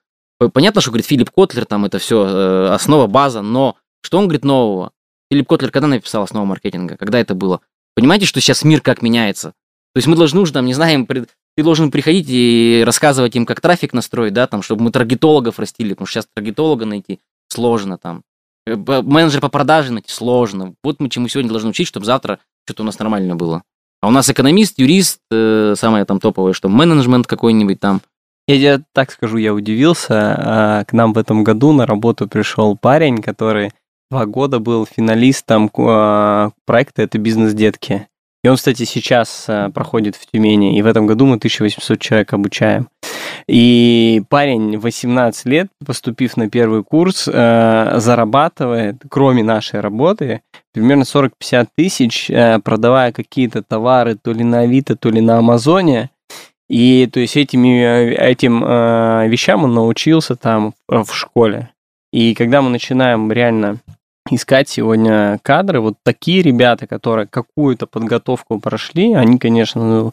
понятно, 0.49 0.81
что, 0.81 0.91
говорит, 0.91 1.07
Филипп 1.07 1.31
Котлер, 1.31 1.65
там 1.65 1.85
это 1.85 1.99
все 1.99 2.71
основа, 2.73 3.07
база, 3.07 3.43
но 3.43 3.77
что 4.03 4.19
он 4.19 4.25
говорит 4.25 4.45
нового? 4.45 4.93
Филипп 5.31 5.49
Котлер 5.49 5.71
когда 5.71 5.87
написал 5.87 6.23
основу 6.23 6.47
маркетинга? 6.47 6.97
Когда 6.97 7.19
это 7.19 7.35
было? 7.35 7.61
Понимаете, 7.95 8.27
что 8.27 8.41
сейчас 8.41 8.65
мир 8.65 8.81
как 8.81 9.03
меняется? 9.03 9.55
То 9.95 9.99
есть 9.99 10.09
мы 10.09 10.17
должны 10.17 10.41
уже, 10.41 10.53
там, 10.53 10.67
не 10.67 10.75
знаем, 10.75 11.07
ты 11.07 11.63
должен 11.63 11.91
приходить 11.93 12.27
и 12.29 12.83
рассказывать 12.85 13.37
им, 13.37 13.47
как 13.47 13.61
трафик 13.61 13.93
настроить, 13.93 14.33
да, 14.33 14.47
там, 14.49 14.63
чтобы 14.63 14.83
мы 14.83 14.91
таргетологов 14.91 15.61
растили, 15.61 15.91
потому 15.91 16.07
что 16.07 16.15
сейчас 16.15 16.29
таргетолога 16.35 16.85
найти 16.85 17.21
сложно, 17.49 17.97
там. 17.97 18.25
Э, 18.67 18.75
Менеджер 18.77 19.41
по 19.41 19.49
продаже 19.49 19.93
найти 19.93 20.11
сложно. 20.11 20.75
Вот 20.83 20.99
мы 20.99 21.09
чему 21.09 21.29
сегодня 21.29 21.51
должны 21.51 21.71
учить, 21.71 21.87
чтобы 21.87 22.07
завтра 22.07 22.41
что-то 22.67 22.83
у 22.83 22.87
нас 22.87 22.99
нормально 22.99 23.37
было. 23.37 23.63
А 24.01 24.09
у 24.09 24.11
нас 24.11 24.29
экономист, 24.29 24.79
юрист, 24.79 25.21
э, 25.31 25.75
самое 25.77 26.05
там 26.05 26.19
топовое, 26.19 26.53
что 26.53 26.69
менеджмент 26.69 27.27
какой-нибудь 27.27 27.79
там. 27.81 28.03
Я 28.47 28.57
тебе 28.57 28.85
так 28.93 29.11
скажу, 29.11 29.39
я 29.39 29.55
удивился. 29.55 30.37
а, 30.39 30.85
К 30.85 30.93
нам 30.93 31.15
в 31.15 31.19
этом 31.19 31.45
году 31.45 31.73
на 31.73 31.87
работу 31.87 32.29
пришел 32.29 32.77
парень, 32.77 33.23
который 33.23 33.71
два 34.11 34.27
года 34.27 34.59
был 34.59 34.87
финалистом 34.87 35.71
а, 35.79 36.51
проекта 36.67 37.03
«Это 37.03 37.19
бизнес-детки». 37.19 38.07
И 38.43 38.49
он, 38.49 38.57
кстати, 38.57 38.85
сейчас 38.85 39.47
а, 39.49 39.71
проходит 39.71 40.17
в 40.17 40.31
Тюмени, 40.31 40.77
и 40.79 40.83
в 40.83 40.87
этом 40.87 41.07
году 41.07 41.25
мы 41.25 41.37
1800 41.37 41.99
человек 41.99 42.35
обучаем. 42.35 42.89
И 43.49 44.23
парень 44.29 44.77
18 44.79 45.47
лет, 45.47 45.69
поступив 45.85 46.37
на 46.37 46.51
первый 46.51 46.85
курс, 46.85 47.25
зарабатывает, 47.25 48.97
кроме 49.09 49.43
нашей 49.43 49.81
работы, 49.81 50.43
примерно 50.73 51.03
40-50 51.03 51.69
тысяч, 51.77 52.31
продавая 52.63 53.13
какие-то 53.13 53.63
товары 53.63 54.17
то 54.17 54.33
ли 54.33 54.45
на 54.45 54.61
Авито, 54.61 54.97
то 54.97 55.11
ли 55.11 55.21
на 55.21 55.39
Амазоне. 55.39 56.11
И 56.69 57.07
то 57.13 57.21
есть 57.21 57.37
этими, 57.37 57.83
э, 57.83 58.15
этим 58.31 58.65
э, 58.65 59.29
вещам 59.29 59.65
он 59.65 59.75
научился 59.75 60.37
там 60.37 60.75
э, 60.91 61.03
в 61.03 61.15
школе. 61.15 61.71
И 62.13 62.35
когда 62.35 62.63
мы 62.63 62.71
начинаем 62.71 63.31
реально 63.31 63.79
искать 64.31 64.69
сегодня 64.69 65.39
кадры, 65.43 65.81
вот 65.81 65.95
такие 66.03 66.41
ребята, 66.43 66.87
которые 66.87 67.27
какую-то 67.27 67.87
подготовку 67.87 68.59
прошли, 68.59 69.13
они, 69.13 69.39
конечно, 69.39 69.85
ну, 69.85 70.13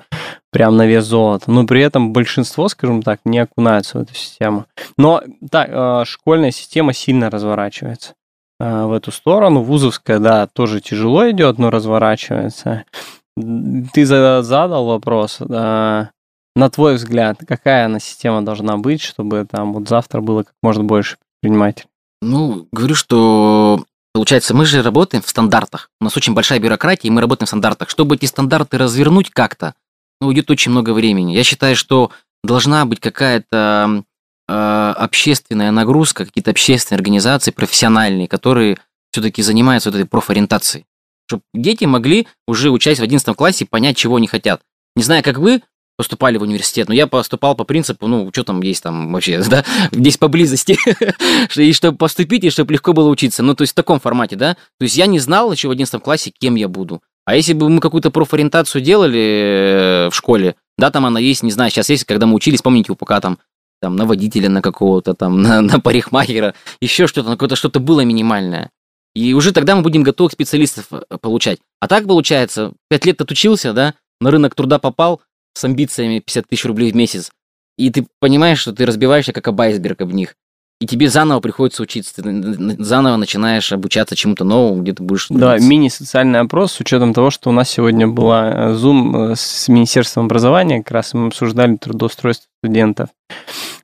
прям 0.51 0.75
на 0.75 0.85
вес 0.85 1.05
золота. 1.05 1.49
Но 1.49 1.65
при 1.65 1.81
этом 1.81 2.11
большинство, 2.11 2.67
скажем 2.67 3.01
так, 3.03 3.21
не 3.23 3.39
окунаются 3.39 3.99
в 3.99 4.01
эту 4.01 4.13
систему. 4.13 4.65
Но 4.97 5.21
так, 5.49 5.69
э, 5.71 6.03
школьная 6.05 6.51
система 6.51 6.91
сильно 6.91 7.29
разворачивается 7.29 8.13
э, 8.59 8.85
в 8.85 8.91
эту 8.91 9.11
сторону. 9.13 9.61
Вузовская, 9.61 10.19
да, 10.19 10.47
тоже 10.47 10.81
тяжело 10.81 11.29
идет, 11.29 11.57
но 11.57 11.69
разворачивается. 11.69 12.83
Ты 13.37 14.05
за- 14.05 14.41
задал 14.41 14.87
вопрос. 14.87 15.37
э, 15.39 16.05
на 16.55 16.69
твой 16.69 16.95
взгляд, 16.95 17.39
какая 17.47 17.85
она 17.85 17.99
система 17.99 18.43
должна 18.43 18.77
быть, 18.77 19.01
чтобы 19.01 19.47
там 19.49 19.73
вот 19.73 19.87
завтра 19.87 20.21
было 20.21 20.43
как 20.43 20.53
можно 20.61 20.83
больше 20.83 21.17
предпринимателей? 21.41 21.87
Ну, 22.21 22.67
говорю, 22.71 22.95
что 22.95 23.85
получается, 24.13 24.53
мы 24.53 24.65
же 24.65 24.83
работаем 24.83 25.23
в 25.23 25.29
стандартах. 25.29 25.89
У 25.99 26.03
нас 26.03 26.15
очень 26.17 26.33
большая 26.33 26.59
бюрократия, 26.59 27.07
и 27.07 27.11
мы 27.11 27.21
работаем 27.21 27.47
в 27.47 27.49
стандартах. 27.49 27.89
Чтобы 27.89 28.15
эти 28.15 28.25
стандарты 28.25 28.77
развернуть 28.77 29.31
как-то, 29.31 29.73
ну, 30.19 30.27
уйдет 30.27 30.51
очень 30.51 30.71
много 30.71 30.93
времени. 30.93 31.33
Я 31.33 31.43
считаю, 31.43 31.75
что 31.75 32.11
должна 32.43 32.85
быть 32.85 32.99
какая-то 32.99 34.03
э, 34.47 34.53
общественная 34.97 35.71
нагрузка, 35.71 36.25
какие-то 36.25 36.51
общественные 36.51 36.97
организации, 36.97 37.51
профессиональные, 37.51 38.27
которые 38.27 38.77
все-таки 39.11 39.41
занимаются 39.41 39.89
вот 39.89 39.97
этой 39.99 40.07
профориентацией. 40.07 40.85
Чтобы 41.27 41.43
дети 41.53 41.85
могли 41.85 42.27
уже 42.47 42.69
учась 42.69 42.99
в 42.99 43.03
11 43.03 43.35
классе 43.35 43.65
понять, 43.65 43.97
чего 43.97 44.17
они 44.17 44.27
хотят. 44.27 44.61
Не 44.95 45.03
знаю, 45.03 45.23
как 45.23 45.37
вы, 45.37 45.61
поступали 46.01 46.37
в 46.37 46.41
университет, 46.41 46.87
но 46.87 46.95
я 46.95 47.05
поступал 47.05 47.53
по 47.53 47.63
принципу, 47.63 48.07
ну, 48.07 48.31
что 48.33 48.43
там 48.43 48.59
есть 48.63 48.81
там 48.81 49.13
вообще, 49.13 49.39
да, 49.49 49.63
здесь 49.91 50.17
поблизости, 50.17 50.75
и 51.55 51.73
чтобы 51.73 51.99
поступить, 51.99 52.43
и 52.43 52.49
чтобы 52.49 52.73
легко 52.73 52.91
было 52.91 53.07
учиться, 53.07 53.43
ну, 53.43 53.53
то 53.53 53.61
есть 53.61 53.73
в 53.73 53.75
таком 53.75 53.99
формате, 53.99 54.35
да, 54.35 54.55
то 54.55 54.83
есть 54.83 54.95
я 54.95 55.05
не 55.05 55.19
знал 55.19 55.51
еще 55.51 55.67
в 55.67 55.71
11 55.71 56.01
классе, 56.01 56.31
кем 56.35 56.55
я 56.55 56.67
буду. 56.67 57.03
А 57.25 57.35
если 57.35 57.53
бы 57.53 57.69
мы 57.69 57.81
какую-то 57.81 58.09
профориентацию 58.09 58.81
делали 58.81 60.07
э, 60.07 60.09
в 60.09 60.15
школе, 60.15 60.55
да, 60.79 60.89
там 60.89 61.05
она 61.05 61.19
есть, 61.19 61.43
не 61.43 61.51
знаю, 61.51 61.69
сейчас 61.69 61.89
есть, 61.89 62.05
когда 62.05 62.25
мы 62.25 62.33
учились, 62.33 62.63
помните, 62.63 62.91
УПК 62.91 63.21
там, 63.21 63.37
там 63.79 63.95
на 63.95 64.07
водителя 64.07 64.49
на 64.49 64.63
какого-то, 64.63 65.13
там, 65.13 65.39
на, 65.43 65.61
на 65.61 65.79
парикмахера, 65.79 66.55
еще 66.81 67.05
что-то, 67.05 67.29
на 67.29 67.35
какое-то 67.35 67.55
что-то 67.55 67.79
было 67.79 68.01
минимальное. 68.01 68.71
И 69.13 69.35
уже 69.35 69.51
тогда 69.51 69.75
мы 69.75 69.83
будем 69.83 70.01
готовы 70.01 70.31
специалистов 70.31 70.87
э, 70.91 71.17
получать. 71.21 71.59
А 71.79 71.87
так 71.87 72.07
получается, 72.07 72.73
пять 72.89 73.05
лет 73.05 73.21
отучился, 73.21 73.71
да, 73.73 73.93
на 74.19 74.31
рынок 74.31 74.55
труда 74.55 74.79
попал, 74.79 75.21
с 75.53 75.63
амбициями 75.63 76.19
50 76.19 76.47
тысяч 76.47 76.65
рублей 76.65 76.91
в 76.91 76.95
месяц, 76.95 77.31
и 77.77 77.89
ты 77.89 78.07
понимаешь, 78.19 78.59
что 78.59 78.73
ты 78.73 78.85
разбиваешься 78.85 79.33
как 79.33 79.47
об 79.47 79.59
айсберг 79.61 80.01
об 80.01 80.11
них, 80.13 80.35
и 80.81 80.87
тебе 80.87 81.09
заново 81.09 81.41
приходится 81.41 81.83
учиться, 81.83 82.23
ты 82.23 82.83
заново 82.83 83.15
начинаешь 83.15 83.71
обучаться 83.71 84.15
чему-то 84.15 84.43
новому, 84.43 84.81
где 84.81 84.93
ты 84.93 85.03
будешь... 85.03 85.27
Да, 85.29 85.59
мини-социальный 85.59 86.39
опрос 86.39 86.71
с 86.71 86.79
учетом 86.79 87.13
того, 87.13 87.29
что 87.29 87.51
у 87.51 87.53
нас 87.53 87.69
сегодня 87.69 88.07
была 88.07 88.49
э, 88.49 88.73
Zoom 88.73 89.33
э, 89.33 89.35
с 89.35 89.67
Министерством 89.67 90.25
образования, 90.25 90.79
как 90.79 90.91
раз 90.91 91.13
мы 91.13 91.27
обсуждали 91.27 91.77
трудоустройство 91.77 92.47
студентов. 92.63 93.09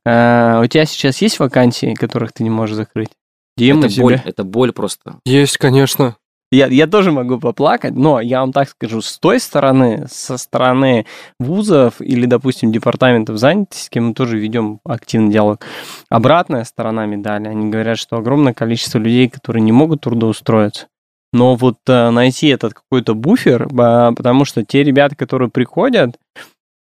А, 0.05 0.59
у 0.63 0.65
тебя 0.65 0.85
сейчас 0.85 1.21
есть 1.21 1.37
вакансии, 1.37 1.93
которых 1.93 2.33
ты 2.33 2.41
не 2.43 2.49
можешь 2.49 2.75
закрыть? 2.75 3.09
Дима, 3.57 3.85
это 3.85 4.01
боль, 4.01 4.21
это 4.25 4.43
боль 4.43 4.71
просто. 4.71 5.19
Есть, 5.23 5.59
конечно. 5.59 6.15
Я, 6.49 6.67
я 6.67 6.87
тоже 6.87 7.11
могу 7.11 7.39
поплакать, 7.39 7.93
но 7.95 8.21
я 8.21 8.39
вам 8.39 8.53
так 8.53 8.69
скажу, 8.69 9.01
с 9.01 9.19
той 9.19 9.39
стороны, 9.39 10.05
со 10.09 10.37
стороны 10.37 11.05
вузов 11.39 11.99
или, 11.99 12.25
допустим, 12.25 12.71
департаментов 12.71 13.37
занятости, 13.37 13.83
с 13.83 13.89
кем 13.89 14.07
мы 14.07 14.13
тоже 14.13 14.37
ведем 14.37 14.79
активный 14.85 15.31
диалог, 15.31 15.65
обратная 16.09 16.63
сторона 16.63 17.05
медали, 17.05 17.49
они 17.49 17.69
говорят, 17.69 17.97
что 17.97 18.15
огромное 18.15 18.53
количество 18.53 18.97
людей, 18.97 19.27
которые 19.27 19.61
не 19.61 19.73
могут 19.73 20.01
трудоустроиться, 20.01 20.87
но 21.33 21.55
вот 21.55 21.79
э, 21.87 22.09
найти 22.11 22.47
этот 22.47 22.73
какой-то 22.73 23.13
буфер, 23.13 23.63
э, 23.63 23.67
потому 24.15 24.45
что 24.45 24.63
те 24.63 24.83
ребята, 24.83 25.17
которые 25.17 25.49
приходят, 25.49 26.17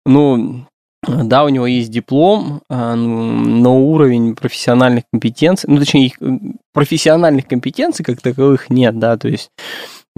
ну, 0.06 0.64
да, 1.06 1.44
у 1.44 1.48
него 1.48 1.66
есть 1.66 1.90
диплом, 1.90 2.62
а, 2.68 2.94
но 2.94 3.80
уровень 3.80 4.34
профессиональных 4.34 5.04
компетенций, 5.10 5.68
ну, 5.70 5.78
точнее, 5.78 6.06
их 6.06 6.18
профессиональных 6.72 7.46
компетенций 7.46 8.04
как 8.04 8.20
таковых 8.20 8.68
нет, 8.68 8.98
да, 8.98 9.16
то 9.16 9.28
есть 9.28 9.50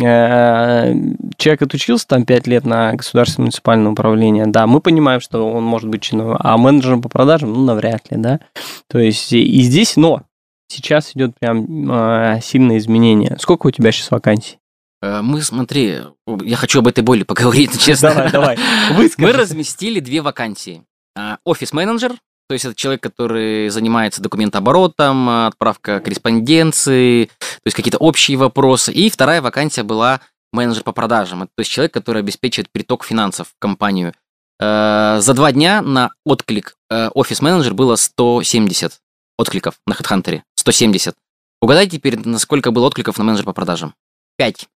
э, 0.01 0.95
человек 1.37 1.63
отучился 1.63 2.09
там 2.09 2.25
5 2.25 2.47
лет 2.49 2.65
на 2.65 2.95
государственное 2.95 3.45
муниципальное 3.45 3.93
управление, 3.93 4.47
да, 4.47 4.67
мы 4.67 4.81
понимаем, 4.81 5.21
что 5.21 5.49
он 5.53 5.63
может 5.63 5.89
быть 5.89 6.03
чиновником, 6.03 6.41
а 6.41 6.59
менеджером 6.59 7.01
по 7.01 7.09
продажам, 7.09 7.53
ну, 7.53 7.65
навряд 7.65 8.11
ли, 8.11 8.17
да, 8.17 8.41
то 8.89 8.99
есть 8.99 9.33
и 9.33 9.63
здесь, 9.63 9.97
но 9.97 10.23
сейчас 10.67 11.13
идет 11.15 11.39
прям 11.39 11.93
э, 11.93 12.41
сильное 12.43 12.79
изменение. 12.79 13.37
Сколько 13.39 13.69
у 13.69 13.71
тебя 13.71 13.93
сейчас 13.93 14.11
вакансий? 14.11 14.59
Мы, 15.03 15.43
смотри, 15.43 16.03
я 16.43 16.57
хочу 16.57 16.79
об 16.79 16.87
этой 16.87 17.03
боли 17.03 17.25
поговорить, 17.25 17.79
честно. 17.81 18.29
Давай, 18.31 18.31
давай, 18.31 19.11
Мы 19.19 19.33
разместили 19.33 20.01
две 20.01 20.23
вакансии. 20.23 20.85
А, 21.17 21.39
офис-менеджер, 21.45 22.13
то 22.49 22.55
есть 22.55 22.65
это 22.65 22.75
человек, 22.75 23.03
который 23.03 23.69
занимается 23.69 24.23
документооборотом, 24.23 25.29
отправка 25.47 26.01
корреспонденции, 26.01 27.27
то 27.27 27.67
есть 27.67 27.77
какие-то 27.77 27.99
общие 27.99 28.37
вопросы. 28.37 28.93
И 28.93 29.11
вторая 29.11 29.43
вакансия 29.43 29.83
была 29.83 30.21
менеджер 30.53 30.83
по 30.83 30.93
продажам, 30.93 31.41
то 31.41 31.49
есть 31.59 31.71
человек, 31.71 31.93
который 31.93 32.21
обеспечивает 32.21 32.71
приток 32.71 33.05
финансов 33.05 33.49
в 33.49 33.55
компанию. 33.59 34.15
Э, 34.61 35.19
за 35.21 35.35
два 35.35 35.53
дня 35.53 35.83
на 35.83 36.11
отклик 36.25 36.77
э, 36.91 37.09
офис-менеджер 37.09 37.75
было 37.75 37.97
170 37.97 39.01
откликов 39.39 39.75
на 39.87 39.95
HeadHunter. 39.95 40.43
170. 40.57 41.17
Угадайте 41.61 41.97
теперь, 41.97 42.19
насколько 42.19 42.71
было 42.71 42.87
откликов 42.87 43.19
на 43.19 43.25
менеджер 43.25 43.45
по 43.45 43.53
продажам. 43.53 43.95
5. 44.37 44.69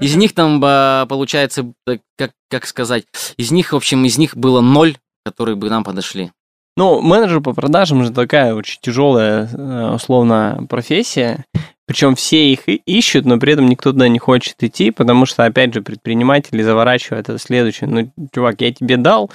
из 0.00 0.16
них 0.16 0.34
там, 0.34 0.60
получается, 0.60 1.72
как, 2.16 2.32
как 2.50 2.66
сказать, 2.66 3.04
из 3.36 3.50
них, 3.50 3.72
в 3.72 3.76
общем, 3.76 4.04
из 4.04 4.18
них 4.18 4.36
было 4.36 4.60
0, 4.60 4.96
которые 5.24 5.56
бы 5.56 5.70
нам 5.70 5.84
подошли. 5.84 6.30
Ну, 6.78 7.00
менеджер 7.00 7.40
по 7.40 7.54
продажам 7.54 8.04
же 8.04 8.12
такая 8.12 8.54
очень 8.54 8.78
тяжелая, 8.80 9.48
э, 9.52 9.94
условно, 9.96 10.64
профессия. 10.70 11.44
Причем 11.88 12.14
все 12.14 12.52
их 12.52 12.68
ищут, 12.68 13.24
но 13.24 13.38
при 13.38 13.54
этом 13.54 13.66
никто 13.66 13.90
туда 13.90 14.06
не 14.06 14.20
хочет 14.20 14.62
идти, 14.62 14.92
потому 14.92 15.26
что, 15.26 15.44
опять 15.44 15.74
же, 15.74 15.82
предприниматели 15.82 16.62
заворачивают 16.62 17.28
это 17.30 17.38
следующее. 17.38 17.88
Ну, 17.90 18.28
чувак, 18.32 18.60
я 18.60 18.72
тебе 18.72 18.96
дал 18.96 19.28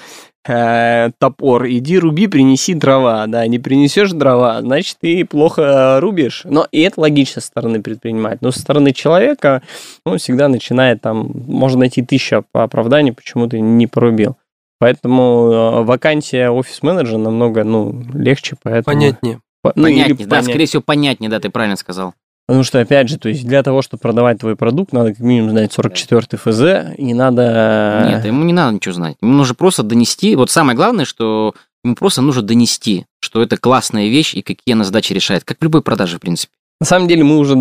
э, 0.47 1.11
топор, 1.17 1.67
иди 1.67 1.97
руби, 1.99 2.27
принеси 2.27 2.73
дрова. 2.73 3.25
Да, 3.27 3.45
не 3.47 3.59
принесешь 3.59 4.11
дрова, 4.11 4.61
значит, 4.61 4.97
ты 5.01 5.25
плохо 5.25 5.99
рубишь. 5.99 6.41
Но 6.45 6.67
и 6.71 6.81
это 6.81 7.01
логично 7.01 7.41
со 7.41 7.47
стороны 7.47 7.81
предпринимателя. 7.81 8.39
Но 8.41 8.51
со 8.51 8.59
стороны 8.59 8.93
человека 8.93 9.61
он 10.05 10.17
всегда 10.17 10.47
начинает 10.47 11.01
там, 11.01 11.31
можно 11.47 11.79
найти 11.79 12.01
тысячу 12.01 12.45
оправданий, 12.53 13.11
почему 13.11 13.47
ты 13.47 13.59
не 13.59 13.87
порубил. 13.87 14.37
Поэтому 14.79 15.49
э, 15.51 15.83
вакансия 15.83 16.49
офис-менеджера 16.49 17.17
намного 17.17 17.63
ну, 17.63 18.03
легче, 18.13 18.57
поэтому... 18.61 18.95
Понятнее. 18.95 19.39
Ну, 19.63 19.71
понятнее, 19.83 20.27
да, 20.27 20.37
понять. 20.37 20.45
скорее 20.45 20.65
всего, 20.65 20.81
понятнее, 20.81 21.29
да, 21.29 21.39
ты 21.39 21.49
правильно 21.49 21.77
сказал. 21.77 22.13
Потому 22.45 22.63
что, 22.63 22.81
опять 22.81 23.07
же, 23.07 23.17
то 23.17 23.29
есть 23.29 23.47
для 23.47 23.63
того, 23.63 23.81
чтобы 23.81 24.01
продавать 24.01 24.39
твой 24.39 24.55
продукт, 24.55 24.91
надо 24.91 25.11
как 25.11 25.19
минимум 25.19 25.51
знать 25.51 25.71
44 25.71 26.21
ФЗ, 26.33 26.97
и 26.97 27.13
надо... 27.13 28.05
Нет, 28.09 28.25
ему 28.25 28.43
не 28.43 28.53
надо 28.53 28.75
ничего 28.75 28.93
знать. 28.93 29.15
Ему 29.21 29.33
нужно 29.33 29.55
просто 29.55 29.83
донести... 29.83 30.35
Вот 30.35 30.51
самое 30.51 30.75
главное, 30.75 31.05
что 31.05 31.53
ему 31.85 31.95
просто 31.95 32.21
нужно 32.21 32.41
донести, 32.41 33.05
что 33.21 33.41
это 33.41 33.55
классная 33.55 34.09
вещь 34.09 34.35
и 34.35 34.41
какие 34.41 34.73
она 34.73 34.83
задачи 34.83 35.13
решает, 35.13 35.45
как 35.45 35.59
в 35.59 35.63
любой 35.63 35.81
продаже, 35.81 36.17
в 36.17 36.21
принципе. 36.21 36.51
На 36.81 36.85
самом 36.85 37.07
деле 37.07 37.23
мы 37.23 37.37
уже, 37.37 37.55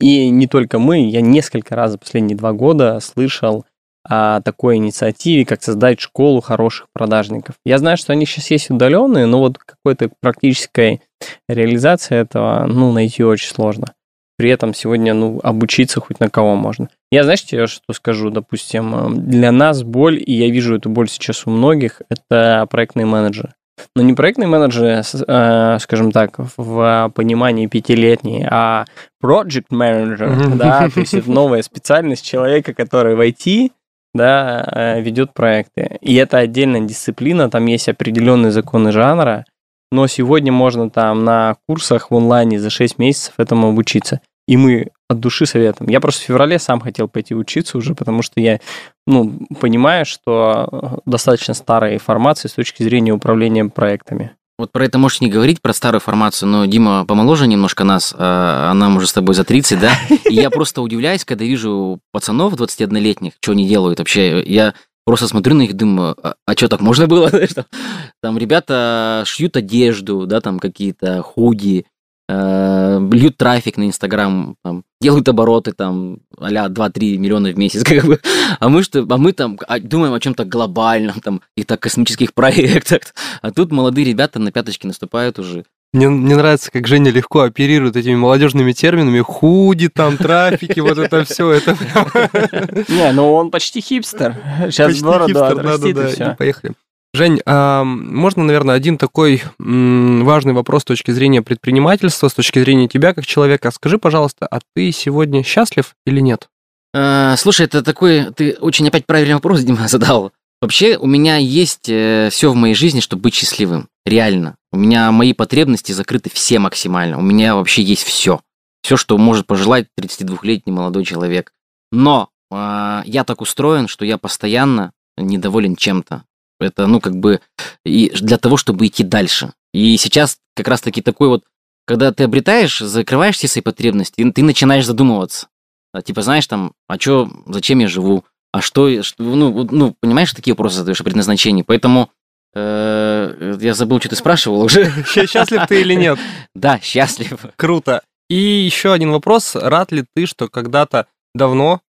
и 0.00 0.28
не 0.28 0.46
только 0.46 0.78
мы, 0.78 1.08
я 1.08 1.22
несколько 1.22 1.74
раз 1.74 1.92
за 1.92 1.98
последние 1.98 2.36
два 2.36 2.52
года 2.52 3.00
слышал 3.00 3.64
о 4.04 4.40
такой 4.42 4.76
инициативе, 4.76 5.46
как 5.46 5.62
создать 5.62 6.00
школу 6.00 6.40
хороших 6.40 6.88
продажников. 6.92 7.54
Я 7.64 7.78
знаю, 7.78 7.96
что 7.96 8.12
они 8.12 8.26
сейчас 8.26 8.50
есть 8.50 8.70
удаленные, 8.70 9.26
но 9.26 9.38
вот 9.38 9.56
какой-то 9.58 10.10
практической 10.20 11.00
реализации 11.48 12.16
этого, 12.16 12.66
ну, 12.66 12.92
найти 12.92 13.22
очень 13.22 13.48
сложно. 13.48 13.92
При 14.40 14.48
этом 14.48 14.72
сегодня, 14.72 15.12
ну, 15.12 15.38
обучиться 15.42 16.00
хоть 16.00 16.18
на 16.18 16.30
кого 16.30 16.56
можно. 16.56 16.88
Я, 17.12 17.24
знаешь, 17.24 17.44
тебе 17.44 17.66
что 17.66 17.92
скажу, 17.92 18.30
допустим, 18.30 18.94
э, 18.94 19.20
для 19.20 19.52
нас 19.52 19.82
боль, 19.82 20.16
и 20.16 20.32
я 20.32 20.48
вижу 20.48 20.76
эту 20.76 20.88
боль 20.88 21.10
сейчас 21.10 21.46
у 21.46 21.50
многих, 21.50 22.00
это 22.08 22.66
проектные 22.70 23.04
менеджеры. 23.04 23.52
Но 23.94 24.00
не 24.00 24.14
проектные 24.14 24.46
менеджеры, 24.48 25.02
э, 25.02 25.76
скажем 25.78 26.10
так, 26.10 26.36
в 26.56 27.12
понимании 27.14 27.66
пятилетней, 27.66 28.46
а 28.50 28.86
project 29.22 29.66
manager, 29.70 30.56
да, 30.56 30.88
то 30.88 31.00
есть 31.00 31.12
это 31.12 31.30
новая 31.30 31.60
специальность 31.60 32.24
человека, 32.24 32.72
который 32.72 33.16
в 33.16 33.20
IT 33.20 33.72
да, 34.14 34.66
э, 34.72 35.02
ведет 35.02 35.34
проекты. 35.34 35.98
И 36.00 36.14
это 36.14 36.38
отдельная 36.38 36.80
дисциплина, 36.80 37.50
там 37.50 37.66
есть 37.66 37.90
определенные 37.90 38.52
законы 38.52 38.90
жанра, 38.90 39.44
но 39.92 40.06
сегодня 40.06 40.52
можно 40.52 40.88
там 40.88 41.24
на 41.24 41.56
курсах 41.66 42.10
в 42.10 42.16
онлайне 42.16 42.58
за 42.58 42.70
6 42.70 42.98
месяцев 42.98 43.34
этому 43.38 43.68
обучиться. 43.68 44.20
И 44.50 44.56
мы 44.56 44.88
от 45.08 45.20
души 45.20 45.46
советуем. 45.46 45.88
Я 45.90 46.00
просто 46.00 46.22
в 46.22 46.24
феврале 46.24 46.58
сам 46.58 46.80
хотел 46.80 47.06
пойти 47.06 47.36
учиться 47.36 47.78
уже, 47.78 47.94
потому 47.94 48.20
что 48.22 48.40
я 48.40 48.58
ну, 49.06 49.46
понимаю, 49.60 50.04
что 50.04 51.00
достаточно 51.06 51.54
старая 51.54 51.94
информация 51.94 52.48
с 52.48 52.54
точки 52.54 52.82
зрения 52.82 53.12
управления 53.12 53.64
проектами. 53.66 54.32
Вот 54.58 54.72
про 54.72 54.84
это 54.84 54.98
можешь 54.98 55.20
не 55.20 55.30
говорить, 55.30 55.62
про 55.62 55.72
старую 55.72 56.00
формацию, 56.00 56.48
но 56.48 56.66
Дима 56.66 57.06
помоложе 57.06 57.46
немножко 57.46 57.84
нас, 57.84 58.12
а 58.18 58.74
нам 58.74 58.96
уже 58.96 59.06
с 59.06 59.12
тобой 59.12 59.36
за 59.36 59.44
30, 59.44 59.78
да? 59.78 59.92
И 60.28 60.34
я 60.34 60.50
просто 60.50 60.82
удивляюсь, 60.82 61.24
когда 61.24 61.44
вижу 61.44 62.00
пацанов 62.10 62.54
21-летних, 62.54 63.34
что 63.40 63.52
они 63.52 63.68
делают 63.68 64.00
вообще. 64.00 64.42
Я 64.42 64.74
просто 65.04 65.28
смотрю 65.28 65.54
на 65.54 65.60
них, 65.60 65.74
думаю, 65.74 66.16
а, 66.20 66.34
а 66.44 66.52
что, 66.54 66.66
так 66.66 66.80
можно 66.80 67.06
было? 67.06 67.30
Там 68.20 68.36
ребята 68.36 69.22
шьют 69.26 69.56
одежду, 69.56 70.26
да, 70.26 70.40
там 70.40 70.58
какие-то 70.58 71.22
худи, 71.22 71.86
э, 71.86 71.99
льют 72.30 73.36
трафик 73.36 73.76
на 73.76 73.84
Инстаграм, 73.86 74.56
там, 74.62 74.84
делают 75.00 75.28
обороты 75.28 75.72
там 75.72 76.18
а-ля 76.38 76.66
2-3 76.66 77.16
миллиона 77.16 77.50
в 77.50 77.58
месяц, 77.58 77.82
как 77.84 78.04
бы. 78.04 78.20
А 78.58 78.68
мы 78.68 78.82
что, 78.82 79.06
а 79.08 79.16
мы 79.16 79.32
там 79.32 79.58
а, 79.66 79.78
думаем 79.78 80.12
о 80.14 80.20
чем-то 80.20 80.44
глобальном, 80.44 81.20
там, 81.20 81.40
и 81.56 81.64
так 81.64 81.80
космических 81.80 82.34
проектах. 82.34 83.02
А 83.42 83.50
тут 83.50 83.72
молодые 83.72 84.06
ребята 84.06 84.38
на 84.38 84.52
пяточки 84.52 84.86
наступают 84.86 85.38
уже. 85.38 85.64
Мне, 85.92 86.08
мне 86.08 86.36
нравится, 86.36 86.70
как 86.70 86.86
Женя 86.86 87.10
легко 87.10 87.40
оперирует 87.40 87.96
этими 87.96 88.14
молодежными 88.14 88.70
терминами. 88.70 89.20
Худи, 89.20 89.88
там, 89.88 90.16
трафики, 90.16 90.78
вот 90.78 90.98
это 90.98 91.24
все. 91.24 91.50
Это 91.50 91.76
Не, 92.88 93.10
ну 93.12 93.32
он 93.32 93.50
почти 93.50 93.80
хипстер. 93.80 94.36
Сейчас 94.66 94.92
Почти 94.92 95.04
бороду 95.04 95.34
хипстер, 95.34 95.58
отрастит, 95.58 95.98
и 95.98 96.06
всё. 96.14 96.30
и 96.30 96.36
поехали. 96.36 96.74
Жень, 97.12 97.40
а 97.44 97.82
можно, 97.84 98.44
наверное, 98.44 98.76
один 98.76 98.96
такой 98.96 99.42
важный 99.58 100.52
вопрос 100.52 100.82
с 100.82 100.84
точки 100.84 101.10
зрения 101.10 101.42
предпринимательства, 101.42 102.28
с 102.28 102.34
точки 102.34 102.60
зрения 102.60 102.88
тебя 102.88 103.14
как 103.14 103.26
человека. 103.26 103.70
Скажи, 103.72 103.98
пожалуйста, 103.98 104.46
а 104.46 104.60
ты 104.74 104.92
сегодня 104.92 105.42
счастлив 105.42 105.96
или 106.06 106.20
нет? 106.20 106.48
Э, 106.94 107.34
Слушай, 107.36 107.66
это 107.66 107.82
такой, 107.82 108.32
ты 108.32 108.56
очень 108.60 108.86
опять 108.86 109.06
правильный 109.06 109.34
вопрос, 109.34 109.60
Дима, 109.62 109.88
задал. 109.88 110.32
Вообще, 110.60 110.98
у 110.98 111.06
меня 111.06 111.36
есть 111.36 111.84
все 111.84 112.50
в 112.50 112.54
моей 112.54 112.74
жизни, 112.74 113.00
чтобы 113.00 113.22
быть 113.22 113.34
счастливым. 113.34 113.88
Реально. 114.04 114.56
У 114.72 114.76
меня 114.76 115.10
мои 115.10 115.32
потребности 115.32 115.92
закрыты 115.92 116.30
все 116.32 116.58
максимально. 116.58 117.18
У 117.18 117.22
меня 117.22 117.56
вообще 117.56 117.82
есть 117.82 118.04
все. 118.04 118.40
Все, 118.82 118.96
что 118.96 119.18
может 119.18 119.46
пожелать 119.46 119.86
32-летний 119.98 120.72
молодой 120.72 121.04
человек. 121.04 121.52
Но 121.90 122.28
э, 122.50 123.02
я 123.04 123.24
так 123.24 123.40
устроен, 123.40 123.88
что 123.88 124.04
я 124.04 124.16
постоянно 124.16 124.92
недоволен 125.16 125.76
чем-то. 125.76 126.24
Это, 126.60 126.86
ну, 126.86 127.00
как 127.00 127.16
бы, 127.16 127.40
и 127.84 128.10
для 128.20 128.38
того, 128.38 128.56
чтобы 128.56 128.86
идти 128.86 129.02
дальше. 129.02 129.52
И 129.72 129.96
сейчас 129.96 130.38
как 130.54 130.68
раз-таки 130.68 131.00
такой 131.02 131.28
вот, 131.28 131.44
когда 131.86 132.12
ты 132.12 132.24
обретаешь, 132.24 132.78
закрываешь 132.78 133.36
все 133.36 133.48
свои 133.48 133.62
потребности, 133.62 134.20
и 134.20 134.30
ты 134.30 134.42
начинаешь 134.42 134.86
задумываться. 134.86 135.48
А, 135.92 136.02
Типа, 136.02 136.22
знаешь, 136.22 136.46
там, 136.46 136.72
а 136.88 136.98
что, 136.98 137.30
зачем 137.46 137.78
я 137.78 137.88
живу? 137.88 138.24
А 138.52 138.60
что, 138.60 139.02
что 139.02 139.22
ну, 139.22 139.66
ну, 139.70 139.94
понимаешь, 140.00 140.32
такие 140.32 140.54
вопросы 140.54 140.76
задаешь 140.76 141.00
о 141.00 141.04
предназначении. 141.04 141.62
Поэтому 141.62 142.10
э, 142.54 143.56
я 143.60 143.74
забыл, 143.74 144.00
что 144.00 144.08
ты 144.08 144.16
спрашивал 144.16 144.60
уже. 144.62 144.92
Счастлив 145.06 145.66
ты 145.68 145.80
или 145.80 145.94
нет? 145.94 146.18
Да, 146.54 146.80
счастлив. 146.82 147.38
Круто. 147.56 148.02
И 148.28 148.36
еще 148.36 148.92
один 148.92 149.12
вопрос. 149.12 149.54
Рад 149.54 149.92
ли 149.92 150.04
ты, 150.14 150.26
что 150.26 150.48
когда-то 150.48 151.06
давно 151.34 151.80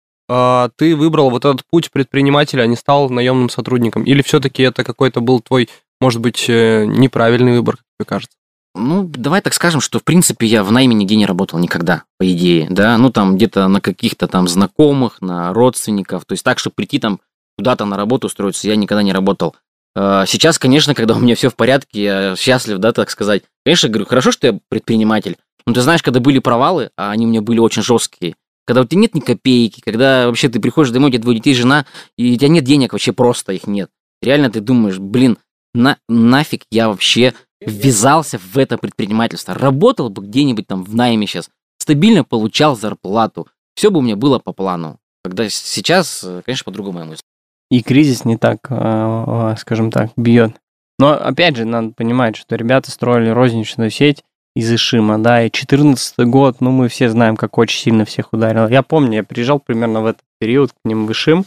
ты 0.77 0.95
выбрал 0.95 1.31
вот 1.31 1.45
этот 1.45 1.63
путь 1.71 1.91
предпринимателя, 1.91 2.63
а 2.63 2.67
не 2.67 2.77
стал 2.77 3.11
наемным 3.11 3.49
сотрудником? 3.49 4.05
Или 4.05 4.23
все-таки 4.23 4.63
это 4.63 4.85
какой-то 4.85 5.21
был 5.21 5.41
твой, 5.41 5.69
может 6.01 6.21
быть, 6.21 6.47
э, 6.49 6.85
неправильный 6.87 7.53
выбор, 7.53 7.77
как 7.77 7.85
тебе 7.99 8.05
кажется? 8.07 8.37
Ну, 8.77 9.11
давай 9.13 9.41
так 9.41 9.53
скажем, 9.55 9.81
что, 9.81 9.99
в 9.99 10.05
принципе, 10.05 10.47
я 10.47 10.63
в 10.63 10.71
найме 10.71 10.95
нигде 10.95 11.17
не 11.17 11.27
работал 11.27 11.59
никогда, 11.59 12.05
по 12.19 12.31
идее, 12.31 12.69
да, 12.71 12.97
ну, 12.99 13.11
там, 13.11 13.35
где-то 13.35 13.67
на 13.67 13.81
каких-то 13.81 14.29
там 14.29 14.47
знакомых, 14.47 15.21
на 15.21 15.53
родственников, 15.53 16.25
то 16.25 16.35
есть 16.35 16.45
так, 16.45 16.61
чтобы 16.61 16.75
прийти 16.75 17.01
там 17.01 17.21
куда-то 17.59 17.85
на 17.85 17.97
работу 17.97 18.29
устроиться, 18.29 18.69
я 18.69 18.77
никогда 18.77 19.03
не 19.03 19.13
работал. 19.13 19.57
Э, 19.97 20.25
Сейчас, 20.27 20.59
конечно, 20.59 20.95
когда 20.95 21.17
у 21.17 21.19
меня 21.19 21.35
все 21.35 21.51
в 21.51 21.57
порядке, 21.57 22.03
я 22.03 22.37
счастлив, 22.37 22.79
да, 22.79 22.93
так 22.93 23.11
сказать. 23.11 23.43
Конечно, 23.65 23.89
говорю, 23.89 24.07
хорошо, 24.07 24.31
что 24.31 24.47
я 24.47 24.59
предприниматель. 24.69 25.37
Но 25.67 25.75
ты 25.75 25.81
знаешь, 25.81 26.03
когда 26.03 26.21
были 26.21 26.39
провалы, 26.39 26.91
а 26.97 27.11
они 27.11 27.27
у 27.27 27.29
меня 27.29 27.43
были 27.43 27.59
очень 27.59 27.83
жесткие, 27.83 28.35
когда 28.67 28.83
у 28.83 28.85
тебя 28.85 29.03
нет 29.03 29.15
ни 29.15 29.21
копейки, 29.21 29.81
когда 29.81 30.27
вообще 30.27 30.49
ты 30.49 30.61
приходишь 30.61 30.93
домой, 30.93 31.11
у 31.11 31.13
тебя 31.13 31.23
двое 31.23 31.39
детей, 31.39 31.55
жена, 31.55 31.87
и 32.17 32.35
у 32.35 32.37
тебя 32.37 32.49
нет 32.49 32.65
денег, 32.65 32.93
вообще 32.93 33.13
просто 33.13 33.53
их 33.53 33.67
нет. 33.67 33.91
Реально 34.23 34.51
ты 34.51 34.61
думаешь, 34.61 34.99
блин, 34.99 35.39
на, 35.75 35.99
нафиг 36.09 36.65
я 36.71 36.89
вообще 36.89 37.35
ввязался 37.61 38.39
в 38.39 38.57
это 38.59 38.79
предпринимательство. 38.79 39.55
Работал 39.55 40.11
бы 40.11 40.23
где-нибудь 40.23 40.67
там 40.67 40.85
в 40.85 40.95
найме 40.95 41.27
сейчас, 41.27 41.51
стабильно 41.79 42.25
получал 42.25 42.77
зарплату. 42.77 43.49
Все 43.75 43.91
бы 43.91 43.99
у 43.99 44.03
меня 44.03 44.17
было 44.17 44.39
по 44.39 44.53
плану. 44.53 44.99
Когда 45.23 45.49
сейчас, 45.49 46.23
э, 46.25 46.43
конечно, 46.45 46.65
по-другому 46.65 47.01
я 47.01 47.05
мыслю. 47.05 47.25
И 47.71 47.83
кризис 47.83 48.25
не 48.25 48.37
так, 48.37 48.67
э, 48.71 48.75
э, 48.75 49.57
скажем 49.59 49.91
так, 49.91 50.11
бьет. 50.17 50.57
Но 50.99 51.13
опять 51.13 51.57
же, 51.57 51.65
надо 51.65 51.93
понимать, 51.93 52.37
что 52.37 52.57
ребята 52.57 52.91
строили 52.91 53.31
розничную 53.31 53.91
сеть 53.91 54.23
из 54.57 54.73
Ишима, 54.73 55.19
да, 55.19 55.45
и 55.45 55.51
14 55.51 56.19
год, 56.27 56.57
ну, 56.61 56.71
мы 56.71 56.89
все 56.89 57.09
знаем, 57.09 57.37
как 57.37 57.57
очень 57.59 57.81
сильно 57.81 58.05
всех 58.05 58.33
ударило. 58.33 58.69
Я 58.69 58.83
помню, 58.83 59.17
я 59.17 59.25
приезжал 59.25 59.61
примерно 59.61 60.03
в 60.03 60.07
этот 60.07 60.23
период 60.39 60.73
к 60.73 60.77
ним 60.85 61.07
в 61.07 61.13
Ишим, 61.13 61.45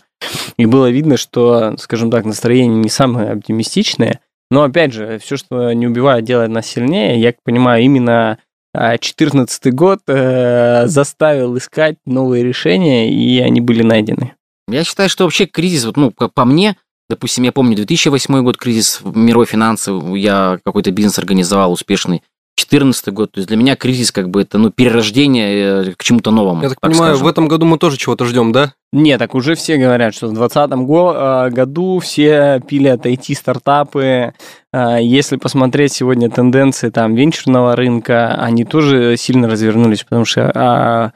и 0.57 0.65
было 0.65 0.89
видно, 0.89 1.17
что, 1.17 1.75
скажем 1.77 2.09
так, 2.09 2.25
настроение 2.25 2.77
не 2.77 2.89
самое 2.89 3.31
оптимистичное, 3.31 4.21
но, 4.49 4.63
опять 4.63 4.93
же, 4.93 5.19
все, 5.19 5.35
что 5.35 5.73
не 5.73 5.87
убивает, 5.87 6.25
делает 6.25 6.51
нас 6.51 6.67
сильнее. 6.67 7.19
Я 7.19 7.33
понимаю, 7.43 7.83
именно 7.83 8.37
2014 8.75 9.73
год 9.73 9.99
э, 10.07 10.87
заставил 10.87 11.57
искать 11.57 11.97
новые 12.05 12.43
решения, 12.43 13.11
и 13.11 13.39
они 13.39 13.61
были 13.61 13.83
найдены. 13.83 14.35
Я 14.67 14.83
считаю, 14.83 15.09
что 15.09 15.25
вообще 15.25 15.45
кризис, 15.45 15.85
вот, 15.85 15.97
ну, 15.97 16.11
по 16.11 16.45
мне, 16.45 16.77
допустим, 17.09 17.43
я 17.43 17.51
помню 17.51 17.75
2008 17.75 18.43
год 18.43 18.57
кризис 18.57 19.01
мировой 19.03 19.45
финансовый, 19.45 20.21
я 20.21 20.59
какой-то 20.63 20.91
бизнес 20.91 21.19
организовал 21.19 21.71
успешный. 21.71 22.23
2014 22.55 23.13
год, 23.13 23.31
то 23.31 23.39
есть 23.39 23.47
для 23.47 23.57
меня 23.57 23.75
кризис 23.75 24.11
как 24.11 24.29
бы 24.29 24.41
это, 24.41 24.57
ну, 24.57 24.69
перерождение 24.69 25.87
э, 25.89 25.93
к 25.97 26.03
чему-то 26.03 26.31
новому. 26.31 26.61
Я 26.61 26.69
так 26.69 26.79
понимаю, 26.79 27.13
скажем. 27.13 27.25
в 27.25 27.27
этом 27.27 27.47
году 27.47 27.65
мы 27.65 27.77
тоже 27.77 27.97
чего-то 27.97 28.25
ждем, 28.25 28.51
да? 28.51 28.73
Не, 28.91 29.17
так 29.17 29.33
уже 29.33 29.55
все 29.55 29.77
говорят, 29.77 30.13
что 30.13 30.27
в 30.27 30.33
2020 30.33 31.53
году 31.53 31.99
все 31.99 32.61
пилят 32.67 33.05
IT-стартапы. 33.05 34.33
А, 34.71 34.97
Если 34.97 35.37
посмотреть 35.37 35.93
сегодня 35.93 36.29
тенденции 36.29 36.89
там 36.89 37.15
венчурного 37.15 37.75
рынка, 37.75 38.35
они 38.35 38.65
тоже 38.65 39.17
сильно 39.17 39.49
развернулись, 39.49 40.03
потому 40.03 40.25
что 40.25 40.51
а, 40.53 41.11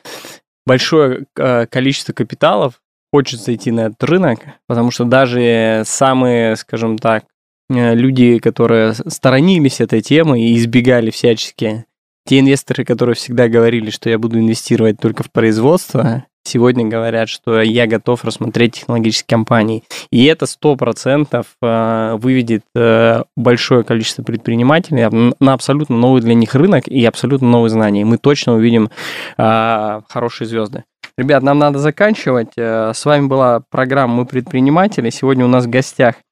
большое 0.65 1.25
количество 1.69 2.13
капиталов 2.13 2.81
хочет 3.11 3.41
зайти 3.41 3.71
на 3.71 3.81
этот 3.81 4.03
рынок, 4.03 4.39
потому 4.67 4.91
что 4.91 5.05
даже 5.05 5.83
самые, 5.85 6.55
скажем 6.55 6.97
так, 6.97 7.23
э, 7.23 7.27
люди, 7.69 8.39
которые 8.39 8.93
сторонились 8.93 9.81
этой 9.81 10.01
темы 10.01 10.41
и 10.41 10.57
избегали 10.57 11.09
всячески, 11.09 11.85
те 12.25 12.39
инвесторы, 12.39 12.83
которые 12.83 13.15
всегда 13.15 13.47
говорили, 13.47 13.89
что 13.89 14.09
я 14.09 14.19
буду 14.19 14.37
инвестировать 14.39 14.99
только 14.99 15.23
в 15.23 15.31
производство, 15.31 16.25
сегодня 16.43 16.85
говорят, 16.85 17.29
что 17.29 17.61
я 17.61 17.87
готов 17.87 18.25
рассмотреть 18.25 18.73
технологические 18.73 19.27
компании. 19.27 19.83
И 20.11 20.25
это 20.25 20.45
100% 20.45 21.45
э, 21.61 22.17
выведет 22.17 22.63
э, 22.75 23.23
большое 23.35 23.83
количество 23.83 24.23
предпринимателей 24.23 25.33
на 25.39 25.53
абсолютно 25.53 25.95
новый 25.95 26.21
для 26.21 26.33
них 26.33 26.55
рынок 26.55 26.87
и 26.87 27.05
абсолютно 27.05 27.47
новые 27.47 27.69
знания. 27.69 28.05
Мы 28.05 28.17
точно 28.17 28.55
увидим 28.55 28.89
э, 29.37 30.01
хорошие 30.09 30.47
звезды. 30.47 30.83
Ребят, 31.17 31.41
нам 31.43 31.57
надо 31.59 31.79
заканчивать. 31.79 32.51
Э, 32.57 32.91
С 32.93 33.05
вами 33.05 33.27
была 33.27 33.61
программа 33.71 34.15
«Мы 34.15 34.25
предприниматели». 34.25 35.09
Сегодня 35.09 35.45
у 35.45 35.49
нас 35.49 35.65
в 35.65 35.69
гостях 35.69 36.15
э, 36.15 36.26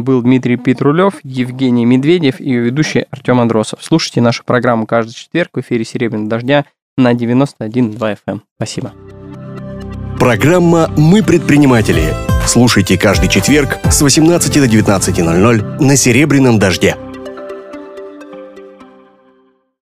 был 0.00 0.22
Дмитрий 0.22 0.56
Петрулев, 0.56 1.14
Евгений 1.22 1.86
Медведев 1.86 2.40
и 2.40 2.44
ее 2.44 2.60
ведущий 2.60 3.06
Артем 3.10 3.40
Андросов. 3.40 3.82
Слушайте 3.82 4.20
нашу 4.20 4.44
программу 4.44 4.86
каждый 4.86 5.14
четверг 5.14 5.50
в 5.54 5.60
эфире 5.60 5.84
«Серебряного 5.84 6.28
дождя» 6.28 6.64
на 6.96 7.12
91.2 7.12 7.96
FM. 7.98 8.16
эм. 8.26 8.42
Спасибо. 8.56 8.92
Программа 10.18 10.90
«Мы 10.96 11.22
предприниматели». 11.22 12.12
Слушайте 12.46 12.98
каждый 12.98 13.28
четверг 13.28 13.78
с 13.90 14.02
18 14.02 14.52
до 14.52 14.66
19.00 14.66 15.82
на 15.82 15.96
«Серебряном 15.96 16.58
дожде». 16.58 16.96